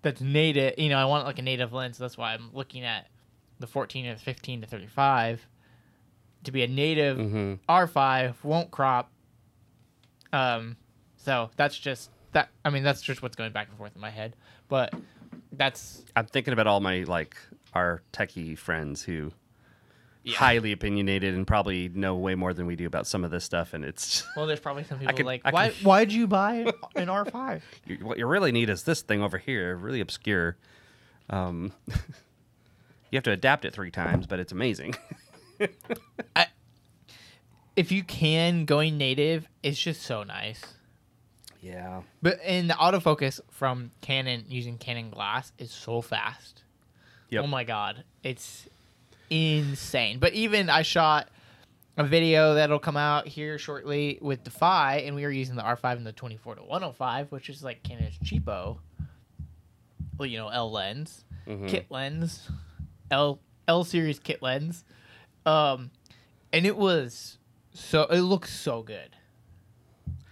that's 0.01 0.21
native? 0.21 0.79
You 0.79 0.89
know, 0.89 0.97
I 0.97 1.05
want 1.05 1.25
like 1.25 1.39
a 1.39 1.41
native 1.41 1.73
lens. 1.73 1.97
That's 1.97 2.17
why 2.17 2.33
I'm 2.33 2.49
looking 2.53 2.83
at 2.83 3.09
the 3.59 3.67
14 3.67 4.07
or 4.07 4.13
the 4.13 4.19
15 4.19 4.61
to 4.61 4.67
35 4.67 5.45
to 6.45 6.51
be 6.51 6.63
a 6.63 6.67
native 6.67 7.17
mm-hmm. 7.17 7.53
R5, 7.67 8.35
won't 8.43 8.71
crop. 8.71 9.11
Um, 10.31 10.77
so 11.17 11.49
that's 11.57 11.77
just 11.77 12.11
that. 12.31 12.49
I 12.63 12.69
mean, 12.69 12.83
that's 12.83 13.01
just 13.01 13.21
what's 13.21 13.35
going 13.35 13.51
back 13.51 13.67
and 13.67 13.77
forth 13.77 13.93
in 13.95 14.01
my 14.01 14.09
head. 14.09 14.37
But 14.69 14.93
that's 15.57 16.03
I'm 16.15 16.25
thinking 16.25 16.53
about 16.53 16.67
all 16.67 16.79
my 16.79 17.03
like 17.03 17.35
our 17.73 18.01
techie 18.13 18.57
friends 18.57 19.01
who 19.03 19.31
Yeah. 20.23 20.37
highly 20.37 20.71
opinionated 20.71 21.33
and 21.35 21.45
probably 21.45 21.89
know 21.89 22.15
way 22.15 22.35
more 22.35 22.53
than 22.53 22.65
we 22.65 22.75
do 22.75 22.87
about 22.87 23.05
some 23.07 23.23
of 23.23 23.31
this 23.31 23.43
stuff, 23.43 23.73
and 23.73 23.83
it's 23.85 24.25
well, 24.35 24.47
there's 24.47 24.59
probably 24.59 24.83
some 24.83 24.99
people 24.99 25.13
could- 25.15 25.25
like, 25.25 25.41
I 25.45 25.51
why? 25.51 25.69
could- 25.69 25.85
Why'd 25.85 26.11
you 26.11 26.25
buy 26.27 26.71
an 26.95 27.07
R5? 27.07 27.61
you, 27.85 27.97
what 28.03 28.17
you 28.17 28.25
really 28.25 28.51
need 28.51 28.69
is 28.69 28.83
this 28.83 29.01
thing 29.01 29.21
over 29.21 29.37
here, 29.37 29.75
really 29.75 29.99
obscure. 30.01 30.57
Um, 31.29 31.71
You 33.11 33.17
have 33.17 33.23
to 33.25 33.31
adapt 33.31 33.63
it 33.65 33.71
three 33.73 33.91
times, 33.91 34.25
but 34.27 34.39
it's 34.39 34.51
amazing. 34.51 34.95
If 37.75 37.91
you 37.91 38.03
can, 38.03 38.63
going 38.65 38.97
native 38.97 39.47
is 39.61 39.77
just 39.77 40.01
so 40.01 40.23
nice. 40.23 40.61
Yeah. 41.65 42.01
But 42.21 42.39
in 42.45 42.67
the 42.67 42.75
autofocus 42.75 43.39
from 43.51 43.91
Canon 44.01 44.45
using 44.47 44.77
Canon 44.77 45.09
glass 45.09 45.51
is 45.57 45.71
so 45.71 46.01
fast. 46.01 46.61
Yep. 47.29 47.43
Oh 47.43 47.47
my 47.47 47.63
god, 47.63 48.03
it's 48.23 48.67
insane. 49.29 50.19
But 50.19 50.33
even 50.33 50.69
I 50.69 50.83
shot 50.83 51.27
a 51.97 52.03
video 52.03 52.53
that'll 52.55 52.77
come 52.79 52.97
out 52.97 53.27
here 53.27 53.57
shortly 53.57 54.19
with 54.21 54.43
Defy, 54.43 54.97
and 55.05 55.15
we 55.15 55.23
were 55.23 55.31
using 55.31 55.55
the 55.55 55.63
R5 55.63 55.97
and 55.97 56.05
the 56.05 56.11
24 56.11 56.55
to 56.55 56.61
105, 56.63 57.31
which 57.31 57.49
is 57.49 57.63
like 57.63 57.81
Canon's 57.83 58.17
cheapo. 58.19 58.77
Well, 60.17 60.27
you 60.27 60.37
know, 60.37 60.49
L 60.49 60.71
lens, 60.71 61.23
Mm-hmm. 61.47 61.67
kit 61.67 61.85
lens, 61.89 62.49
L 63.11 63.39
L 63.67 63.83
series 63.83 64.17
kit 64.19 64.41
lens, 64.41 64.83
um, 65.45 65.91
and 66.53 66.65
it 66.65 66.75
was 66.77 67.37
so 67.73 68.03
it 68.05 68.21
looks 68.21 68.51
so 68.53 68.81
good. 68.81 69.15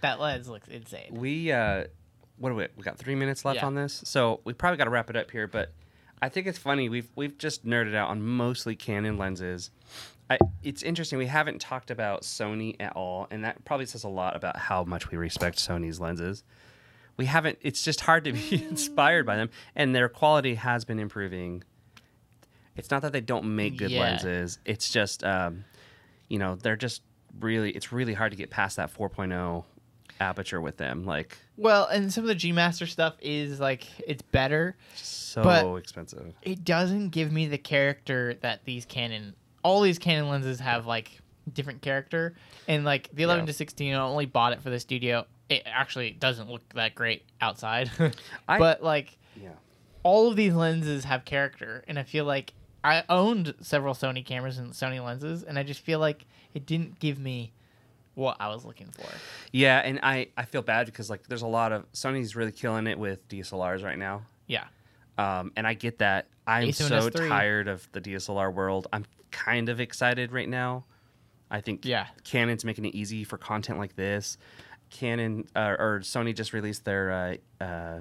That 0.04 0.20
lens 0.20 0.48
looks 0.48 0.68
insane. 0.68 1.08
We 1.12 1.50
uh 1.50 1.84
what 2.36 2.50
do 2.50 2.54
we 2.56 2.66
we 2.76 2.82
got 2.82 2.98
3 2.98 3.14
minutes 3.14 3.44
left 3.44 3.56
Yeah. 3.56 3.66
on 3.66 3.74
this. 3.74 4.02
So, 4.04 4.40
we 4.44 4.52
probably 4.52 4.76
got 4.76 4.84
to 4.84 4.90
wrap 4.90 5.08
it 5.10 5.16
up 5.16 5.30
here, 5.30 5.46
but 5.46 5.72
I 6.22 6.28
think 6.28 6.46
it's 6.46 6.58
funny 6.58 6.88
we've 6.88 7.08
we've 7.16 7.36
just 7.38 7.64
nerded 7.66 7.94
out 7.94 8.08
on 8.10 8.22
mostly 8.22 8.76
Canon 8.76 9.16
lenses. 9.18 9.70
I, 10.30 10.38
it's 10.62 10.82
interesting 10.82 11.18
we 11.18 11.26
haven't 11.26 11.60
talked 11.60 11.90
about 11.90 12.22
Sony 12.22 12.76
at 12.80 12.92
all 12.96 13.26
and 13.30 13.44
that 13.44 13.64
probably 13.64 13.84
says 13.86 14.04
a 14.04 14.08
lot 14.08 14.34
about 14.36 14.56
how 14.56 14.82
much 14.84 15.10
we 15.10 15.18
respect 15.18 15.58
Sony's 15.58 16.00
lenses. 16.00 16.44
We 17.16 17.26
haven't 17.26 17.58
it's 17.62 17.82
just 17.82 18.00
hard 18.00 18.24
to 18.24 18.32
be 18.32 18.64
inspired 18.70 19.26
by 19.26 19.36
them 19.36 19.50
and 19.76 19.94
their 19.94 20.08
quality 20.08 20.54
has 20.56 20.84
been 20.84 20.98
improving. 20.98 21.62
It's 22.76 22.90
not 22.90 23.02
that 23.02 23.12
they 23.12 23.20
don't 23.20 23.54
make 23.54 23.76
good 23.76 23.90
Yeah. 23.90 24.00
lenses. 24.00 24.58
It's 24.64 24.90
just 24.90 25.22
um 25.24 25.64
you 26.28 26.38
know, 26.38 26.54
they're 26.56 26.76
just 26.76 27.02
really 27.38 27.70
it's 27.70 27.92
really 27.92 28.14
hard 28.14 28.32
to 28.32 28.36
get 28.36 28.50
past 28.50 28.76
that 28.76 28.92
4.0 28.92 29.64
aperture 30.24 30.60
with 30.60 30.76
them 30.78 31.04
like 31.04 31.36
Well, 31.56 31.86
and 31.86 32.12
some 32.12 32.24
of 32.24 32.28
the 32.28 32.34
G 32.34 32.50
Master 32.50 32.86
stuff 32.86 33.14
is 33.20 33.60
like 33.60 33.86
it's 34.06 34.22
better. 34.22 34.76
so 34.94 35.76
expensive. 35.76 36.32
It 36.42 36.64
doesn't 36.64 37.10
give 37.10 37.30
me 37.30 37.46
the 37.46 37.58
character 37.58 38.34
that 38.40 38.64
these 38.64 38.84
Canon, 38.86 39.34
all 39.62 39.80
these 39.82 39.98
Canon 39.98 40.28
lenses 40.30 40.60
have 40.60 40.86
like 40.86 41.20
different 41.52 41.82
character, 41.82 42.34
and 42.66 42.84
like 42.84 43.10
the 43.12 43.22
11 43.24 43.42
Yeah. 43.42 43.46
to 43.46 43.52
16, 43.52 43.94
I 43.94 43.98
only 44.00 44.26
bought 44.26 44.52
it 44.54 44.62
for 44.62 44.70
the 44.70 44.80
studio. 44.80 45.26
It 45.50 45.62
actually 45.66 46.10
doesn't 46.12 46.48
look 46.50 46.62
that 46.74 46.94
great 46.94 47.22
outside, 47.40 47.90
I- 48.48 48.58
but 48.58 48.82
like 48.82 49.18
Yeah. 49.40 49.50
all 50.02 50.28
of 50.28 50.36
these 50.36 50.54
lenses 50.54 51.04
have 51.04 51.24
character, 51.24 51.84
and 51.86 51.98
I 51.98 52.02
feel 52.04 52.24
like 52.24 52.54
I 52.82 53.02
owned 53.08 53.54
several 53.60 53.94
Sony 53.94 54.24
cameras 54.24 54.58
and 54.58 54.72
Sony 54.72 55.04
lenses, 55.04 55.42
and 55.42 55.58
I 55.58 55.62
just 55.62 55.80
feel 55.80 55.98
like 55.98 56.24
it 56.54 56.66
didn't 56.66 56.98
give 56.98 57.18
me 57.18 57.52
what 58.14 58.36
I 58.40 58.48
was 58.48 58.64
looking 58.64 58.88
for. 58.88 59.06
Yeah, 59.52 59.78
and 59.78 60.00
I 60.02 60.28
I 60.36 60.44
feel 60.44 60.62
bad 60.62 60.86
because 60.86 61.10
like 61.10 61.26
there's 61.28 61.42
a 61.42 61.46
lot 61.46 61.72
of 61.72 61.90
Sony's 61.92 62.36
really 62.36 62.52
killing 62.52 62.86
it 62.86 62.98
with 62.98 63.26
DSLRs 63.28 63.84
right 63.84 63.98
now. 63.98 64.22
Yeah. 64.46 64.64
Um, 65.16 65.52
and 65.56 65.66
I 65.66 65.74
get 65.74 65.98
that. 65.98 66.26
I'm 66.46 66.68
A7S 66.68 66.88
so 66.88 67.08
tired 67.10 67.68
of 67.68 67.88
the 67.92 68.00
DSLR 68.00 68.52
world. 68.52 68.88
I'm 68.92 69.04
kind 69.30 69.68
of 69.68 69.80
excited 69.80 70.32
right 70.32 70.48
now. 70.48 70.84
I 71.50 71.60
think 71.60 71.84
Yeah. 71.84 72.06
Canon's 72.24 72.64
making 72.64 72.84
it 72.84 72.94
easy 72.94 73.22
for 73.24 73.38
content 73.38 73.78
like 73.78 73.94
this. 73.96 74.38
Canon 74.90 75.46
uh, 75.54 75.76
or 75.78 76.00
Sony 76.00 76.34
just 76.34 76.52
released 76.52 76.84
their 76.84 77.38
uh, 77.60 77.64
uh, 77.64 77.98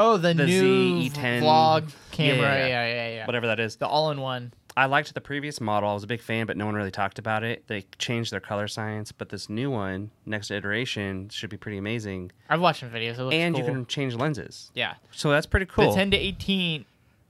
Oh, 0.00 0.16
the, 0.16 0.32
The 0.32 0.46
new 0.46 1.10
ZE10 1.10 1.42
vlog 1.42 1.90
camera. 2.12 2.56
Yeah. 2.58 2.66
Yeah, 2.66 2.86
yeah, 2.86 3.08
yeah. 3.16 3.26
whatever 3.26 3.48
that 3.48 3.58
is. 3.58 3.76
The 3.76 3.86
all-in-one. 3.88 4.52
I 4.78 4.86
liked 4.86 5.12
the 5.12 5.20
previous 5.20 5.60
model. 5.60 5.90
I 5.90 5.94
was 5.94 6.04
a 6.04 6.06
big 6.06 6.20
fan, 6.20 6.46
but 6.46 6.56
no 6.56 6.64
one 6.64 6.76
really 6.76 6.92
talked 6.92 7.18
about 7.18 7.42
it. 7.42 7.66
They 7.66 7.84
changed 7.98 8.32
their 8.32 8.38
color 8.38 8.68
science, 8.68 9.10
but 9.10 9.28
this 9.28 9.48
new 9.48 9.72
one, 9.72 10.12
next 10.24 10.52
iteration, 10.52 11.30
should 11.30 11.50
be 11.50 11.56
pretty 11.56 11.78
amazing. 11.78 12.30
I've 12.48 12.60
watched 12.60 12.78
some 12.78 12.90
videos. 12.90 13.18
It 13.18 13.24
looks 13.24 13.34
and 13.34 13.56
cool. 13.56 13.64
you 13.64 13.72
can 13.72 13.86
change 13.86 14.14
lenses, 14.14 14.70
yeah. 14.74 14.94
so 15.10 15.30
that's 15.30 15.46
pretty 15.46 15.66
cool. 15.66 15.90
The 15.90 15.96
10 15.96 16.12
to 16.12 16.16
18, 16.16 16.84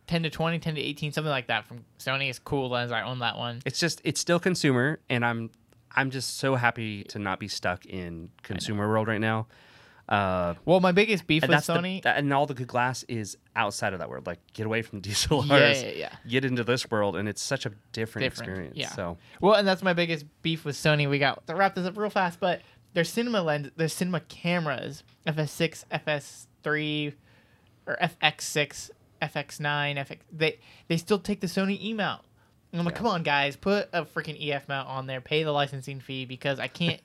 10 0.09 0.23
to 0.25 0.29
20, 0.31 0.59
10 0.59 0.75
to 0.75 0.81
18, 0.83 1.13
something 1.13 1.31
like 1.31 1.47
that 1.47 1.65
from 1.67 1.87
Sony 1.99 2.29
is 2.29 2.39
cool 2.39 2.69
lens. 2.69 2.93
I 2.93 3.01
own 3.01 3.21
that 3.21 3.39
one. 3.39 3.63
it's 3.65 3.81
just 3.81 4.03
it's 4.05 4.21
still 4.21 4.39
consumer 4.39 5.01
and 5.09 5.25
i'm 5.25 5.51
i'm 5.97 6.11
just 6.11 6.37
so 6.37 6.55
happy 6.55 7.03
to 7.05 7.19
not 7.19 7.41
be 7.41 7.49
stuck 7.49 7.87
in 7.87 8.29
consumer 8.43 8.87
world 8.87 9.09
right 9.09 9.23
now 9.23 9.47
uh 10.09 10.55
Well, 10.65 10.81
my 10.81 10.93
biggest 10.93 11.27
beef 11.27 11.43
with 11.43 11.51
that's 11.51 11.67
the- 11.67 11.75
Sony. 11.75 12.01
and 12.05 12.33
all 12.33 12.47
the 12.47 12.55
good 12.55 12.67
glass 12.69 13.03
is 13.09 13.37
outside 13.55 13.93
of 13.93 13.99
that 13.99 14.09
world 14.09 14.27
like 14.27 14.39
get 14.55 14.65
away 14.67 14.83
from 14.83 15.03
dslrs 15.03 15.49
Yeah, 15.49 15.73
yeah, 15.73 15.91
yeah. 15.97 16.13
get 16.29 16.45
into 16.45 16.65
this 16.65 16.91
world 16.91 17.17
and 17.17 17.29
it's 17.29 17.43
such 17.43 17.67
a 17.67 17.71
different, 17.93 18.25
Different, 18.25 18.49
experience 18.49 18.77
yeah. 18.77 18.89
so 18.91 19.19
Well, 19.41 19.55
and 19.55 19.67
that's 19.69 19.83
my 19.83 19.93
biggest 19.93 20.25
beef 20.43 20.65
with 20.65 20.77
Sony. 20.77 21.09
We 21.11 21.19
got 21.19 21.47
to 21.47 21.55
wrap 21.55 21.75
this 21.75 21.87
up 21.87 21.97
real 21.99 22.11
fast, 22.11 22.41
but 22.41 22.63
their 22.95 23.05
cinema 23.05 23.43
lens, 23.43 23.71
their 23.77 23.89
cinema 23.89 24.21
cameras, 24.21 25.03
FS6, 25.27 25.85
FS3, 25.93 27.13
or 27.87 27.97
FX6, 28.01 28.91
FX9, 29.21 29.97
FX, 29.97 30.19
they 30.33 30.59
they 30.89 30.97
still 30.97 31.19
take 31.19 31.41
the 31.41 31.47
Sony 31.47 31.79
E 31.83 31.93
mount. 31.93 32.23
I'm 32.73 32.85
like, 32.85 32.95
come 32.97 33.07
on, 33.07 33.23
guys, 33.23 33.57
put 33.57 33.89
a 33.95 34.05
freaking 34.05 34.37
EF 34.51 34.69
mount 34.69 34.89
on 34.89 35.07
there, 35.07 35.21
pay 35.23 35.43
the 35.43 35.53
licensing 35.53 36.01
fee 36.01 36.25
because 36.27 36.59
I 36.61 36.69
can't. 36.69 37.01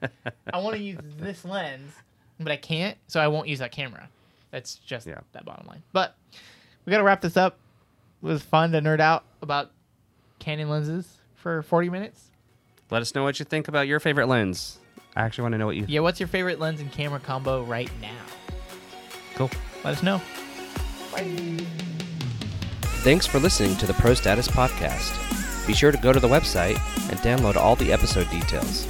I 0.53 0.57
want 0.59 0.75
to 0.75 0.81
use 0.81 0.99
this 1.19 1.45
lens, 1.45 1.91
but 2.39 2.51
I 2.51 2.57
can't, 2.57 2.97
so 3.07 3.19
I 3.19 3.27
won't 3.27 3.47
use 3.47 3.59
that 3.59 3.71
camera. 3.71 4.09
That's 4.51 4.75
just 4.75 5.07
Yeah. 5.07 5.19
that 5.33 5.45
bottom 5.45 5.65
line. 5.67 5.83
But 5.93 6.15
we 6.85 6.91
got 6.91 6.97
to 6.97 7.03
wrap 7.03 7.21
this 7.21 7.37
up. 7.37 7.57
It 8.21 8.25
was 8.25 8.41
fun 8.43 8.71
to 8.73 8.81
nerd 8.81 8.99
out 8.99 9.23
about 9.41 9.71
Canon 10.39 10.69
lenses 10.69 11.17
for 11.35 11.61
40 11.63 11.89
minutes. 11.89 12.29
let 12.91 13.01
us 13.01 13.15
know 13.15 13.23
what 13.23 13.39
you 13.39 13.45
think 13.45 13.67
about 13.67 13.87
your 13.87 13.99
favorite 13.99 14.27
lens 14.27 14.77
i 15.15 15.21
actually 15.23 15.41
want 15.41 15.53
to 15.53 15.57
know 15.57 15.65
what 15.65 15.75
you 15.75 15.85
Yeah, 15.87 16.01
what's 16.01 16.19
your 16.19 16.27
favorite 16.27 16.59
lens 16.59 16.79
and 16.81 16.91
camera 16.91 17.19
combo 17.19 17.63
right 17.63 17.89
now? 18.01 18.15
cool 19.35 19.49
Let 19.83 19.95
us 19.95 20.03
know. 20.03 20.21
Thanks 23.03 23.25
for 23.27 23.39
listening 23.39 23.75
to 23.77 23.85
the 23.85 23.93
Pro 23.93 24.13
Status 24.13 24.47
Podcast. 24.47 25.67
Be 25.67 25.73
sure 25.73 25.91
to 25.91 25.97
go 25.97 26.13
to 26.13 26.19
the 26.19 26.27
website 26.27 26.77
and 27.09 27.19
download 27.19 27.55
all 27.55 27.75
the 27.75 27.91
episode 27.91 28.29
details. 28.29 28.85